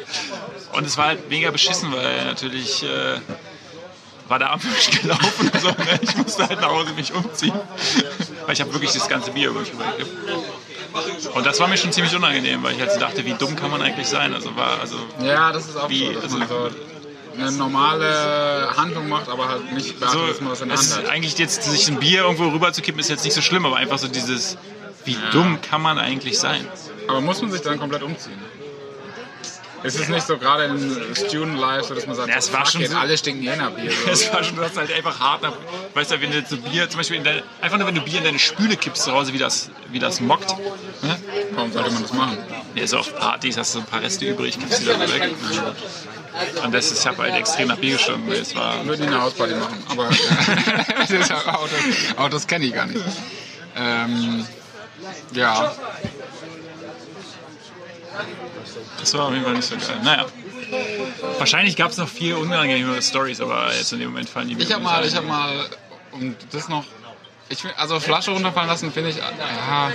Und 0.73 0.87
es 0.87 0.97
war 0.97 1.07
halt 1.07 1.31
mega 1.31 1.51
beschissen, 1.51 1.93
weil 1.93 2.25
natürlich 2.25 2.83
äh, 2.83 3.21
mich 4.39 5.01
gelaufen. 5.01 5.51
und 5.53 5.61
So, 5.61 5.69
ne? 5.69 5.99
Ich 6.03 6.17
musste 6.17 6.49
halt 6.49 6.61
nach 6.61 6.71
Hause 6.71 6.93
mich 6.95 7.13
umziehen. 7.13 7.53
Weil 8.47 8.53
ich 8.53 8.61
habe 8.61 8.73
wirklich 8.73 8.93
das 8.93 9.09
ganze 9.09 9.31
Bier 9.33 9.51
über 9.51 9.61
mich 9.61 9.73
rübergekippt. 9.73 10.11
Und 11.35 11.47
das 11.47 11.61
war 11.61 11.69
mir 11.69 11.77
schon 11.77 11.93
ziemlich 11.93 12.15
unangenehm, 12.15 12.63
weil 12.63 12.75
ich 12.75 12.81
halt 12.81 12.93
so 12.93 12.99
dachte, 13.01 13.25
wie 13.25 13.35
dumm 13.35 13.55
kann 13.57 13.71
man 13.71 13.81
eigentlich 13.83 14.09
sein? 14.09 14.35
Also 14.35 14.57
war, 14.57 14.81
also 14.81 14.97
Ja, 15.23 15.53
das 15.53 15.69
ist 15.69 15.77
auch 15.77 15.89
Wie, 15.89 16.07
so, 16.07 16.13
dass 16.15 16.23
also- 16.25 16.39
man 16.39 16.49
so 16.49 16.71
eine 17.39 17.53
normale 17.53 18.71
Handlung 18.77 19.09
macht, 19.09 19.29
aber 19.29 19.49
halt 19.49 19.73
nicht 19.73 19.99
beachtet, 20.01 20.21
so, 20.21 20.27
dass 20.27 20.41
man 20.41 20.51
was 20.53 20.61
in 20.63 20.69
der 20.69 20.79
Hand 20.79 20.97
hat. 20.97 21.09
eigentlich 21.09 21.39
jetzt 21.39 21.63
sich 21.63 21.89
ein 21.89 21.99
Bier 22.01 22.23
irgendwo 22.23 22.49
rüber 22.49 22.73
zu 22.73 22.83
kippen, 22.83 22.99
ist 23.01 23.09
jetzt 23.09 23.25
nicht 23.25 23.35
so 23.35 23.41
schlimm, 23.41 23.65
aber 23.65 23.77
einfach 23.77 23.99
so 23.99 24.09
dieses, 24.09 24.59
wie 25.05 25.17
dumm 25.33 25.59
kann 25.63 25.81
man 25.81 25.99
eigentlich 25.99 26.39
sein? 26.39 26.67
Aber 27.09 27.21
muss 27.21 27.41
man 27.41 27.51
sich 27.53 27.63
dann 27.63 27.79
komplett 27.79 28.03
umziehen? 28.03 28.39
Ist 29.83 29.99
es 29.99 30.09
nicht 30.09 30.27
so 30.27 30.37
gerade 30.37 30.65
in 30.65 31.15
Student 31.17 31.59
Life, 31.59 31.89
so 31.89 31.95
dass 31.95 32.07
man 32.07 32.15
sagt, 32.17 32.29
Ja, 32.29 32.37
es 32.37 32.53
war 32.53 32.67
schon 32.67 32.85
so- 32.87 32.97
alle 32.97 33.17
stinken 33.17 33.43
Jena-Bier. 33.43 33.91
So. 33.91 33.97
Es 34.11 34.33
war 34.33 34.45
schon, 34.45 34.57
du 34.57 34.63
hast 34.63 34.77
halt 34.77 34.93
einfach 34.93 35.19
hart 35.19 35.43
nach, 35.43 35.53
weißt 35.95 36.11
du, 36.13 36.21
wenn 36.21 36.31
du 36.31 36.39
jetzt 36.39 36.51
Bier, 36.71 36.89
zum 36.91 36.99
Beispiel 36.99 37.17
in 37.17 37.25
deine, 37.25 37.43
einfach 37.61 37.79
nur 37.79 37.87
wenn 37.87 37.95
du 37.95 38.03
Bier 38.03 38.19
in 38.19 38.25
deine 38.25 38.39
Spüle 38.39 38.77
kippst 38.77 39.05
zu 39.05 39.13
Hause, 39.13 39.33
wie 39.33 39.39
das, 39.39 39.71
wie 39.91 39.99
das 39.99 40.21
mockt. 40.21 40.51
Ne? 41.03 41.17
Warum 41.53 41.73
sollte 41.73 41.91
man 41.93 42.03
das 42.03 42.13
machen? 42.13 42.39
Ja, 42.75 42.87
so 42.87 42.99
auf 42.99 43.17
Partys 43.17 43.57
hast 43.57 43.75
du 43.75 43.79
ein 43.81 43.87
paar 43.87 44.03
Reste 44.03 44.27
übrig, 44.27 44.59
kippst 44.59 44.83
die 44.83 44.87
dann 44.87 45.01
weg. 45.01 45.31
Und 46.65 46.73
das 46.75 46.91
ist, 46.93 47.01
ich 47.01 47.07
habe 47.07 47.23
halt 47.23 47.35
extrem 47.35 47.69
nach 47.69 47.79
Bier 47.79 47.95
gestunken. 47.97 48.31
Es 48.33 48.55
war, 48.55 48.81
Ich 48.83 48.87
würde 48.87 49.03
eine 49.05 49.21
Hausparty 49.21 49.55
machen, 49.55 49.83
aber 49.89 50.09
auch 52.17 52.29
das 52.29 52.47
kenne 52.47 52.67
ich 52.67 52.75
gar 52.75 52.87
nicht. 52.87 53.01
Ähm, 53.77 54.47
ja, 55.33 55.75
das 58.99 59.15
war 59.15 59.27
auf 59.27 59.33
jeden 59.33 59.45
Fall 59.45 59.55
nicht 59.55 59.69
so 59.69 59.77
geil. 59.77 60.01
Naja. 60.03 60.27
Wahrscheinlich 61.39 61.77
gab 61.77 61.91
es 61.91 61.97
noch 61.97 62.09
viel 62.09 62.35
unangenehmere 62.35 63.03
Stories, 63.03 63.41
aber 63.41 63.75
jetzt 63.75 63.93
in 63.93 64.01
dem 64.01 64.11
Moment 64.11 64.29
fallen 64.29 64.49
die 64.49 64.55
mir 64.55 64.63
ich 64.63 64.73
habe 64.73 64.83
nicht 64.83 64.93
mal, 64.93 65.07
ich 65.07 65.17
habe 65.17 65.27
mal, 65.27 65.67
und 66.13 66.37
das 66.53 66.69
noch, 66.69 66.85
ich 67.49 67.65
also 67.77 67.99
Flasche 67.99 68.31
runterfallen 68.31 68.69
lassen 68.69 68.93
finde 68.93 69.11
ich, 69.11 69.17
ja, 69.17 69.91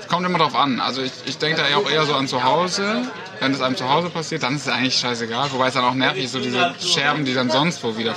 es 0.00 0.08
kommt 0.08 0.24
immer 0.24 0.38
drauf 0.38 0.54
an. 0.54 0.80
Also 0.80 1.02
ich, 1.02 1.12
ich 1.26 1.36
denke 1.36 1.62
da 1.62 1.76
auch 1.76 1.90
eher 1.90 2.06
so 2.06 2.14
an 2.14 2.26
zu 2.26 2.42
Hause. 2.42 3.02
Wenn 3.40 3.52
es 3.52 3.60
einem 3.60 3.76
zu 3.76 3.88
Hause 3.88 4.08
passiert, 4.08 4.42
dann 4.42 4.56
ist 4.56 4.62
es 4.62 4.68
eigentlich 4.68 4.96
scheißegal. 4.96 5.52
Wobei 5.52 5.68
es 5.68 5.74
dann 5.74 5.84
auch 5.84 5.94
nervig 5.94 6.24
ist, 6.24 6.32
so 6.32 6.40
diese 6.40 6.74
Scherben, 6.80 7.24
die 7.24 7.34
dann 7.34 7.50
sonst 7.50 7.82
wo 7.84 7.98
wieder. 7.98 8.14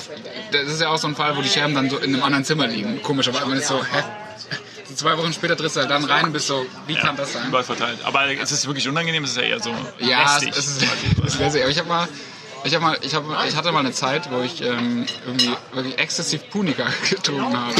Das 0.51 0.63
ist 0.63 0.79
ja 0.79 0.89
auch 0.89 0.97
so 0.97 1.07
ein 1.07 1.15
Fall, 1.15 1.35
wo 1.35 1.41
die 1.41 1.49
Scherben 1.49 1.75
dann 1.75 1.89
so 1.89 1.97
in 1.97 2.13
einem 2.13 2.23
anderen 2.23 2.45
Zimmer 2.45 2.67
liegen. 2.67 3.01
Komisch, 3.01 3.27
aber 3.27 3.45
man 3.45 3.57
ist 3.57 3.67
so, 3.67 3.83
hä? 3.83 4.03
So 4.89 4.95
zwei 4.95 5.17
Wochen 5.17 5.33
später 5.33 5.57
trittst 5.57 5.75
du 5.75 5.81
halt 5.81 5.91
dann 5.91 6.03
rein 6.05 6.25
und 6.25 6.33
bist 6.33 6.47
so, 6.47 6.65
wie 6.85 6.93
Ja, 6.93 7.01
kann 7.01 7.17
das 7.17 7.33
sein? 7.33 7.47
Überall 7.47 7.63
verteilt. 7.63 7.99
Aber 8.03 8.25
es 8.31 8.51
ist 8.51 8.65
wirklich 8.67 8.87
unangenehm, 8.87 9.23
es 9.23 9.31
ist 9.31 9.37
ja 9.37 9.43
eher 9.43 9.59
so 9.59 9.73
Ja, 9.99 10.37
es, 10.37 10.43
lästig. 10.43 10.49
es 10.57 10.67
ist, 10.67 10.83
es 11.25 11.33
ist 11.33 11.39
lässig. 11.39 11.61
Aber 11.61 11.71
ich 11.71 11.77
habe 11.79 11.89
mal, 11.89 12.07
ich 12.63 12.73
habe 12.75 12.85
mal, 12.85 12.97
ich 13.01 13.13
habe, 13.13 13.37
ich 13.47 13.55
hatte 13.55 13.71
mal 13.71 13.79
eine 13.79 13.91
Zeit, 13.91 14.29
wo 14.31 14.41
ich 14.41 14.61
ähm, 14.61 15.05
irgendwie 15.25 15.51
wirklich 15.73 15.97
exzessiv 15.99 16.49
Punika 16.49 16.85
getrunken 17.09 17.57
habe. 17.57 17.73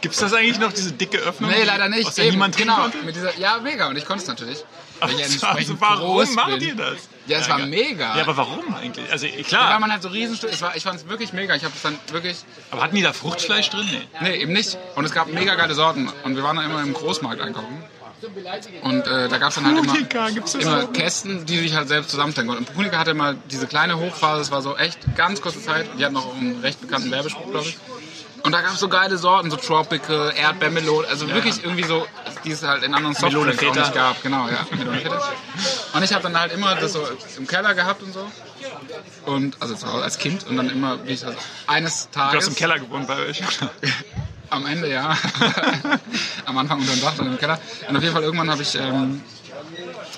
Gibt 0.00 0.14
es 0.14 0.20
das 0.20 0.32
eigentlich 0.32 0.58
noch, 0.58 0.72
diese 0.72 0.92
dicke 0.92 1.18
Öffnung? 1.18 1.50
Nee, 1.50 1.64
leider 1.64 1.88
nicht. 1.88 2.06
Aus 2.06 2.14
der 2.14 2.26
Eben, 2.26 2.34
niemand 2.34 2.56
genau. 2.56 2.88
dieser, 3.14 3.36
ja, 3.38 3.58
mega. 3.58 3.88
Und 3.88 3.96
ich 3.96 4.04
konnte 4.04 4.22
es 4.22 4.28
natürlich. 4.28 4.64
Weil 5.00 5.10
ich 5.10 5.40
ja 5.40 5.48
Also, 5.48 5.80
warum 5.80 6.06
groß 6.06 6.34
macht 6.34 6.62
ihr 6.62 6.74
das? 6.74 7.08
Ja, 7.26 7.38
es 7.38 7.48
war 7.48 7.58
mega. 7.58 8.16
Ja, 8.16 8.22
aber 8.22 8.36
warum 8.36 8.74
eigentlich? 8.74 9.10
Also 9.10 9.26
weil 9.26 9.42
klar, 9.44 9.78
man 9.80 9.92
halt 9.92 10.02
so 10.02 10.08
Riesenstück, 10.08 10.50
es 10.52 10.62
war, 10.62 10.74
ich 10.76 10.82
fand 10.82 11.00
es 11.00 11.08
wirklich 11.08 11.32
mega. 11.32 11.54
Ich 11.54 11.64
habe 11.64 11.74
es 11.76 11.82
dann 11.82 11.98
wirklich, 12.10 12.38
aber 12.70 12.82
hatten 12.82 12.96
die 12.96 13.02
da 13.02 13.12
Fruchtfleisch 13.12 13.70
drin? 13.70 13.86
Nee. 13.90 14.08
nee, 14.20 14.36
eben 14.42 14.52
nicht. 14.52 14.78
Und 14.94 15.04
es 15.04 15.12
gab 15.12 15.28
mega 15.32 15.54
geile 15.54 15.74
Sorten. 15.74 16.10
Und 16.24 16.36
wir 16.36 16.42
waren 16.42 16.56
dann 16.56 16.64
immer 16.64 16.82
im 16.82 16.94
Großmarkt 16.94 17.40
einkaufen. 17.40 17.82
Und 18.82 19.06
äh, 19.06 19.28
da 19.28 19.38
gab 19.38 19.50
es 19.50 19.54
dann 19.56 19.66
halt 19.66 19.78
immer, 19.78 19.92
Punika, 19.92 20.28
immer 20.58 20.84
auch? 20.84 20.92
Kästen, 20.92 21.46
die 21.46 21.58
sich 21.58 21.74
halt 21.74 21.86
selbst 21.86 22.10
zusammenstellen 22.10 22.48
konnten. 22.48 22.64
Und 22.64 22.74
Punika 22.74 22.98
hatte 22.98 23.14
mal 23.14 23.36
diese 23.50 23.68
kleine 23.68 23.98
Hochphase, 23.98 24.40
das 24.40 24.50
war 24.50 24.60
so 24.60 24.76
echt 24.76 24.98
ganz 25.14 25.40
kurze 25.40 25.62
Zeit. 25.62 25.86
Die 25.98 26.04
hatten 26.04 26.14
noch 26.14 26.34
einen 26.34 26.60
recht 26.60 26.80
bekannten 26.80 27.10
Werbespruch, 27.12 27.50
glaube 27.50 27.68
ich. 27.68 27.78
Und 28.42 28.52
da 28.52 28.60
gab 28.60 28.74
es 28.74 28.80
so 28.80 28.88
geile 28.88 29.18
Sorten, 29.18 29.50
so 29.50 29.56
Tropical, 29.56 30.32
Erdbeermelone, 30.36 31.08
also 31.08 31.28
wirklich 31.28 31.62
irgendwie 31.62 31.84
so, 31.84 32.06
die 32.44 32.52
es 32.52 32.62
halt 32.62 32.82
in 32.82 32.94
anderen 32.94 33.14
Softdrinks 33.14 33.62
auch 33.64 33.74
nicht 33.74 33.94
gab. 33.94 34.22
Genau, 34.22 34.48
ja. 34.48 34.66
Und 35.92 36.02
ich 36.02 36.12
habe 36.12 36.22
dann 36.22 36.38
halt 36.38 36.52
immer 36.52 36.74
das 36.76 36.92
so 36.92 37.06
im 37.36 37.46
Keller 37.46 37.74
gehabt 37.74 38.02
und 38.02 38.12
so. 38.12 38.30
Und, 39.26 39.56
also 39.60 39.74
zu 39.74 39.86
Hause 39.92 40.04
als 40.04 40.18
Kind. 40.18 40.46
Und 40.46 40.56
dann 40.56 40.70
immer, 40.70 41.04
wie 41.04 41.12
ich 41.12 41.26
also 41.26 41.38
eines 41.66 42.08
Du 42.10 42.20
hast 42.20 42.30
Tages... 42.32 42.48
im 42.48 42.54
Keller 42.54 42.78
gewohnt 42.78 43.06
bei 43.06 43.18
euch. 43.26 43.42
Am 44.50 44.66
Ende 44.66 44.90
ja. 44.90 45.16
Am 46.46 46.56
Anfang 46.56 46.80
unter 46.80 46.92
dem 46.92 47.00
Dach, 47.02 47.14
dann 47.16 47.26
im 47.26 47.38
Keller. 47.38 47.60
Und 47.88 47.96
auf 47.96 48.02
jeden 48.02 48.14
Fall 48.14 48.22
irgendwann 48.22 48.50
habe 48.50 48.62
ich, 48.62 48.74
ähm, 48.76 49.22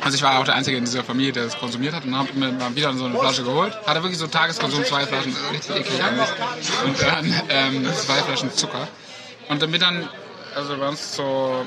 also 0.01 0.17
ich 0.17 0.23
war 0.23 0.39
auch 0.39 0.45
der 0.45 0.55
Einzige 0.55 0.77
in 0.77 0.85
dieser 0.85 1.05
Familie, 1.05 1.33
der 1.33 1.45
das 1.45 1.59
konsumiert 1.59 1.95
hat 1.95 2.05
und 2.05 2.17
habe 2.17 2.33
mir 2.35 2.53
mal 2.53 2.75
wieder 2.75 2.93
so 2.95 3.05
eine 3.05 3.19
Flasche 3.19 3.43
geholt. 3.43 3.77
Hatte 3.87 4.03
wirklich 4.03 4.19
so 4.19 4.27
Tageskonsum, 4.27 4.85
zwei 4.85 5.07
Flaschen, 5.07 5.37
richtig 5.53 5.77
eklig 5.77 6.03
eigentlich. 6.03 6.29
Und 6.85 7.03
dann 7.03 7.43
ähm, 7.49 7.85
zwei 7.95 8.15
Flaschen 8.23 8.53
Zucker. 8.53 8.89
Und 9.49 9.61
bin 9.71 9.81
dann, 9.81 10.09
also 10.55 10.77
bei 10.77 10.89
uns 10.89 11.17
so, 11.17 11.67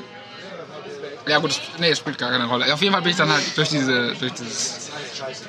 ja 1.28 1.38
gut, 1.40 1.60
nee, 1.80 1.90
es 1.90 2.00
spielt 2.00 2.18
gar 2.18 2.32
keine 2.32 2.46
Rolle. 2.46 2.72
Auf 2.74 2.82
jeden 2.82 2.94
Fall 2.94 3.02
bin 3.02 3.12
ich 3.12 3.18
dann 3.18 3.32
halt 3.32 3.44
durch 3.56 3.70
diese, 3.70 4.14
durch 4.16 4.34
dieses, 4.34 4.90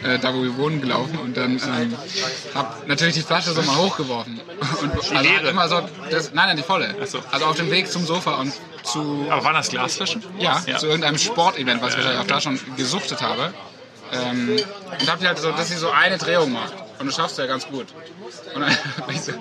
äh, 0.03 0.19
da 0.19 0.35
wo 0.35 0.43
wir 0.43 0.57
wohnen 0.57 0.81
gelaufen 0.81 1.19
und 1.19 1.37
dann 1.37 1.53
ähm, 1.53 1.95
hab 2.55 2.87
natürlich 2.87 3.15
die 3.15 3.23
Flasche 3.23 3.53
so 3.53 3.63
mal 3.63 3.77
hochgeworfen. 3.77 4.41
Und 4.83 4.95
also 4.95 5.15
halt 5.15 5.45
immer 5.47 5.69
so, 5.69 5.83
das, 6.11 6.33
nein, 6.33 6.49
nein, 6.49 6.57
die 6.57 6.63
volle. 6.63 6.95
So. 7.07 7.21
Also 7.31 7.47
auf 7.47 7.57
dem 7.57 7.71
Weg 7.71 7.91
zum 7.91 8.07
Sofa 8.07 8.35
und 8.37 8.53
zu, 8.83 9.27
Aber 9.31 9.45
waren 9.45 9.55
das 9.55 9.69
Glasflaschen? 9.69 10.23
ja, 10.39 10.63
Ja. 10.67 10.79
zu 10.79 10.87
irgendeinem 10.87 11.19
Sportevent, 11.19 11.81
was 11.83 11.91
ich 11.91 11.97
wahrscheinlich 11.97 12.23
auch 12.23 12.27
da 12.27 12.41
schon 12.41 12.61
gesuchtet 12.77 13.23
habe. 13.23 13.53
Ähm, 14.13 14.57
und 15.01 15.11
hab 15.11 15.19
die 15.19 15.27
halt 15.27 15.39
so, 15.39 15.51
dass 15.53 15.69
sie 15.69 15.77
so 15.77 15.91
eine 15.91 16.19
Drehung 16.19 16.53
macht. 16.53 16.75
Und 16.99 17.07
das 17.07 17.17
schaffst 17.17 17.39
du 17.39 17.43
ja 17.43 17.49
ganz 17.49 17.67
gut. 17.67 17.87
Und 18.55 18.61
dann 18.61 18.71
hab 18.71 19.11
ich 19.11 19.21
so 19.23 19.33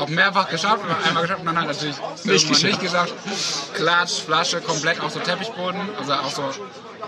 auch 0.00 0.08
mehrfach 0.08 0.48
geschafft, 0.48 0.82
einmal 1.06 1.22
geschafft 1.22 1.40
und 1.40 1.46
dann 1.46 1.56
halt 1.58 1.68
natürlich 1.68 1.96
Nicht 2.24 2.44
irgendwann 2.44 2.70
nicht 2.70 2.80
geschafft. 2.80 3.14
Klatsch, 3.74 4.20
Flasche, 4.22 4.60
komplett 4.60 5.00
auf 5.00 5.12
so 5.12 5.20
Teppichboden, 5.20 5.80
also 5.98 6.12
auch 6.14 6.30
so 6.30 6.50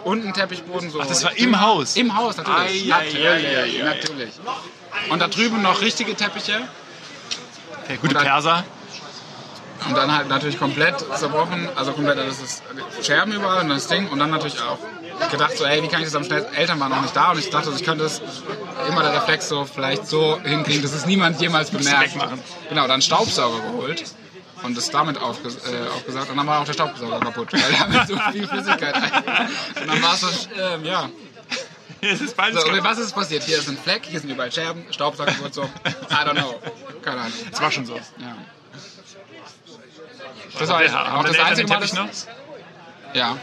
unten 0.05 0.33
Teppichboden. 0.33 0.91
So 0.91 1.01
Ach, 1.01 1.07
das 1.07 1.25
war 1.25 1.37
im 1.37 1.61
Haus? 1.61 1.97
Im 1.97 2.17
Haus, 2.17 2.37
natürlich. 2.37 2.85
Ei, 2.85 2.89
natürlich, 2.89 3.27
ei, 3.27 3.57
ei, 3.59 3.81
ei. 3.81 3.83
natürlich. 3.85 4.31
Und 5.11 5.19
da 5.21 5.29
drüben 5.29 5.61
noch 5.63 5.81
richtige 5.81 6.15
Teppiche. 6.15 6.61
Der 7.89 7.97
gute 7.97 8.09
Und 8.09 8.15
dann- 8.15 8.25
Perser. 8.25 8.65
Und 9.89 9.97
dann 9.97 10.15
halt 10.15 10.29
natürlich 10.29 10.59
komplett 10.59 10.95
zerbrochen, 11.17 11.67
also 11.75 11.93
komplett 11.93 12.19
das 12.19 12.39
ist 12.39 12.63
Scherben 13.03 13.33
überall 13.33 13.63
und 13.63 13.71
das 13.71 13.87
Ding. 13.87 14.09
Und 14.09 14.19
dann 14.19 14.31
natürlich 14.31 14.61
auch 14.61 14.79
gedacht 15.29 15.57
so, 15.57 15.65
ey, 15.65 15.83
wie 15.83 15.89
kann 15.89 16.01
ich 16.01 16.07
das 16.07 16.15
am 16.17 16.25
schnellsten? 16.25 16.55
Eltern 16.55 16.81
waren 16.81 16.91
noch 16.91 17.03
nicht 17.03 17.15
da 17.15 17.31
und 17.33 17.39
ich 17.39 17.51
dachte, 17.51 17.71
ich 17.77 17.85
könnte 17.85 18.05
es 18.05 18.23
immer 18.89 19.03
der 19.03 19.13
Reflex 19.15 19.49
so 19.49 19.65
vielleicht 19.65 20.07
so 20.07 20.41
hinkriegen, 20.43 20.83
dass 20.83 20.93
es 20.93 21.07
niemand 21.07 21.41
jemals 21.41 21.71
bemerkt. 21.71 22.15
Genau, 22.69 22.87
dann 22.87 23.03
Staubsauger 23.03 23.61
geholt 23.61 24.05
und 24.63 24.77
das 24.77 24.91
damit 24.91 25.21
aufges 25.21 25.57
äh, 25.57 25.89
aufgesagt 25.95 26.31
und 26.31 26.37
dann 26.37 26.47
war 26.47 26.61
auch 26.61 26.65
der 26.65 26.73
Staubsauger 26.75 27.21
kaputt, 27.21 27.53
weil 27.53 27.73
damit 27.79 28.09
so 28.09 28.17
viel 28.33 28.47
Flüssigkeit 28.47 28.95
rein. 28.95 29.49
Und 29.81 29.89
dann 29.89 30.03
war 30.03 30.15
es 30.15 30.21
so, 30.21 30.29
ähm, 30.59 30.85
ja. 30.85 31.09
Es 32.03 32.21
ist 32.21 32.37
beides 32.37 32.63
So, 32.63 32.69
kaputt. 32.69 32.85
was 32.85 32.99
ist 32.99 33.15
passiert? 33.15 33.43
Hier 33.43 33.59
ist 33.59 33.69
ein 33.69 33.77
Fleck, 33.77 34.07
hier 34.07 34.21
sind 34.21 34.31
überall 34.31 34.51
Scherben, 34.51 34.85
Staubsauger 34.91 35.33
kaputt, 35.33 35.55
so, 35.55 35.63
I 35.65 35.69
don't 36.25 36.33
know. 36.33 36.59
Keine 37.03 37.21
Ahnung. 37.21 37.33
Es 37.53 37.61
war 37.61 37.71
schon 37.71 37.85
so. 37.87 37.97
Ja. 37.97 38.37
Das 40.59 40.69
war 40.69 41.19
auch 41.19 41.25
das 41.25 41.39
einzige 41.39 41.69
Mal, 41.69 41.81
dass, 41.81 41.93
noch? 41.93 42.09
Ja. 43.15 43.37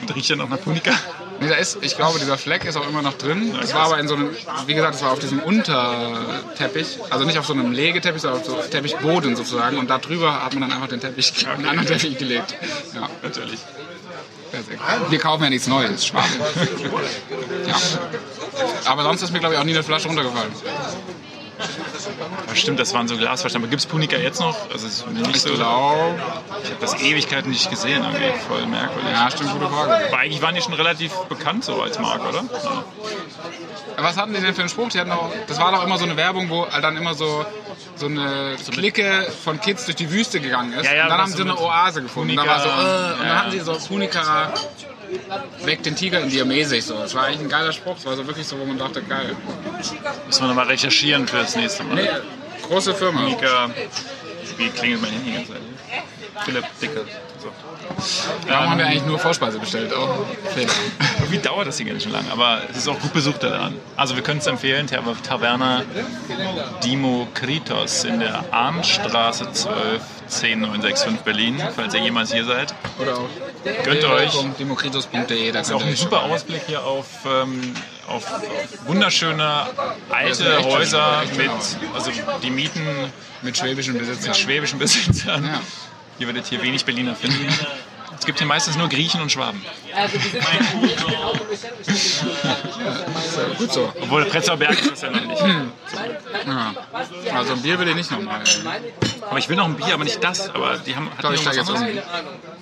Und 0.00 0.14
riecht 0.14 0.30
dann 0.30 0.40
auch 0.40 0.48
nach 0.48 0.60
Punika? 0.60 0.92
Nee, 1.40 1.48
da 1.48 1.54
ist, 1.54 1.78
ich 1.80 1.96
glaube, 1.96 2.18
dieser 2.18 2.36
Fleck 2.36 2.64
ist 2.66 2.76
auch 2.76 2.86
immer 2.86 3.00
noch 3.00 3.14
drin. 3.14 3.58
Es 3.62 3.72
war 3.72 3.86
aber 3.86 3.98
in 3.98 4.08
so 4.08 4.14
einem, 4.14 4.30
wie 4.66 4.74
gesagt, 4.74 4.96
es 4.96 5.02
war 5.02 5.12
auf 5.12 5.18
diesem 5.18 5.38
Unterteppich, 5.40 6.98
also 7.08 7.24
nicht 7.24 7.38
auf 7.38 7.46
so 7.46 7.54
einem 7.54 7.72
Legeteppich, 7.72 8.20
sondern 8.20 8.40
auf 8.40 8.46
so 8.46 8.56
Teppichboden 8.56 9.36
sozusagen. 9.36 9.78
Und 9.78 9.88
da 9.88 9.96
drüber 9.98 10.44
hat 10.44 10.52
man 10.52 10.62
dann 10.68 10.72
einfach 10.72 10.88
den 10.88 11.00
Teppich, 11.00 11.46
einen 11.48 11.64
anderen 11.68 11.88
Teppich 11.88 12.18
gelegt. 12.18 12.54
Ja, 12.94 13.08
Natürlich. 13.22 13.60
perfekt. 14.50 14.80
Wir 15.08 15.18
kaufen 15.18 15.44
ja 15.44 15.50
nichts 15.50 15.66
Neues, 15.66 16.06
Schwab. 16.06 16.24
Ja. 17.66 17.76
Aber 18.84 19.04
sonst 19.04 19.22
ist 19.22 19.32
mir, 19.32 19.38
glaube 19.38 19.54
ich, 19.54 19.60
auch 19.60 19.64
nie 19.64 19.72
eine 19.72 19.82
Flasche 19.82 20.08
runtergefallen. 20.08 20.52
Ja, 22.48 22.54
stimmt, 22.54 22.80
das 22.80 22.94
waren 22.94 23.06
so 23.08 23.16
Glasflaschen. 23.16 23.60
Aber 23.60 23.68
gibt 23.68 23.80
es 23.80 23.86
Punika 23.86 24.16
jetzt 24.16 24.40
noch? 24.40 24.56
Also 24.72 24.86
es 24.86 24.98
ist 24.98 25.06
nicht 25.10 25.36
Ich 25.36 25.42
so. 25.42 25.54
glaube, 25.54 26.14
Ich 26.64 26.70
habe 26.70 26.80
das 26.80 26.94
Ewigkeiten 27.00 27.50
nicht 27.50 27.70
gesehen, 27.70 28.02
irgendwie. 28.04 28.32
Voll 28.48 28.66
merkwürdig. 28.66 29.10
ja, 29.12 29.30
stimmt, 29.30 29.52
gute 29.52 29.68
Frage. 29.68 30.06
Aber 30.08 30.18
eigentlich 30.18 30.42
waren 30.42 30.54
die 30.54 30.62
schon 30.62 30.74
relativ 30.74 31.12
bekannt 31.28 31.64
so 31.64 31.80
als 31.82 31.98
Marke, 31.98 32.28
oder? 32.28 32.44
Ja. 32.64 32.84
Was 34.02 34.16
hatten 34.16 34.32
die 34.32 34.40
denn 34.40 34.54
für 34.54 34.62
einen 34.62 34.70
Spruch? 34.70 34.88
Die 34.88 34.98
hatten 34.98 35.12
auch, 35.12 35.30
das 35.46 35.58
war 35.60 35.72
doch 35.72 35.84
immer 35.84 35.98
so 35.98 36.04
eine 36.04 36.16
Werbung, 36.16 36.48
wo 36.48 36.66
dann 36.80 36.96
immer 36.96 37.14
so, 37.14 37.44
so 37.96 38.06
eine 38.06 38.56
Clique 38.70 39.26
von 39.44 39.60
Kids 39.60 39.84
durch 39.84 39.96
die 39.96 40.10
Wüste 40.10 40.40
gegangen 40.40 40.72
ist. 40.72 40.86
Ja, 40.86 40.94
ja, 40.94 41.02
und 41.04 41.10
dann 41.10 41.20
haben 41.20 41.30
so 41.30 41.36
sie 41.36 41.42
eine 41.42 41.52
mit 41.52 41.60
Oase 41.60 42.02
gefunden. 42.02 42.34
Punika, 42.36 42.44
da 42.44 42.50
war 42.50 42.60
so, 42.62 42.68
äh, 42.68 43.20
und 43.20 43.28
dann 43.28 43.38
hatten 43.38 43.50
sie 43.50 43.60
so 43.60 43.72
Punika 43.74 44.52
weg 45.64 45.82
den 45.82 45.96
Tiger 45.96 46.20
in 46.20 46.30
dir 46.30 46.44
mäßig. 46.44 46.84
So. 46.84 46.94
Das 46.94 47.14
war 47.14 47.24
eigentlich 47.24 47.40
ein 47.40 47.48
geiler 47.48 47.72
Spruch. 47.72 47.94
Das 47.96 48.06
war 48.06 48.16
so 48.16 48.26
wirklich 48.26 48.46
so, 48.46 48.58
wo 48.58 48.64
man 48.64 48.78
dachte, 48.78 49.02
geil. 49.02 49.36
Müssen 50.26 50.42
wir 50.42 50.48
nochmal 50.48 50.66
recherchieren 50.66 51.26
für 51.26 51.38
das 51.38 51.56
nächste 51.56 51.84
Mal. 51.84 51.94
Nee, 51.96 52.08
große 52.66 52.94
Firma. 52.94 53.22
Punika. 53.22 53.70
Wie 54.56 54.68
klingelt 54.68 55.02
mein 55.02 55.10
Handy 55.12 55.46
Zeit? 55.46 55.60
Philipp 56.44 56.64
Dicke. 56.80 57.04
So. 57.42 57.50
Warum 58.46 58.70
haben 58.70 58.78
wir 58.78 58.86
eigentlich 58.86 59.04
nur 59.04 59.18
Vorspeise 59.18 59.58
bestellt? 59.58 59.92
Oh, 59.94 60.24
Fehler. 60.54 60.70
Wie 61.28 61.38
dauert 61.38 61.66
das 61.66 61.76
hier 61.78 61.86
ganz 61.86 62.02
schön 62.02 62.12
lang? 62.12 62.24
Aber 62.30 62.62
es 62.70 62.78
ist 62.78 62.88
auch 62.88 62.98
gut 62.98 63.12
besucht 63.12 63.42
der 63.42 63.50
Laden. 63.50 63.76
Also 63.96 64.14
wir 64.16 64.22
können 64.22 64.38
es 64.40 64.46
empfehlen, 64.46 64.86
Ta- 64.86 65.02
Taverna 65.26 65.82
Dimokritos 66.84 68.04
in 68.04 68.20
der 68.20 68.44
Arndtstraße 68.52 69.52
12 69.52 70.02
10965 70.30 71.20
Berlin, 71.24 71.62
falls 71.74 71.94
ihr 71.94 72.00
jemals 72.00 72.32
hier 72.32 72.44
seid. 72.44 72.74
Oder 72.98 73.16
auch 73.18 73.28
Gönnt 73.84 74.04
euch. 74.04 74.32
demokritos.de, 74.58 75.52
da 75.52 75.60
ist 75.60 75.72
auch 75.72 75.84
ein 75.84 75.96
super 75.96 76.22
Ausblick 76.22 76.62
hier 76.66 76.82
auf, 76.82 77.06
ähm, 77.26 77.74
auf, 78.06 78.32
auf 78.32 78.42
wunderschöne 78.86 79.66
alte 80.08 80.44
schön, 80.44 80.64
Häuser 80.64 81.22
mit, 81.36 81.50
also 81.94 82.10
die 82.42 82.50
Mieten 82.50 82.80
mit 83.42 83.56
schwäbischen 83.56 83.98
Besitzern. 83.98 84.28
mit 84.28 84.36
schwäbischen 84.36 84.78
Besitzern. 84.78 85.44
Ja. 85.44 85.60
Ihr 86.18 86.26
werdet 86.26 86.46
hier 86.46 86.62
wenig 86.62 86.84
Berliner 86.84 87.14
finden. 87.14 87.48
Es 88.20 88.26
gibt 88.26 88.38
hier 88.38 88.46
meistens 88.46 88.76
nur 88.76 88.86
Griechen 88.88 89.22
und 89.22 89.32
Schwaben. 89.32 89.64
So, 91.86 93.54
gut 93.58 93.72
so. 93.72 93.92
Obwohl 94.02 94.26
Prenzlauer 94.26 94.58
Berg 94.58 94.78
ist 94.78 94.92
das 94.92 95.00
ja 95.00 95.10
noch 95.10 95.24
nicht. 95.24 95.42
Ja. 96.46 96.74
Also 97.34 97.54
ein 97.54 97.62
Bier 97.62 97.78
will 97.78 97.88
ich 97.88 97.94
nicht 97.94 98.10
nochmal. 98.10 98.42
Aber 99.22 99.38
ich 99.38 99.48
will 99.48 99.56
noch 99.56 99.64
ein 99.64 99.74
Bier, 99.74 99.94
aber 99.94 100.04
nicht 100.04 100.22
das. 100.22 100.50
Aber 100.50 100.76
die 100.76 100.94
haben, 100.94 101.10
hatten 101.10 101.22
Doch, 101.22 101.30
die 101.30 101.36
ich 101.36 101.44
noch 101.44 101.52
steige 101.54 101.70
jetzt 101.70 101.70
um. 101.70 102.59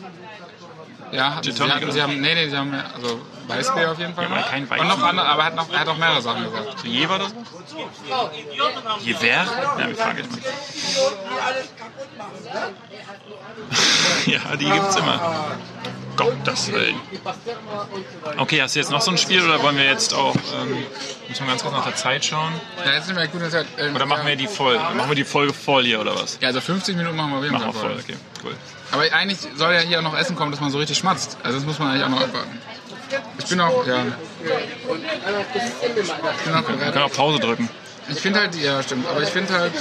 Ja, 1.13 1.35
hat, 1.37 1.45
Gin 1.45 1.55
sie, 1.55 1.63
oder 1.63 1.93
sie 1.93 2.03
haben, 2.03 2.21
nee, 2.21 2.35
nee, 2.35 2.49
sie 2.49 2.57
haben, 2.57 2.73
also 2.95 3.21
Weißbier 3.47 3.93
auf 3.93 3.99
jeden 3.99 4.15
Fall. 4.15 4.25
Ja, 4.25 4.31
aber 4.31 4.43
kein 4.43 4.63
Und 4.65 4.71
Weizen. 4.71 4.89
noch 4.89 5.03
andere, 5.03 5.27
aber 5.27 5.43
er 5.43 5.47
hat, 5.47 5.57
noch, 5.57 5.73
er 5.73 5.81
hat 5.81 5.89
auch 5.89 5.97
mehrere 5.97 6.21
Sachen 6.23 6.45
gesagt. 6.45 6.81
So 6.81 6.87
Jever 6.87 7.15
oder 7.17 7.29
so? 7.29 7.35
Jever? 9.01 9.27
Ja, 9.27 9.45
wir 9.89 9.97
fragen 9.97 10.19
jetzt 10.19 10.31
mal. 10.33 10.43
ja, 14.27 14.57
die 14.57 14.65
gibt's 14.71 14.97
immer. 14.97 15.57
Gottes 16.19 16.73
Willen. 16.73 16.97
Okay, 18.37 18.61
hast 18.61 18.75
du 18.75 18.81
jetzt 18.81 18.91
noch 18.91 19.01
so 19.01 19.11
ein 19.11 19.19
Spiel 19.19 19.43
oder 19.43 19.63
wollen 19.63 19.77
wir 19.77 19.85
jetzt 19.85 20.13
auch, 20.13 20.35
ähm, 20.35 20.77
müssen 21.29 21.45
wir 21.45 21.47
ganz 21.47 21.63
kurz 21.63 21.75
nach 21.75 21.85
der 21.85 21.95
Zeit 21.95 22.25
schauen? 22.25 22.53
Ja, 22.85 22.93
jetzt 22.93 23.07
sind 23.07 23.17
wir 23.17 23.27
gut, 23.29 23.41
dass 23.41 23.55
er, 23.55 23.65
ähm, 23.79 23.95
Oder 23.95 24.07
machen 24.07 24.27
wir 24.27 24.37
die 24.37 24.49
voll? 24.49 24.77
Machen 24.77 25.09
wir 25.09 25.15
die 25.15 25.25
Folge 25.25 25.55
voll 25.55 25.85
hier 25.85 26.01
oder 26.01 26.15
was? 26.15 26.39
Ja, 26.41 26.49
also 26.49 26.61
50 26.61 26.97
Minuten 26.97 27.17
machen 27.17 27.31
wir 27.31 27.39
auf 27.39 27.45
jeden 27.45 27.55
Machen 27.55 27.73
Fall 27.73 27.83
wir 27.83 27.91
voll, 27.91 28.01
okay, 28.05 28.17
cool. 28.45 28.55
Aber 28.91 29.03
eigentlich 29.13 29.39
soll 29.57 29.75
ja 29.75 29.81
hier 29.81 29.99
auch 29.99 30.03
noch 30.03 30.17
Essen 30.17 30.35
kommen, 30.35 30.51
dass 30.51 30.61
man 30.61 30.71
so 30.71 30.79
richtig 30.79 30.99
schmatzt. 30.99 31.39
Also 31.43 31.59
das 31.59 31.67
muss 31.67 31.79
man 31.79 31.91
eigentlich 31.91 32.05
auch 32.05 32.09
noch 32.09 32.21
abwarten. 32.21 32.59
Ich 33.39 33.47
bin 33.47 33.61
auch, 33.61 33.87
ja. 33.87 34.05
Ich 34.43 36.45
bin 36.45 36.55
auch 36.55 36.69
Wir 36.69 36.93
können 36.93 37.05
auch 37.05 37.13
Pause 37.13 37.39
drücken. 37.39 37.69
Ich 38.11 38.21
finde 38.21 38.41
halt, 38.41 38.55
ja 38.55 38.83
stimmt, 38.83 39.07
aber 39.07 39.23
ich 39.23 39.29
finde 39.29 39.53
halt, 39.53 39.73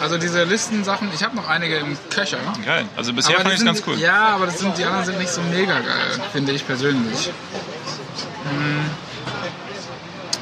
also 0.00 0.16
diese 0.16 0.44
Listensachen, 0.44 1.10
ich 1.14 1.22
habe 1.22 1.34
noch 1.34 1.48
einige 1.48 1.76
im 1.76 1.96
Köcher. 2.10 2.38
Geil. 2.64 2.86
Also 2.96 3.12
bisher 3.12 3.34
Aber 3.34 3.42
fand 3.42 3.54
ich 3.54 3.60
es 3.60 3.66
ganz 3.66 3.82
cool. 3.86 3.98
Ja, 3.98 4.28
aber 4.28 4.46
das 4.46 4.58
sind, 4.58 4.78
die 4.78 4.84
anderen 4.84 5.04
sind 5.04 5.18
nicht 5.18 5.30
so 5.30 5.40
mega 5.42 5.80
geil, 5.80 6.20
finde 6.32 6.52
ich 6.52 6.66
persönlich. 6.66 7.26
Hm. 8.44 8.90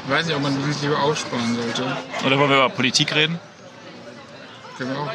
Ich 0.05 0.11
weiß 0.11 0.25
nicht, 0.25 0.35
ob 0.35 0.41
man 0.41 0.55
die 0.55 0.71
sich 0.71 0.81
lieber 0.83 0.99
aufsparen 0.99 1.55
sollte. 1.55 1.97
Oder 2.25 2.37
wollen 2.37 2.49
wir 2.49 2.57
über 2.57 2.69
Politik 2.69 3.15
reden? 3.15 3.39
Können 4.77 4.93
wir 4.93 4.99
auch. 4.99 5.09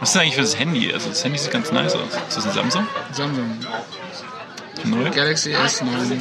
Was 0.00 0.08
ist 0.08 0.14
denn 0.14 0.22
eigentlich 0.22 0.34
für 0.34 0.40
das 0.42 0.58
Handy? 0.58 0.92
Also 0.92 1.08
das 1.08 1.24
Handy 1.24 1.38
sieht 1.38 1.50
ganz 1.50 1.72
nice 1.72 1.94
aus. 1.94 2.02
Ist 2.28 2.36
das 2.36 2.46
ein 2.46 2.52
Samsung? 2.52 2.86
Samsung. 3.12 3.58
Galaxy 5.14 5.54
S9 5.54 6.20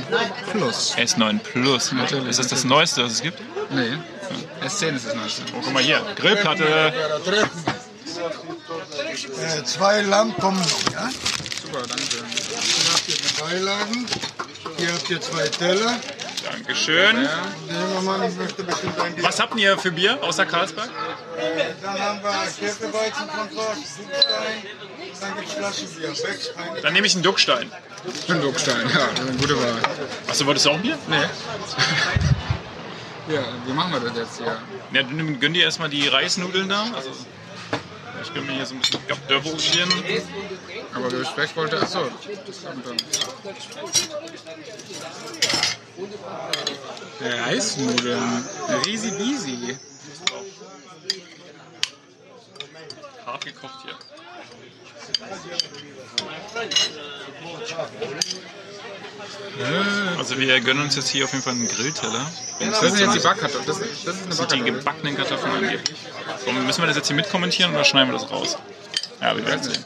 Plus. 0.52 0.96
S9 0.96 1.40
Plus. 1.40 1.92
Natürlich. 1.92 2.30
Ist 2.30 2.40
das 2.40 2.48
das 2.48 2.64
Neueste, 2.64 3.04
was 3.04 3.14
es 3.14 3.22
gibt? 3.22 3.40
Nee. 3.72 3.98
S10 4.66 4.96
ist 4.96 5.08
das 5.08 5.16
neueste. 5.16 5.42
Oh, 5.56 5.62
guck 5.64 5.74
mal 5.74 5.84
hier. 5.84 6.02
Grillplatte. 6.16 6.94
Äh, 9.42 9.64
zwei 9.64 10.02
noch, 10.02 10.94
ja? 10.94 11.10
Super, 11.62 11.82
danke. 11.88 12.18
Hier 12.20 12.94
habt 12.94 13.08
ihr 13.08 13.16
die 13.16 13.42
Beilagen. 13.42 14.06
Hier 14.78 14.94
habt 14.94 15.10
ihr 15.10 15.22
zwei 15.22 15.48
Teller. 15.48 16.00
Dankeschön. 16.52 17.28
Was 19.22 19.40
habt 19.40 19.58
ihr 19.58 19.78
für 19.78 19.92
Bier 19.92 20.22
außer 20.22 20.46
Karlsberg? 20.46 20.90
Dann 21.82 22.00
haben 22.00 22.22
wir 22.22 22.32
Hefeweizen 22.68 23.30
von 23.30 23.50
Frosch, 23.50 23.78
Südstein. 23.98 24.64
Dann 25.22 25.36
gibt 25.36 25.48
es 25.48 25.54
Flaschenbier. 25.54 26.82
Dann 26.82 26.94
nehme 26.94 27.08
ich 27.08 27.14
einen 27.14 27.24
Duckstein. 27.24 27.72
Ein 28.28 28.42
Duckstein, 28.42 28.90
ja, 28.90 29.08
eine 29.22 29.32
gute 29.38 29.58
Wahl. 29.58 29.82
Achso, 30.28 30.46
wolltest 30.46 30.66
du 30.66 30.72
auch 30.72 30.78
Bier? 30.80 30.98
Nee. 31.08 31.16
ja, 33.34 33.42
wie 33.66 33.74
machen 33.74 33.94
wir 33.94 34.00
das 34.02 34.18
jetzt 34.18 34.38
hier? 34.38 34.58
Ja, 34.92 35.04
du 35.04 35.14
nimm- 35.16 35.40
gönn 35.40 35.54
dir 35.54 35.64
erstmal 35.64 35.90
die 35.90 36.08
Reisnudeln 36.08 36.68
da. 36.70 36.86
Also, 36.96 37.12
ich 38.22 38.34
gönn 38.34 38.46
mir 38.46 38.54
hier 38.54 38.66
so 38.66 38.76
ein 38.76 38.80
bisschen 38.82 39.00
Dörrbrötchen. 39.28 39.90
Aber 40.94 41.10
der 41.10 41.26
Speck 41.26 41.56
wollte, 41.56 41.82
achso. 41.82 42.10
Reisnudeln. 47.22 48.46
Risi 48.86 49.12
Bisi. 49.12 49.78
Hart 53.26 53.46
gekocht 53.46 53.80
hier. 53.84 53.96
Also 60.18 60.38
wir 60.38 60.60
gönnen 60.62 60.84
uns 60.84 60.96
jetzt 60.96 61.10
hier 61.10 61.26
auf 61.26 61.32
jeden 61.32 61.44
Fall 61.44 61.54
einen 61.54 61.68
Grillteller. 61.68 62.26
Das 62.60 62.80
sind 62.80 63.00
jetzt 63.00 63.16
die 63.16 63.20
Backkartoffeln. 63.20 63.66
Das, 63.66 63.80
das 63.80 64.16
ist 64.16 64.26
eine 64.26 64.34
sind 64.34 64.52
die 64.52 64.64
gebackenen 64.64 65.16
Kartoffeln 65.16 65.54
angeblich. 65.54 65.98
So, 66.46 66.52
müssen 66.52 66.82
wir 66.82 66.88
das 66.88 66.96
jetzt 66.98 67.08
hier 67.08 67.16
mitkommentieren 67.16 67.74
oder 67.74 67.84
schneiden 67.84 68.12
wir 68.12 68.20
das 68.20 68.30
raus? 68.30 68.58
Ja, 69.22 69.36
wir 69.36 69.46
werden 69.46 69.64
sehen. 69.64 69.86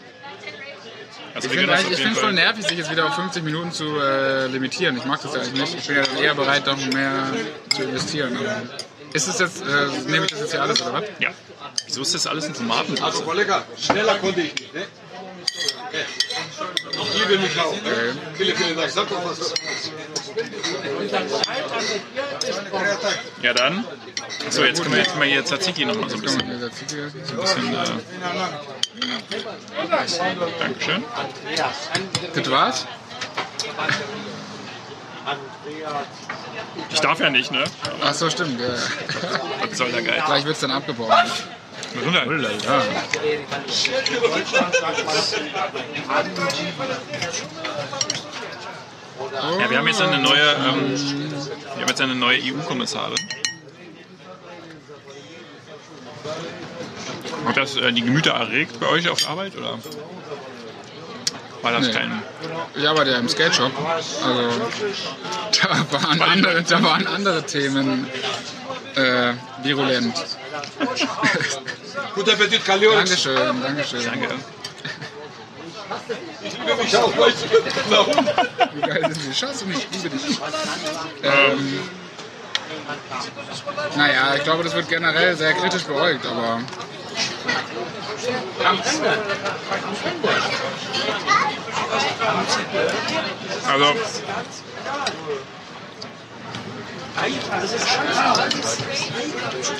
Also 1.34 1.49
Ich 1.49 1.55
finde 1.55 2.13
es 2.13 2.18
voll 2.18 2.34
nervig, 2.34 2.68
sich 2.68 2.78
jetzt 2.78 2.89
wieder 2.89 3.05
auf 3.05 3.13
50 3.13 3.43
Minuten 3.43 3.72
zu 3.72 3.99
äh, 3.99 4.47
limitieren. 4.47 4.97
Ich 4.97 5.05
mag 5.05 5.22
das 5.22 5.36
eigentlich 5.36 5.53
nicht. 5.53 5.76
Ich 5.78 5.88
bin 5.88 5.97
ja 5.97 6.22
eher 6.22 6.34
bereit, 6.34 6.65
noch 6.65 6.84
mehr 6.88 7.32
zu 7.70 7.84
investieren. 7.84 8.36
Aber 8.38 8.63
ist 9.14 9.28
es 9.28 9.39
jetzt, 9.39 9.62
äh, 9.62 9.88
nehme 10.08 10.26
ich 10.26 10.32
das 10.32 10.41
jetzt 10.41 10.51
hier 10.51 10.62
alles 10.62 10.82
oder 10.82 10.93
was? 10.93 11.03
Ja. 11.20 11.30
Wieso 11.86 12.01
ist 12.01 12.14
das 12.14 12.28
alles 12.28 12.45
in 12.45 12.53
Tomatensauce? 12.53 13.24
Kollege, 13.24 13.64
schneller 13.78 14.16
konnte 14.20 14.41
ich 14.41 14.53
nicht. 14.53 14.74
Ne? 14.74 14.86
Ich 16.91 17.14
liebe 17.20 17.39
mich 17.41 17.60
auch. 17.60 17.72
Okay. 17.72 18.12
Vielen, 18.36 18.58
vielen 18.58 18.78
Dank. 18.78 18.91
Sag 18.91 19.10
doch 19.10 19.24
was. 19.26 19.53
Ja, 23.41 23.53
dann. 23.53 23.86
So, 24.49 24.64
jetzt 24.64 24.82
können 24.82 24.93
wir, 24.93 24.99
jetzt 24.99 25.12
können 25.12 25.24
wir 25.24 25.30
hier 25.30 25.45
Tzatziki 25.45 25.86
nochmal 25.86 26.10
so 26.10 26.18
ein 26.18 26.22
bisschen. 26.22 26.41
So 26.60 26.66
ein 26.66 26.72
bisschen 27.41 27.74
äh, 27.74 27.86
Dankeschön. 30.60 31.03
Das 32.34 32.51
war's? 32.51 32.86
Ich 36.90 37.00
darf 37.00 37.20
ja 37.20 37.30
nicht, 37.30 37.52
ne? 37.52 37.64
Ach 38.04 38.14
so, 38.14 38.30
stimmt. 38.30 38.60
Ja. 38.60 38.68
Was 39.70 39.78
soll 39.78 39.92
der 39.92 40.02
Geil? 40.02 40.24
Gleich 40.26 40.46
wird's 40.46 40.62
dann 40.62 40.72
abgebrochen. 40.72 41.16
Gesundheit. 41.94 42.28
Ja. 42.64 42.82
Ja, 49.60 49.70
wir 49.70 49.78
haben 49.78 49.88
jetzt 49.88 50.02
eine 50.02 50.20
neue, 50.20 50.42
ähm, 50.42 50.92
wir 50.92 51.82
haben 51.82 51.88
jetzt 51.88 52.02
eine 52.02 52.16
neue 52.16 52.40
EU-Kommissarin. 52.42 53.18
Hat 57.46 57.58
das 57.58 57.76
äh, 57.78 57.92
die 57.94 58.02
Gemüter 58.02 58.32
erregt 58.32 58.80
bei 58.80 58.88
euch 58.88 59.10
auf 59.10 59.30
Arbeit 59.30 59.56
oder 59.56 59.78
war 61.62 61.72
das 61.72 61.88
Nee. 61.88 61.93
kein? 61.93 62.22
Ich 62.76 62.88
arbeite 62.88 63.12
ja 63.12 63.18
im 63.18 63.30
Skate 63.30 63.55
Shop. 63.55 63.72
Also 64.24 64.49
da 65.62 66.01
waren 66.03 66.22
andere, 66.22 66.64
da 66.64 66.84
waren 66.84 67.08
andere 67.08 67.43
Themen 67.43 68.08
äh, 68.95 69.34
virulent. 69.64 70.16
Guten 72.16 72.30
Appetit, 72.30 72.66
Kalioris. 72.66 72.97
Dankeschön, 73.10 73.62
Dankeschön. 73.62 74.05
Danke. 74.05 74.30
Ich 76.43 76.53
liebe 76.53 76.76
mich 76.76 76.97
auch. 76.97 77.12
Du, 77.12 77.20
warum? 77.89 78.28
Wie 78.74 78.82
geil 78.82 79.01
sind 79.03 79.22
Sie? 79.22 79.34
Schaust 79.34 79.62
du 79.62 79.66
mich? 79.68 79.88
Ich 79.91 80.03
liebe 80.03 80.18
dich. 80.18 80.38
Ähm, 81.24 81.80
naja, 83.95 84.36
ich 84.36 84.43
glaube, 84.43 84.64
das 84.64 84.74
wird 84.76 84.89
generell 84.89 85.36
sehr 85.36 85.53
kritisch 85.53 85.84
beäugt, 85.84 86.26
aber 86.26 86.62
Also 93.68 93.94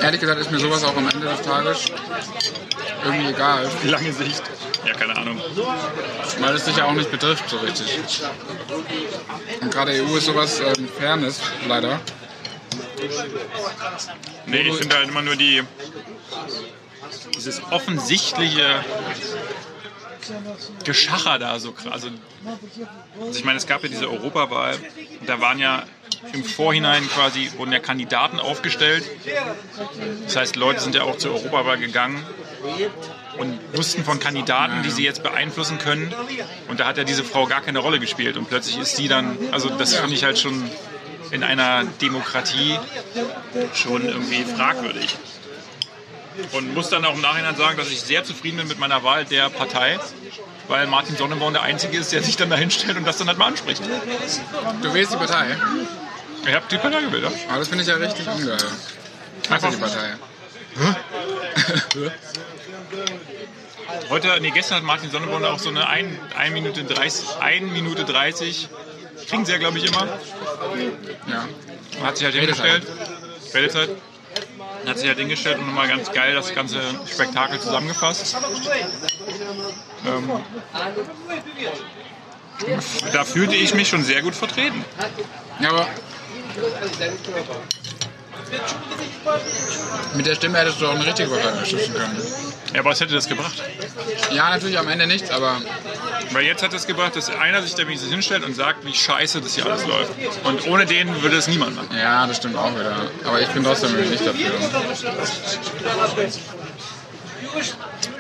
ehrlich 0.02 0.20
gesagt 0.20 0.40
ist 0.40 0.52
mir 0.52 0.60
sowas 0.60 0.84
auch 0.84 0.96
am 0.96 1.10
Ende 1.10 1.28
des 1.28 1.42
Tages 1.42 1.86
irgendwie 3.04 3.30
egal, 3.30 3.70
lange 3.84 4.12
Sicht. 4.14 4.44
Ja, 4.86 4.94
keine 4.94 5.16
Ahnung. 5.16 5.42
weil 6.40 6.56
es 6.56 6.66
dich 6.66 6.78
ja 6.78 6.86
auch 6.86 6.94
nicht 6.94 7.12
betrifft 7.12 7.50
so 7.50 7.58
richtig. 7.58 8.00
Und 9.62 9.72
gerade 9.72 9.92
EU 9.92 10.18
ist 10.18 10.26
sowas 10.26 10.60
ähm, 10.60 10.88
Fairness, 10.98 11.42
leider. 11.68 12.00
Nee, 14.46 14.62
ich 14.62 14.76
finde 14.76 14.96
halt 14.96 15.10
immer 15.10 15.22
nur 15.22 15.36
die 15.36 15.64
dieses 17.36 17.62
offensichtliche 17.72 18.84
Geschacher 20.84 21.40
da 21.40 21.60
so 21.60 21.72
krass. 21.72 21.92
Also, 21.92 22.10
also 23.20 23.38
ich 23.40 23.44
meine, 23.44 23.58
es 23.58 23.68
gab 23.68 23.84
ja 23.84 23.90
diese 23.90 24.10
Europawahl, 24.10 24.78
da 25.26 25.42
waren 25.42 25.60
ja 25.60 25.84
im 26.34 26.44
Vorhinein 26.44 27.08
quasi 27.10 27.52
wurden 27.58 27.72
ja 27.72 27.80
Kandidaten 27.80 28.40
aufgestellt. 28.40 29.04
Das 30.24 30.36
heißt, 30.36 30.56
Leute 30.56 30.80
sind 30.82 30.96
ja 30.96 31.04
auch 31.04 31.18
zur 31.18 31.34
Europawahl 31.34 31.78
gegangen 31.78 32.24
und 33.38 33.60
wussten 33.74 34.04
von 34.04 34.20
Kandidaten, 34.20 34.84
die 34.84 34.90
sie 34.90 35.04
jetzt 35.04 35.24
beeinflussen 35.24 35.78
können. 35.78 36.14
Und 36.68 36.80
da 36.80 36.86
hat 36.86 36.98
ja 36.98 37.04
diese 37.04 37.24
Frau 37.24 37.46
gar 37.46 37.62
keine 37.62 37.80
Rolle 37.80 38.00
gespielt. 38.00 38.38
Und 38.38 38.50
plötzlich 38.50 38.78
ist 38.78 38.96
sie 38.96 39.08
dann, 39.08 39.38
also 39.52 39.70
das 39.70 39.96
finde 39.96 40.16
ich 40.16 40.24
halt 40.24 40.40
schon 40.40 40.70
in 41.32 41.44
einer 41.44 41.84
Demokratie 42.02 42.78
schon 43.74 44.06
irgendwie 44.06 44.44
fragwürdig. 44.44 45.16
Und 46.54 46.74
muss 46.74 46.90
dann 46.90 47.04
auch 47.06 47.16
im 47.16 47.22
Nachhinein 47.22 47.56
sagen, 47.56 47.78
dass 47.78 47.90
ich 47.90 48.02
sehr 48.02 48.24
zufrieden 48.24 48.58
bin 48.58 48.68
mit 48.68 48.80
meiner 48.80 49.04
Wahl 49.04 49.26
der 49.26 49.50
Partei, 49.50 50.00
weil 50.68 50.88
Martin 50.88 51.16
Sonneborn 51.16 51.54
der 51.54 51.64
Einzige 51.64 51.98
ist, 51.98 52.12
der 52.12 52.22
sich 52.24 52.36
dann 52.38 52.50
dahin 52.50 52.70
stellt 52.72 52.98
und 52.98 53.06
das 53.06 53.18
dann 53.18 53.28
halt 53.28 53.38
mal 53.38 53.48
anspricht. 53.48 53.82
Du 54.82 54.94
wählst 54.94 55.14
die 55.14 55.18
Partei, 55.18 55.58
Ich 56.46 56.54
habe 56.54 56.66
die 56.70 56.78
Partei 56.78 57.02
gewählt, 57.02 57.24
ja? 57.24 57.32
aber 57.50 57.60
das 57.60 57.68
finde 57.68 57.84
ich 57.84 57.90
ja 57.90 57.96
richtig 57.96 58.28
ungeil. 58.28 58.58
Hasse 59.50 59.70
die 59.70 59.78
Partei. 59.78 60.14
Heute, 64.10 64.38
nee, 64.42 64.52
gestern 64.52 64.78
hat 64.78 64.84
Martin 64.84 65.10
Sonneborn 65.12 65.44
auch 65.46 65.60
so 65.60 65.70
eine 65.70 65.88
1 65.88 66.08
Minute 66.54 66.84
30, 66.84 67.26
1 67.40 67.72
Minute 67.72 68.06
30, 68.06 68.70
kriegen 69.28 69.46
sie 69.46 69.52
ja, 69.54 69.58
glaube 69.58 69.78
ich, 69.78 69.86
immer, 69.86 70.08
Ja. 71.28 71.48
hat 72.04 72.18
sich 72.18 72.26
halt 72.26 72.36
Redezeit. 72.36 72.66
hingestellt. 72.84 73.54
Redezeit. 73.54 73.90
Hat 74.86 74.98
sich 75.00 75.08
halt 75.08 75.18
hingestellt 75.18 75.60
und 75.60 75.68
nochmal 75.68 75.88
ganz 75.88 76.12
geil 76.12 76.34
das 76.34 76.54
ganze 76.54 76.82
Spektakel 77.12 77.60
zusammengefasst. 77.60 78.38
Ähm, 80.06 80.32
da 83.14 83.24
fühlte 83.24 83.56
ich 83.56 83.74
mich 83.74 83.90
schon 83.90 84.04
sehr 84.04 84.22
gut 84.22 84.36
vertreten. 84.36 84.84
Aber 85.66 85.88
mit 90.16 90.26
der 90.26 90.36
Stimme 90.36 90.58
hättest 90.58 90.82
du 90.82 90.88
auch 90.88 90.96
eine 90.96 91.06
richtige 91.06 91.30
Partei 91.30 91.50
unterstützen 91.50 91.94
können. 91.94 92.22
Ja, 92.74 92.82
aber 92.82 92.92
was 92.92 93.00
hätte 93.00 93.14
das 93.14 93.28
gebracht? 93.28 93.64
Ja, 94.32 94.50
natürlich 94.50 94.78
am 94.78 94.88
Ende 94.88 95.08
nichts, 95.08 95.32
aber 95.32 95.62
Weil 96.32 96.46
jetzt 96.46 96.62
hat 96.64 96.74
es 96.74 96.86
gebracht, 96.86 97.16
dass 97.16 97.30
einer 97.30 97.62
sich 97.62 97.76
da 97.76 97.84
wenigstens 97.84 98.12
hinstellt 98.12 98.44
und 98.44 98.56
sagt, 98.56 98.86
wie 98.86 98.94
scheiße 98.94 99.42
das 99.42 99.56
hier 99.56 99.66
alles 99.66 99.86
läuft. 99.86 100.12
Und 100.44 100.68
ohne 100.68 100.86
den 100.86 101.22
würde 101.22 101.38
es 101.38 101.48
niemand 101.48 101.76
machen. 101.76 101.90
ja, 101.98 102.28
das 102.28 102.38
stimmt 102.38 102.58
auch 102.58 102.74
wieder. 102.74 103.10
Aber 103.26 103.42
ich 103.42 103.48
bin 103.50 103.64
trotzdem 103.64 103.96
nicht 104.10 104.26
dafür. 104.26 104.52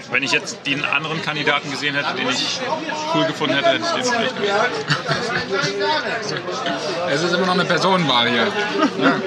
Wenn 0.09 0.23
ich 0.23 0.31
jetzt 0.31 0.65
den 0.65 0.83
anderen 0.85 1.21
Kandidaten 1.21 1.69
gesehen 1.69 1.95
hätte, 1.95 2.15
den 2.15 2.29
ich 2.29 2.59
cool 3.13 3.25
gefunden 3.25 3.55
hätte, 3.55 3.69
hätte 3.69 3.85
ich 3.85 3.91
den 3.91 4.03
vielleicht 4.03 4.35
gewählt. 4.35 4.55
Es 7.09 7.23
ist 7.23 7.33
immer 7.33 7.45
noch 7.45 7.53
eine 7.53 7.65
Personenwahl 7.65 8.29
hier. 8.29 8.47
Ja. 9.01 9.21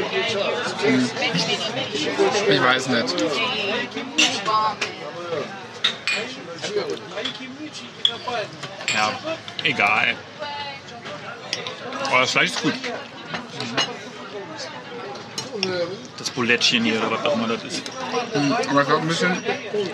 Ich 2.48 2.62
weiß 2.62 2.88
nicht. 2.88 3.24
Ja, 8.94 9.12
egal. 9.64 10.16
Aber 12.06 12.20
das 12.20 12.30
Fleisch 12.30 12.50
ist 12.50 12.62
gut. 12.62 12.74
Das 16.18 16.30
Bulettchen 16.30 16.84
hier, 16.84 16.98
oder 17.00 17.10
was 17.10 17.24
auch 17.26 17.34
immer 17.34 17.48
das 17.48 17.64
ist. 17.64 17.82
Hm, 18.32 18.52
Aber 18.70 18.80
ich 18.82 18.86
glaube 18.88 19.02
ein 19.02 19.08
bisschen 19.08 19.44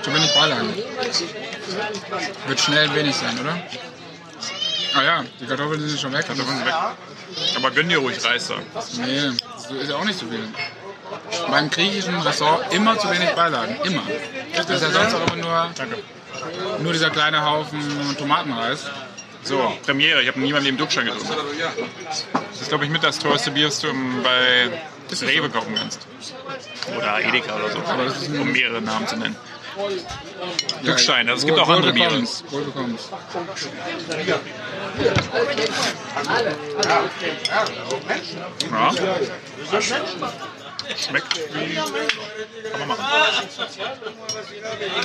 zu 0.02 0.14
wenig 0.14 0.34
Beilagen. 0.34 0.74
Wird 2.46 2.60
schnell 2.60 2.94
wenig 2.94 3.14
sein, 3.16 3.38
oder? 3.40 3.58
Ah 4.94 5.02
ja, 5.02 5.24
die 5.40 5.46
Kartoffeln 5.46 5.80
sind 5.88 6.00
schon 6.00 6.12
weg. 6.12 6.26
Davon 6.26 6.46
weg. 6.64 6.74
Aber 7.56 7.70
gönn 7.70 7.88
dir 7.88 7.98
ruhig 7.98 8.22
Reis 8.24 8.48
da. 8.48 8.54
Nee, 9.04 9.30
das 9.54 9.70
ist 9.70 9.90
ja 9.90 9.96
auch 9.96 10.04
nicht 10.04 10.18
so 10.18 10.26
viel. 10.26 10.48
Beim 11.50 11.70
griechischen 11.70 12.18
Ressort 12.20 12.72
immer 12.72 12.98
zu 12.98 13.10
wenig 13.10 13.30
Beilagen. 13.30 13.76
Immer. 13.84 14.02
Das 14.54 14.68
ist 14.70 14.82
ja 14.82 14.90
sonst 14.90 15.14
auch 15.14 15.26
immer 15.26 15.36
nur, 15.36 15.70
Danke. 15.76 15.96
nur 16.80 16.92
dieser 16.92 17.10
kleine 17.10 17.44
Haufen 17.44 18.16
Tomatenreis. 18.18 18.84
So, 19.42 19.72
Premiere. 19.84 20.22
Ich 20.22 20.28
habe 20.28 20.40
nie 20.40 20.48
in 20.48 20.54
meinem 20.54 20.64
Leben 20.64 20.76
Duckschein 20.76 21.06
getrunken. 21.06 21.34
Das 22.50 22.60
ist, 22.60 22.68
glaube 22.68 22.84
ich, 22.84 22.90
mit 22.90 23.04
das 23.04 23.18
teuerste 23.18 23.52
Bier, 23.52 23.70
das 25.08 25.22
Rewe 25.22 25.48
kaufen 25.50 25.74
kannst. 25.74 26.06
Oder 26.96 27.20
Edeka 27.20 27.56
oder 27.56 27.70
so. 27.70 28.40
Um 28.40 28.52
mehrere 28.52 28.80
Namen 28.80 29.06
zu 29.06 29.16
nennen. 29.16 29.36
Duckstein, 30.84 31.28
also 31.28 31.40
es 31.40 31.46
gibt 31.46 31.58
auch 31.58 31.68
andere 31.68 31.92
Biere. 31.92 32.22
Ja. 38.72 38.90
Schmeckt 40.96 41.36
wie. 41.54 41.74
Kann 41.74 42.78
man 42.80 42.88
machen. 42.88 43.04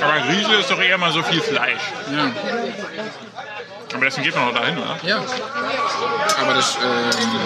Aber 0.00 0.28
Riese 0.28 0.54
ist 0.54 0.70
doch 0.70 0.80
eher 0.80 0.96
mal 0.98 1.12
so 1.12 1.22
viel 1.22 1.40
Fleisch. 1.40 1.82
Ja. 2.12 2.30
Aber 3.94 4.04
deswegen 4.04 4.24
geht 4.24 4.34
man 4.34 4.46
noch 4.46 4.54
dahin, 4.54 4.78
oder? 4.78 4.98
ja. 5.02 5.22
Aber 6.40 6.54
das, 6.54 6.76
ähm, 6.76 7.40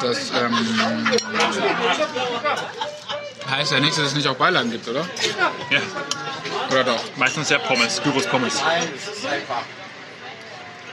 das, 0.00 0.30
ähm, 0.30 1.08
Heißt 3.50 3.72
ja 3.72 3.80
nicht, 3.80 3.96
dass 3.96 4.06
es 4.06 4.14
nicht 4.14 4.28
auch 4.28 4.36
Beilagen 4.36 4.70
gibt, 4.70 4.86
oder? 4.88 5.06
Ja, 5.70 5.80
Oder 6.70 6.84
doch? 6.84 7.00
meistens 7.16 7.48
ja 7.48 7.58
Pommes, 7.58 8.00
Gyros 8.02 8.26
Pommes. 8.26 8.62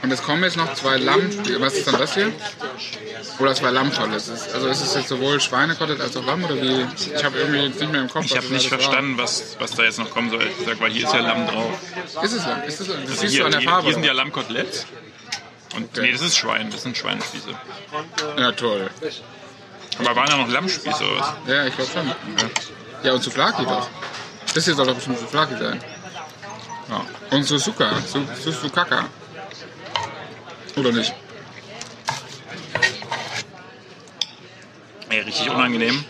Und 0.01 0.11
es 0.11 0.21
kommen 0.23 0.43
jetzt 0.43 0.55
noch 0.55 0.73
zwei 0.75 0.97
Lamm. 0.97 1.29
Was 1.59 1.73
ist 1.73 1.87
dann 1.87 1.97
das 1.97 2.13
hier? 2.13 2.31
Oder 3.39 3.55
zwei. 3.55 3.71
Ist- 3.71 4.53
Also 4.53 4.67
ist 4.67 4.81
es 4.81 4.93
jetzt 4.95 5.07
sowohl 5.09 5.41
Schweinekotelett 5.41 5.99
als 5.99 6.15
auch 6.15 6.25
Lamm 6.25 6.43
oder 6.45 6.55
wie? 6.61 6.85
Ich 7.15 7.23
habe 7.23 7.37
irgendwie 7.39 7.59
jetzt 7.59 7.79
nicht 7.81 7.91
mehr 7.91 8.01
im 8.01 8.09
Kopf. 8.09 8.25
Ich 8.25 8.37
habe 8.37 8.45
nicht 8.47 8.71
war. 8.71 8.79
verstanden, 8.79 9.17
was, 9.17 9.57
was 9.59 9.71
da 9.71 9.83
jetzt 9.83 9.97
noch 9.99 10.09
kommen 10.11 10.29
soll, 10.29 10.41
ehrlich 10.41 10.57
gesagt, 10.59 10.79
weil 10.79 10.91
hier 10.91 11.05
ist 11.07 11.13
ja 11.13 11.19
Lamm 11.21 11.47
drauf. 11.47 11.71
Ist 12.23 12.31
es 12.33 12.45
Lamm? 12.45 12.63
Ist 12.63 12.79
es? 12.81 12.87
Das 12.87 13.19
siehst 13.19 13.33
Hier, 13.33 13.39
du 13.41 13.45
an 13.47 13.51
der 13.51 13.59
hier, 13.61 13.69
Farbe. 13.69 13.85
hier 13.87 13.93
sind 13.95 14.05
ja? 14.05 14.13
Lammkoteletts. 14.13 14.85
Und 15.75 15.95
nee, 15.97 16.11
das 16.11 16.21
ist 16.21 16.37
Schwein, 16.37 16.69
das 16.71 16.83
sind 16.83 16.97
Schweinefüße. 16.97 17.49
ja, 18.37 18.51
toll. 18.53 18.89
Aber 19.99 20.15
waren 20.15 20.29
da 20.29 20.37
noch 20.37 20.49
Lammspieße 20.49 21.03
oder 21.03 21.19
was? 21.21 21.33
Ja, 21.47 21.65
ich 21.65 21.75
glaube 21.75 21.91
schon. 21.91 22.11
Ja, 23.03 23.13
und 23.13 23.23
Souflaki 23.23 23.63
doch. 23.65 23.87
Das 24.53 24.65
hier 24.65 24.75
soll 24.75 24.85
doch 24.87 24.95
bestimmt 24.95 25.19
Souflaki 25.19 25.55
sein. 25.57 25.81
Ja. 26.89 27.01
Und 27.31 27.43
Suzuka. 27.43 27.91
Su- 28.05 28.25
Su- 28.41 28.51
Sukaka. 28.51 29.05
Oder 30.75 30.91
nicht? 30.91 31.13
Ey, 35.09 35.19
richtig 35.21 35.49
unangenehm. 35.49 36.03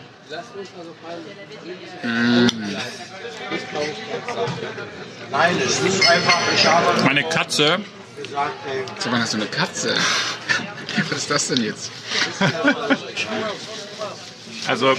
Nein, 5.31 5.57
es 5.63 5.79
ist 5.79 6.07
einfach, 6.09 6.39
ich 6.55 6.65
habe 6.65 7.03
Meine 7.03 7.23
Katze, 7.23 7.79
Sag 8.99 9.11
mal, 9.11 9.21
hast 9.21 9.33
du 9.33 9.37
eine 9.37 9.47
Katze? 9.47 9.95
Was 11.09 11.17
ist 11.17 11.31
das 11.31 11.47
denn 11.49 11.63
jetzt? 11.63 11.91
also 14.67 14.95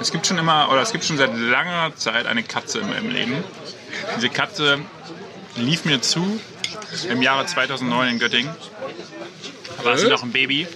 es 0.00 0.10
gibt 0.10 0.26
schon 0.26 0.38
immer, 0.38 0.70
oder 0.70 0.82
es 0.82 0.92
gibt 0.92 1.04
schon 1.04 1.18
seit 1.18 1.36
langer 1.36 1.94
Zeit 1.96 2.26
eine 2.26 2.42
Katze 2.42 2.80
in 2.80 2.88
meinem 2.88 3.10
Leben. 3.10 3.44
Diese 4.16 4.28
Katze 4.28 4.80
lief 5.56 5.84
mir 5.84 6.00
zu 6.00 6.40
im 7.08 7.22
Jahre 7.22 7.46
2009 7.46 8.08
in 8.08 8.18
Göttingen. 8.18 8.54
Da 9.78 9.84
war 9.84 9.98
sie 9.98 10.08
noch 10.08 10.22
ein 10.22 10.32
Baby. 10.32 10.66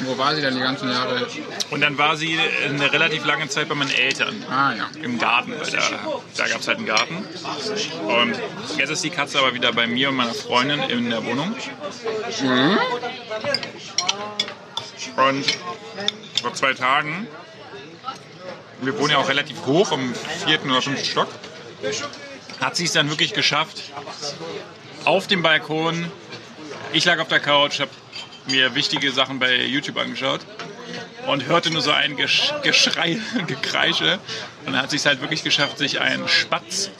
Wo 0.00 0.16
war 0.16 0.34
sie 0.34 0.42
denn 0.42 0.54
die 0.54 0.60
ganzen 0.60 0.90
Jahre? 0.90 1.26
Und 1.70 1.80
dann 1.80 1.98
war 1.98 2.16
sie 2.16 2.38
eine 2.64 2.92
relativ 2.92 3.24
lange 3.24 3.48
Zeit 3.48 3.68
bei 3.68 3.74
meinen 3.74 3.90
Eltern. 3.90 4.44
Ah 4.48 4.72
ja. 4.74 4.88
im 5.02 5.18
Garten, 5.18 5.52
weil 5.58 5.70
da, 5.70 5.80
da 6.36 6.48
gab 6.48 6.60
es 6.60 6.68
halt 6.68 6.78
einen 6.78 6.86
Garten. 6.86 7.16
Und 8.06 8.34
jetzt 8.78 8.90
ist 8.90 9.02
die 9.04 9.10
Katze 9.10 9.38
aber 9.40 9.54
wieder 9.54 9.72
bei 9.72 9.86
mir 9.86 10.10
und 10.10 10.16
meiner 10.16 10.34
Freundin 10.34 10.80
in 10.84 11.10
der 11.10 11.24
Wohnung. 11.24 11.54
Mhm. 12.40 12.78
Und 15.16 15.44
vor 16.40 16.54
zwei 16.54 16.74
Tagen, 16.74 17.26
wir 18.80 18.96
wohnen 18.98 19.10
ja 19.10 19.18
auch 19.18 19.28
relativ 19.28 19.66
hoch, 19.66 19.90
im 19.90 20.14
vierten 20.44 20.70
oder 20.70 20.82
fünften 20.82 21.04
Stock, 21.04 21.28
hat 22.60 22.76
sie 22.76 22.84
es 22.84 22.92
dann 22.92 23.10
wirklich 23.10 23.34
geschafft, 23.34 23.82
auf 25.04 25.26
dem 25.26 25.42
Balkon, 25.42 26.10
ich 26.92 27.04
lag 27.04 27.18
auf 27.18 27.28
der 27.28 27.40
Couch, 27.40 27.80
habe 27.80 27.90
mir 28.48 28.74
wichtige 28.74 29.12
Sachen 29.12 29.38
bei 29.38 29.64
YouTube 29.64 29.96
angeschaut 29.98 30.40
und 31.26 31.46
hörte 31.46 31.70
nur 31.70 31.82
so 31.82 31.90
ein 31.90 32.16
Gesch 32.16 32.52
Geschrei, 32.62 33.18
Gekreische. 33.46 34.18
Und 34.64 34.72
dann 34.72 34.82
hat 34.82 34.90
sie 34.90 34.96
es 34.96 35.06
halt 35.06 35.20
wirklich 35.20 35.42
geschafft, 35.42 35.78
sich 35.78 36.00
einen 36.00 36.28
Spatz 36.28 36.90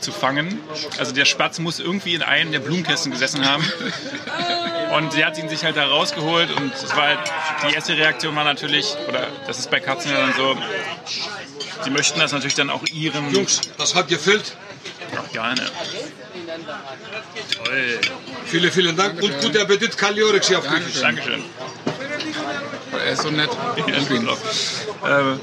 zu 0.00 0.12
fangen. 0.12 0.60
Also 0.98 1.12
der 1.12 1.24
Spatz 1.24 1.58
muss 1.58 1.80
irgendwie 1.80 2.14
in 2.14 2.22
einem 2.22 2.52
der 2.52 2.60
Blumenkästen 2.60 3.12
gesessen 3.12 3.46
haben. 3.46 3.64
Und 4.96 5.12
sie 5.12 5.24
hat 5.24 5.36
ihn 5.36 5.48
sich 5.48 5.64
halt 5.64 5.76
da 5.76 5.86
rausgeholt 5.86 6.50
und 6.50 6.72
es 6.72 6.96
war 6.96 7.08
halt, 7.08 7.18
die 7.68 7.74
erste 7.74 7.94
Reaktion 7.94 8.34
war 8.34 8.44
natürlich, 8.44 8.96
oder 9.06 9.26
das 9.46 9.58
ist 9.58 9.70
bei 9.70 9.80
Katzen 9.80 10.10
ja 10.10 10.18
dann 10.18 10.32
so, 10.32 10.56
sie 11.84 11.90
möchten 11.90 12.18
das 12.18 12.32
natürlich 12.32 12.54
dann 12.54 12.70
auch 12.70 12.82
ihren... 12.86 13.30
Jungs, 13.30 13.60
das 13.76 13.94
hat 13.94 14.08
gefällt. 14.08 14.56
Ach, 15.16 15.32
gerne. 15.32 15.62
Toll. 17.64 18.00
Vielen, 18.46 18.72
vielen 18.72 18.96
Dank 18.96 19.22
und 19.22 19.40
guten 19.40 19.56
Appetit, 19.58 19.96
Kaliorik 19.96 20.44
hier 20.44 20.58
auf 20.58 20.66
Griechisch. 20.66 21.00
Dankeschön. 21.00 21.42
Er 22.92 23.12
ist 23.12 23.22
so 23.22 23.30
nett. 23.30 23.50
Ja. 25.02 25.20
Ähm, 25.20 25.40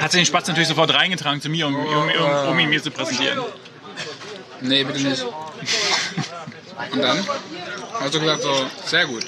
hat 0.00 0.12
sie 0.12 0.18
den 0.18 0.26
Spatz 0.26 0.48
natürlich 0.48 0.68
sofort 0.68 0.92
reingetragen 0.92 1.40
zu 1.40 1.48
mir, 1.48 1.66
um, 1.66 1.74
um, 1.74 1.84
um, 1.84 2.48
um 2.48 2.58
ihn 2.58 2.68
mir 2.68 2.82
zu 2.82 2.90
präsentieren. 2.90 3.38
Nee, 4.60 4.84
bitte 4.84 5.00
nicht. 5.00 5.24
Und 6.92 7.02
dann? 7.02 7.24
Hast 8.00 8.14
du 8.14 8.20
gesagt 8.20 8.42
so, 8.42 8.66
sehr 8.86 9.06
gut. 9.06 9.24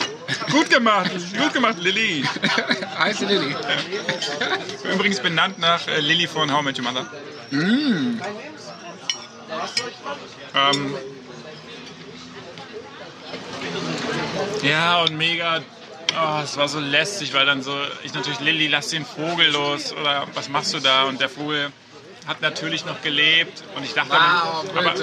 Gut 0.50 0.70
gemacht, 0.70 1.10
gut 1.38 1.52
gemacht, 1.52 1.76
Lilly. 1.78 2.24
Heiße 2.98 3.26
Lilly. 3.26 3.54
Übrigens 4.92 5.20
benannt 5.20 5.58
nach 5.58 5.86
äh, 5.88 6.00
Lilly 6.00 6.26
von 6.26 6.50
How 6.52 6.62
I 6.62 6.64
Met 6.64 6.78
Your 6.78 6.84
Mother. 6.84 7.06
Ähm, 7.52 8.20
ja, 14.62 15.02
und 15.02 15.16
mega. 15.18 15.60
Oh, 16.14 16.40
es 16.42 16.56
war 16.56 16.68
so 16.68 16.80
lästig, 16.80 17.34
weil 17.34 17.46
dann 17.46 17.62
so, 17.62 17.74
ich 18.04 18.12
natürlich, 18.14 18.40
Lilly, 18.40 18.68
lass 18.68 18.88
den 18.88 19.04
Vogel 19.04 19.50
los 19.50 19.92
oder 19.92 20.26
was 20.34 20.48
machst 20.48 20.74
du 20.74 20.78
da? 20.80 21.04
Und 21.04 21.20
der 21.20 21.28
Vogel 21.28 21.72
hat 22.26 22.40
natürlich 22.40 22.84
noch 22.84 23.02
gelebt 23.02 23.64
und 23.74 23.84
ich 23.84 23.94
dachte, 23.94 24.12
Wow, 24.12 24.64
aber 24.76 24.94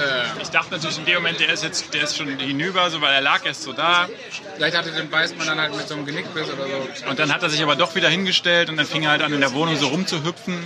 ich 0.42 0.50
dachte 0.50 0.72
natürlich 0.72 1.00
in 1.00 1.06
dem 1.06 1.16
Moment, 1.16 1.40
der 1.40 1.52
ist 1.52 1.64
jetzt, 1.64 1.94
der 1.94 2.04
ist 2.04 2.16
schon 2.18 2.40
hinüber, 2.40 2.90
so, 2.90 3.02
weil 3.02 3.14
er 3.14 3.22
lag 3.22 3.46
erst 3.46 3.64
so 3.64 3.74
da. 3.74 4.08
Vielleicht 4.56 4.78
hatte 4.78 4.92
den 4.92 5.10
beißt 5.10 5.38
man 5.38 5.48
dann 5.48 5.60
halt 5.60 5.76
mit 5.76 5.88
so 5.88 5.96
einem 5.96 6.06
Genickbiss 6.06 6.48
oder 6.48 6.66
so. 6.68 7.10
Und 7.10 7.20
dann 7.20 7.34
hat 7.34 7.44
er 7.44 7.50
sich 7.50 7.62
aber 7.62 7.76
doch 7.76 7.96
wieder 7.96 8.10
hingestellt 8.10 8.70
und 8.70 8.78
dann 8.78 8.86
fing 8.86 9.04
er 9.04 9.12
halt 9.12 9.22
an, 9.22 9.34
in 9.34 9.42
der 9.42 9.54
Wohnung 9.54 9.76
so 9.78 9.88
rumzuhüpfen. 9.88 10.66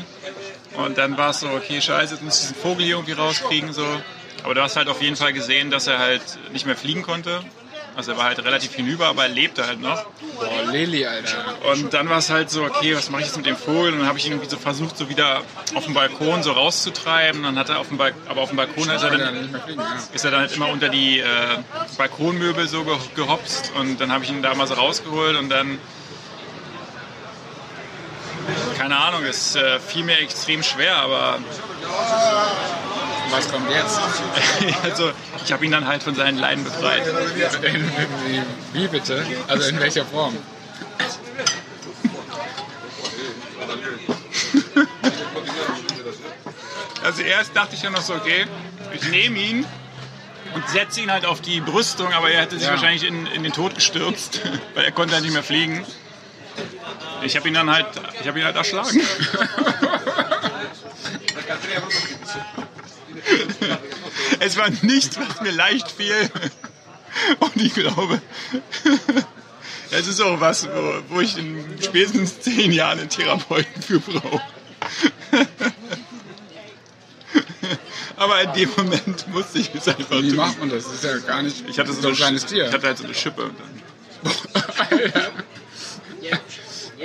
Und 0.78 0.98
dann 0.98 1.18
war 1.18 1.32
es 1.32 1.40
so, 1.40 1.50
okay, 1.50 1.82
scheiße, 1.82 2.16
jetzt 2.16 2.24
muss 2.24 2.36
ich 2.36 2.42
diesen 2.42 2.56
Vogel 2.56 2.86
hier 2.86 2.96
irgendwie 2.96 3.14
rauskriegen. 3.14 3.74
So. 3.74 3.86
Aber 4.44 4.54
du 4.56 4.62
hast 4.62 4.76
halt 4.76 4.90
auf 4.90 5.02
jeden 5.02 5.16
Fall 5.16 5.34
gesehen, 5.34 5.72
dass 5.72 5.88
er 5.88 6.00
halt 6.00 6.22
nicht 6.52 6.66
mehr 6.66 6.76
fliegen 6.76 7.04
konnte. 7.04 7.42
Also 7.96 8.14
er 8.14 8.18
war 8.18 8.26
halt 8.26 8.44
relativ 8.44 8.74
hinüber, 8.74 9.08
aber 9.08 9.24
er 9.24 9.30
lebte 9.30 9.68
halt 9.68 9.80
noch. 9.80 10.06
Boah, 10.40 10.72
Lilly, 10.72 11.06
Alter. 11.06 11.46
Und 11.72 11.94
dann 11.94 12.10
war 12.10 12.18
es 12.18 12.30
halt 12.32 12.50
so, 12.50 12.64
okay, 12.64 12.96
was 12.96 13.12
mache 13.12 13.22
ich 13.22 13.28
jetzt 13.28 13.38
mit 13.38 13.46
dem 13.46 13.56
Vogel? 13.56 13.94
Und 13.94 14.00
dann 14.00 14.08
habe 14.08 14.18
ich 14.18 14.26
ihn 14.26 14.32
irgendwie 14.32 14.50
so 14.50 14.58
versucht, 14.58 14.98
so 14.98 15.10
wieder 15.10 15.42
auf 15.76 15.86
dem 15.86 15.94
Balkon 15.94 16.42
so 16.42 16.54
rauszutreiben. 16.54 17.44
Dann 17.44 17.58
hat 17.58 17.70
er 17.70 17.80
auf 17.80 17.90
dem 17.90 17.98
Balkon, 17.98 18.22
aber 18.28 18.42
auf 18.42 18.50
dem 18.50 18.58
Balkon 18.58 18.90
ist 18.90 19.04
er 19.04 19.16
dann 19.16 19.56
ist 20.12 20.26
er 20.26 20.32
dann 20.32 20.42
halt 20.42 20.56
immer 20.56 20.70
unter 20.70 20.90
die 20.90 21.20
äh, 21.20 21.26
Balkonmöbel 21.98 22.68
so 22.68 22.84
ge 22.84 22.96
gehopst 23.16 23.72
und 23.80 24.02
dann 24.02 24.12
habe 24.12 24.24
ich 24.24 24.32
ihn 24.32 24.42
da 24.42 24.56
mal 24.56 24.66
so 24.66 24.74
rausgeholt 24.74 25.38
und 25.38 25.50
dann 25.50 25.78
keine 28.78 28.98
Ahnung, 28.98 29.24
es 29.24 29.56
äh, 29.56 29.80
fiel 29.80 30.04
mir 30.04 30.18
extrem 30.20 30.64
schwer, 30.64 30.96
aber 30.98 31.40
Was 33.30 33.50
kommt 33.52 33.70
jetzt? 33.72 34.00
also 34.84 35.12
ich 35.44 35.52
habe 35.52 35.66
ihn 35.66 35.72
dann 35.72 35.88
halt 35.88 36.04
von 36.04 36.16
seinen 36.16 36.38
Leiden 36.38 36.64
befreit. 36.64 37.04
In, 37.64 37.76
in, 37.76 38.46
wie 38.74 38.88
bitte? 38.88 39.26
Also 39.48 39.70
in 39.70 39.80
welcher 39.80 40.06
Form? 40.06 40.38
Also 47.04 47.22
erst 47.22 47.56
dachte 47.56 47.76
ich 47.76 47.82
ja 47.84 47.90
noch 47.90 48.02
so, 48.02 48.14
okay, 48.16 48.46
ich 48.94 49.04
nehme 49.10 49.38
ihn 49.38 49.66
und 50.56 50.70
setze 50.70 51.02
ihn 51.02 51.12
halt 51.12 51.26
auf 51.26 51.42
die 51.42 51.60
Brüstung, 51.60 52.14
aber 52.14 52.30
er 52.32 52.42
hätte 52.42 52.56
sich 52.58 52.66
Ja. 52.68 52.72
wahrscheinlich 52.74 53.04
in, 53.06 53.26
in 53.28 53.44
den 53.44 53.52
Tod 53.52 53.76
gestürzt, 53.76 54.40
weil 54.74 54.86
er 54.86 54.92
konnte 54.92 55.14
halt 55.16 55.24
nicht 55.24 55.34
mehr 55.34 55.44
fliegen. 55.44 55.86
Ich 57.24 57.36
habe 57.36 57.48
ihn 57.48 57.54
dann 57.54 57.70
halt, 57.72 57.88
ich 58.22 58.28
habe 58.28 58.40
ihn 58.40 58.46
halt 58.46 58.56
erschlagen. 58.56 59.00
es 64.40 64.58
war 64.58 64.70
nichts, 64.82 65.18
was 65.18 65.42
mir 65.42 65.52
leicht 65.52 65.92
fiel. 65.92 66.30
Und 67.40 67.56
ich 67.56 67.74
glaube, 67.74 68.22
es 69.92 70.08
ist 70.08 70.20
auch 70.22 70.40
was, 70.40 70.68
wo, 70.68 71.02
wo 71.10 71.22
ich 71.22 71.38
in 71.38 71.64
spätestens 71.82 72.42
zehn 72.42 72.72
Jahren 72.72 73.00
einen 73.00 73.10
Therapeuten 73.10 73.82
für 73.82 74.00
brauche. 74.00 74.42
Aber 78.18 78.42
in 78.42 78.54
dem 78.54 78.70
Moment 78.78 79.28
musste 79.30 79.60
ich 79.60 79.74
es 79.74 79.88
einfach 79.88 80.22
Wie 80.22 80.30
tun. 80.30 80.38
macht 80.38 80.60
man 80.60 80.70
das? 80.70 80.84
Das 80.86 80.94
ist 80.94 81.04
ja 81.04 81.18
gar 81.18 81.42
nicht 81.42 81.64
Ich 81.68 81.80
hatte 81.80 81.94
so, 81.94 82.00
ein 82.00 82.06
eine, 82.08 82.16
kleines 82.16 82.46
Tier. 82.46 82.68
Ich 82.68 82.74
hatte 82.74 82.88
halt 82.88 82.98
so 82.98 83.06
eine 83.06 83.14
Schippe. 83.14 83.44
Und 83.44 83.56
dann. 83.60 83.82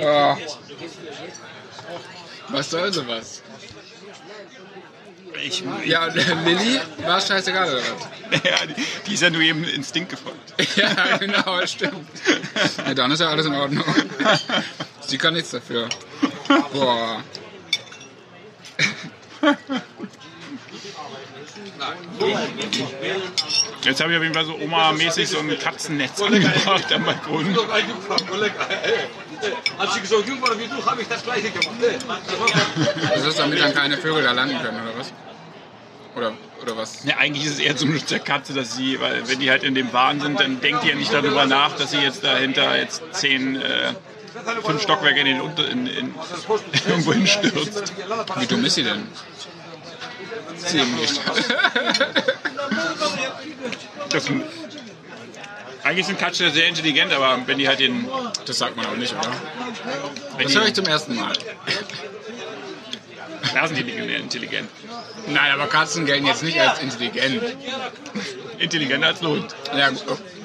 Oh. 0.01 0.37
Was 2.49 2.69
soll 2.69 2.91
sowas? 2.93 3.41
ich, 5.43 5.63
Ja, 5.85 6.05
Lilly 6.45 6.79
war 7.03 7.21
scheißegal, 7.21 7.69
oder 7.69 7.81
was? 7.81 8.43
ja, 8.43 8.65
die, 8.65 8.75
die 9.07 9.13
ist 9.13 9.21
ja 9.21 9.29
nur 9.29 9.41
eben 9.41 9.63
Instinkt 9.63 10.11
gefolgt. 10.11 10.37
Ja, 10.75 11.17
genau, 11.17 11.65
stimmt. 11.65 12.07
Ja, 12.85 12.93
dann 12.93 13.11
ist 13.11 13.19
ja 13.19 13.29
alles 13.29 13.45
in 13.45 13.53
Ordnung. 13.53 13.83
Sie 15.01 15.17
kann 15.17 15.33
nichts 15.33 15.51
dafür. 15.51 15.87
Boah. 16.73 17.23
Jetzt 23.83 24.01
habe 24.01 24.11
ich 24.11 24.17
auf 24.17 24.23
jeden 24.23 24.35
Fall 24.35 24.45
so 24.45 24.55
Oma-mäßig 24.55 25.29
so 25.29 25.39
ein 25.39 25.57
Katzennetz 25.57 26.21
angebracht 26.21 26.91
am 26.91 27.05
Balkon. 27.05 27.57
Als 29.77 29.97
ich 29.97 30.09
so 30.09 30.21
jung 30.21 30.41
war 30.41 30.57
wie 30.59 30.67
du, 30.67 30.85
habe 30.85 31.01
ich 31.01 31.07
das 31.07 31.23
gleiche 31.23 31.49
gemacht. 31.49 31.69
Das 33.13 33.25
ist 33.25 33.39
damit 33.39 33.59
dann 33.59 33.73
keine 33.73 33.97
Vögel 33.97 34.23
da 34.23 34.33
landen 34.33 34.59
können, 34.61 34.81
oder 34.81 34.97
was? 34.97 35.13
Oder, 36.15 36.33
oder 36.61 36.77
was? 36.77 37.03
Ja, 37.05 37.17
eigentlich 37.17 37.45
ist 37.45 37.53
es 37.53 37.59
eher 37.59 37.77
zum 37.77 37.93
Schutz 37.93 38.07
der 38.07 38.19
Katze, 38.19 38.53
dass 38.53 38.75
sie, 38.75 38.99
weil 38.99 39.27
wenn 39.29 39.39
die 39.39 39.49
halt 39.49 39.63
in 39.63 39.75
dem 39.75 39.93
Wahn 39.93 40.19
sind, 40.19 40.39
dann 40.39 40.59
denkt 40.59 40.83
die 40.83 40.89
ja 40.89 40.95
nicht 40.95 41.13
darüber 41.13 41.45
nach, 41.45 41.75
dass 41.77 41.91
sie 41.91 41.99
jetzt 41.99 42.23
dahinter 42.23 42.77
jetzt 42.77 43.01
zehn, 43.11 43.55
äh, 43.61 43.93
fünf 44.65 44.81
Stockwerke 44.81 45.19
in 45.21 45.25
den 45.25 45.41
Unter, 45.41 45.69
in, 45.69 45.87
in, 45.87 46.13
irgendwo 46.89 47.13
hinstürzt. 47.13 47.93
Wie 48.37 48.47
dumm 48.47 48.65
ist 48.65 48.75
sie 48.75 48.83
denn? 48.83 49.07
Ziemlich. 50.65 51.11
Das, 54.09 54.25
eigentlich 55.83 56.05
sind 56.05 56.19
Katzen 56.19 56.51
sehr 56.51 56.67
intelligent, 56.67 57.13
aber 57.13 57.39
wenn 57.45 57.57
die 57.57 57.67
halt 57.67 57.79
den, 57.79 58.07
Das 58.45 58.57
sagt 58.57 58.75
man 58.75 58.85
aber 58.85 58.97
nicht, 58.97 59.13
oder? 59.13 59.31
wenn 60.37 60.45
Das 60.45 60.55
höre 60.55 60.67
ich 60.67 60.73
zum 60.73 60.85
ersten 60.85 61.15
Mal. 61.15 61.33
da 63.53 63.67
sind 63.67 63.77
die 63.77 63.91
intelligent. 63.91 64.69
Nein, 65.27 65.51
aber 65.51 65.67
Katzen 65.67 66.05
gelten 66.05 66.25
jetzt 66.25 66.43
nicht 66.43 66.59
als 66.59 66.79
intelligent. 66.79 67.41
Intelligenter 68.57 69.07
als 69.07 69.21
Hund. 69.21 69.55
Ja, 69.75 69.89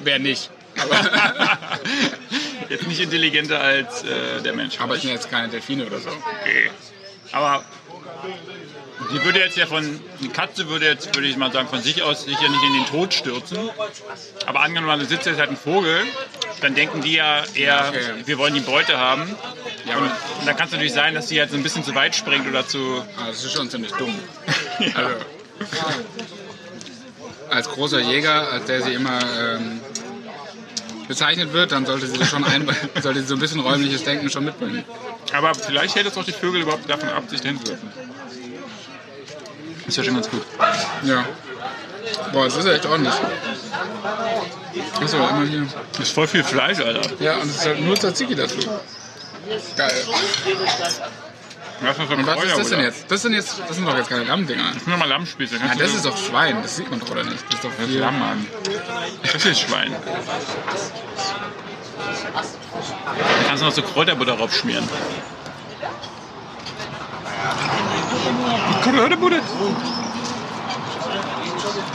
wer 0.03 0.19
nicht. 0.19 0.49
Aber, 0.77 0.95
Jetzt 2.69 2.87
nicht 2.87 2.99
intelligenter 2.99 3.61
als 3.61 4.03
äh, 4.03 4.41
der 4.43 4.53
Mensch. 4.53 4.79
aber 4.79 4.95
es 4.95 5.01
sind 5.01 5.11
jetzt 5.11 5.29
keine 5.29 5.47
Delfine 5.47 5.85
oder 5.85 5.99
so. 5.99 6.09
Okay. 6.09 6.71
Aber 7.31 7.63
die 9.11 9.23
würde 9.23 9.39
jetzt 9.39 9.57
ja 9.57 9.65
von, 9.65 9.99
die 10.21 10.29
Katze 10.29 10.69
würde 10.69 10.85
jetzt, 10.85 11.13
würde 11.15 11.27
ich 11.27 11.37
mal 11.37 11.51
sagen, 11.51 11.67
von 11.67 11.81
sich 11.81 12.01
aus 12.01 12.23
sich 12.23 12.39
ja 12.39 12.49
nicht 12.49 12.63
in 12.63 12.73
den 12.73 12.85
Tod 12.85 13.13
stürzen. 13.13 13.57
Aber 14.45 14.61
angenommen, 14.61 14.99
da 14.99 15.05
sitzt 15.05 15.25
jetzt 15.25 15.39
halt 15.39 15.49
ein 15.49 15.57
Vogel, 15.57 16.01
dann 16.61 16.75
denken 16.75 17.01
die 17.01 17.13
ja 17.13 17.43
eher, 17.53 17.85
Okay. 17.89 18.23
wir 18.25 18.37
wollen 18.37 18.53
die 18.53 18.61
Beute 18.61 18.97
haben. 18.97 19.35
Ja, 19.85 19.97
und, 19.97 20.11
dann 20.45 20.55
kann 20.55 20.67
es 20.67 20.71
natürlich 20.71 20.93
sein, 20.93 21.13
dass 21.13 21.27
die 21.27 21.39
halt 21.39 21.51
so 21.51 21.57
ein 21.57 21.63
bisschen 21.63 21.83
zu 21.83 21.93
weit 21.93 22.15
springt 22.15 22.47
oder 22.47 22.67
zu. 22.67 23.03
Aber 23.17 23.27
das 23.27 23.43
ist 23.43 23.53
schon 23.53 23.69
ziemlich 23.69 23.91
dumm. 23.93 24.13
Also, 24.95 25.15
als 27.49 27.69
großer 27.69 28.01
Jäger, 28.01 28.51
als 28.51 28.65
der 28.65 28.81
sie 28.81 28.93
immer 28.93 29.19
ähm, 29.39 29.79
bezeichnet 31.07 31.53
wird, 31.53 31.71
dann 31.71 31.85
sollte 31.85 32.07
sie 32.07 32.25
schon 32.25 32.43
ein, 32.43 32.67
sollte 33.01 33.21
sie 33.21 33.27
so 33.27 33.35
ein 33.35 33.39
bisschen 33.39 33.61
räumliches 33.61 34.03
Denken 34.03 34.29
schon 34.29 34.43
mitbringen. 34.45 34.83
Aber 35.33 35.53
vielleicht 35.53 35.95
hält 35.95 36.07
es 36.07 36.17
auch 36.17 36.25
die 36.25 36.31
Vögel 36.33 36.61
überhaupt 36.61 36.89
davon 36.89 37.09
ab, 37.09 37.23
sich 37.29 37.41
dahin 37.41 37.59
zu 37.63 37.71
werfen. 37.71 37.89
Ist 39.87 39.97
ja 39.97 40.03
schon 40.03 40.15
ganz 40.15 40.29
gut. 40.29 40.43
Ja. 41.03 41.25
Boah, 42.31 42.45
das 42.45 42.55
ist 42.57 42.65
ja 42.65 42.73
echt 42.73 42.85
ordentlich. 42.85 43.13
Achso, 45.01 45.17
immer 45.17 45.45
hier. 45.45 45.67
Das 45.93 46.01
ist 46.07 46.11
voll 46.13 46.27
viel 46.27 46.43
Fleisch, 46.43 46.79
Alter. 46.79 47.01
Ja, 47.19 47.35
und 47.35 47.49
es 47.49 47.57
ist 47.57 47.65
halt 47.65 47.81
nur 47.81 47.95
Tzatziki 47.95 48.35
dazu. 48.35 48.57
Geil. 49.77 50.03
Was, 51.81 51.99
Und 51.99 52.25
was 52.25 52.43
ist 52.43 52.57
das 52.57 52.69
denn 52.69 52.79
jetzt? 52.81 53.11
Das 53.11 53.21
sind 53.21 53.33
jetzt, 53.33 53.59
das 53.67 53.75
sind 53.75 53.85
doch 53.85 53.97
jetzt 53.97 54.09
keine 54.09 54.23
Lammdinger. 54.23 54.71
Ich 54.77 54.87
will 54.87 54.95
mal 54.97 55.07
Lammspitze. 55.07 55.57
Ah, 55.61 55.75
das 55.77 55.93
ist 55.93 56.05
doch 56.05 56.17
Schwein, 56.17 56.61
das 56.61 56.77
sieht 56.77 56.89
man 56.89 56.99
doch 56.99 57.09
oder 57.11 57.23
nicht? 57.23 57.43
Das 57.47 57.55
ist 57.55 57.63
doch 57.63 57.71
Das. 57.77 57.89
Lamm, 57.89 58.19
Mann. 58.19 58.47
Das 59.21 59.45
ist 59.45 59.59
Schwein. 59.59 59.93
Da 62.33 63.47
kannst 63.47 63.61
du 63.61 63.65
noch 63.67 63.73
so 63.73 63.81
Kräuterbutter 63.81 64.35
drauf 64.37 64.53
schmieren. 64.55 64.87
Kräuterbutter? 68.83 69.39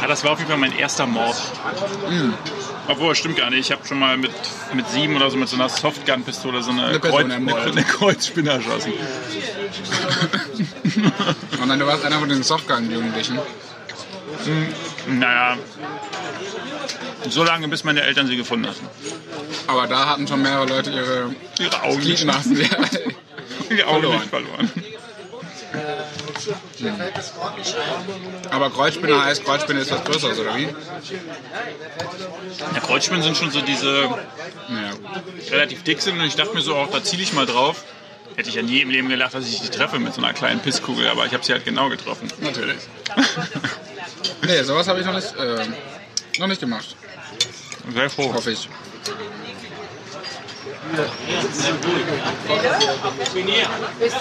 Ja, 0.00 0.06
das 0.06 0.24
war 0.24 0.32
auf 0.32 0.38
jeden 0.38 0.50
Fall 0.50 0.58
mein 0.58 0.76
erster 0.76 1.06
Mord. 1.06 1.36
Obwohl, 2.88 3.14
stimmt 3.14 3.36
gar 3.36 3.50
nicht. 3.50 3.60
Ich 3.60 3.72
habe 3.72 3.86
schon 3.86 3.98
mal 3.98 4.16
mit, 4.16 4.32
mit 4.72 4.88
sieben 4.88 5.14
oder 5.16 5.30
so 5.30 5.36
mit 5.36 5.48
so 5.48 5.56
einer 5.56 5.68
Softgun-Pistole 5.68 6.62
so 6.62 6.70
eine, 6.70 6.86
Eine 6.86 7.00
Kreuz, 7.00 7.24
eine, 7.24 7.54
eine 7.56 7.84
Kreuzspinne 7.84 8.50
erschossen. 8.50 8.92
Und 11.60 11.68
dann 11.68 11.78
du 11.78 11.86
warst 11.86 12.04
einer 12.04 12.18
von 12.18 12.28
den 12.28 12.42
Softgun-Jugendlichen. 12.42 13.38
Naja, 15.08 15.56
so 17.28 17.44
lange, 17.44 17.68
bis 17.68 17.84
meine 17.84 18.02
Eltern 18.02 18.26
sie 18.26 18.36
gefunden 18.36 18.66
hatten. 18.66 18.86
Aber 19.66 19.86
da 19.86 20.08
hatten 20.08 20.26
schon 20.26 20.42
mehrere 20.42 20.66
Leute 20.66 20.90
ihre 20.90 21.34
Ihre 21.58 21.82
Augen 21.82 21.98
nicht, 21.98 22.16
Gliedmaßen. 22.16 22.56
Nicht. 26.46 27.76
Aber 28.50 28.70
Kreuzspinne 28.70 29.24
heißt, 29.24 29.44
Kreuzspinne 29.44 29.80
ist 29.80 29.90
was 29.90 30.04
Größeres, 30.04 30.38
oder 30.38 30.56
wie? 30.56 30.68
Ja, 32.74 32.80
Kreuzspinnen 32.80 33.22
sind 33.22 33.36
schon 33.36 33.50
so 33.50 33.60
diese 33.60 34.08
Naja. 34.68 34.92
relativ 35.50 35.82
dick 35.82 36.00
sind 36.02 36.18
und 36.18 36.24
ich 36.24 36.36
dachte 36.36 36.54
mir 36.54 36.62
so 36.62 36.76
auch, 36.76 36.90
da 36.90 37.02
ziele 37.02 37.22
ich 37.22 37.32
mal 37.32 37.46
drauf. 37.46 37.84
Hätte 38.36 38.48
ich 38.48 38.54
ja 38.54 38.62
nie 38.62 38.80
im 38.80 38.90
Leben 38.90 39.08
gedacht, 39.08 39.34
dass 39.34 39.46
ich 39.46 39.60
die 39.60 39.68
treffe 39.68 39.98
mit 39.98 40.14
so 40.14 40.22
einer 40.22 40.32
kleinen 40.32 40.60
Pisskugel, 40.60 41.08
aber 41.08 41.26
ich 41.26 41.34
habe 41.34 41.44
sie 41.44 41.52
halt 41.52 41.64
genau 41.64 41.88
getroffen. 41.88 42.28
Natürlich. 42.40 42.78
Nee, 44.42 44.62
sowas 44.62 44.86
habe 44.88 45.00
ich 45.00 45.06
noch 45.06 45.14
nicht, 45.14 45.34
äh, 45.36 45.66
noch 46.38 46.46
nicht 46.46 46.60
gemacht, 46.60 46.96
Sehr 47.92 48.08
froh. 48.08 48.32
hoffe 48.32 48.52
ich. 48.52 48.68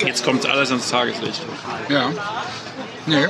Jetzt 0.06 0.24
kommt 0.24 0.46
alles 0.46 0.72
ans 0.72 0.90
Tageslicht. 0.90 1.42
Ja. 1.90 2.12
Nee. 3.06 3.28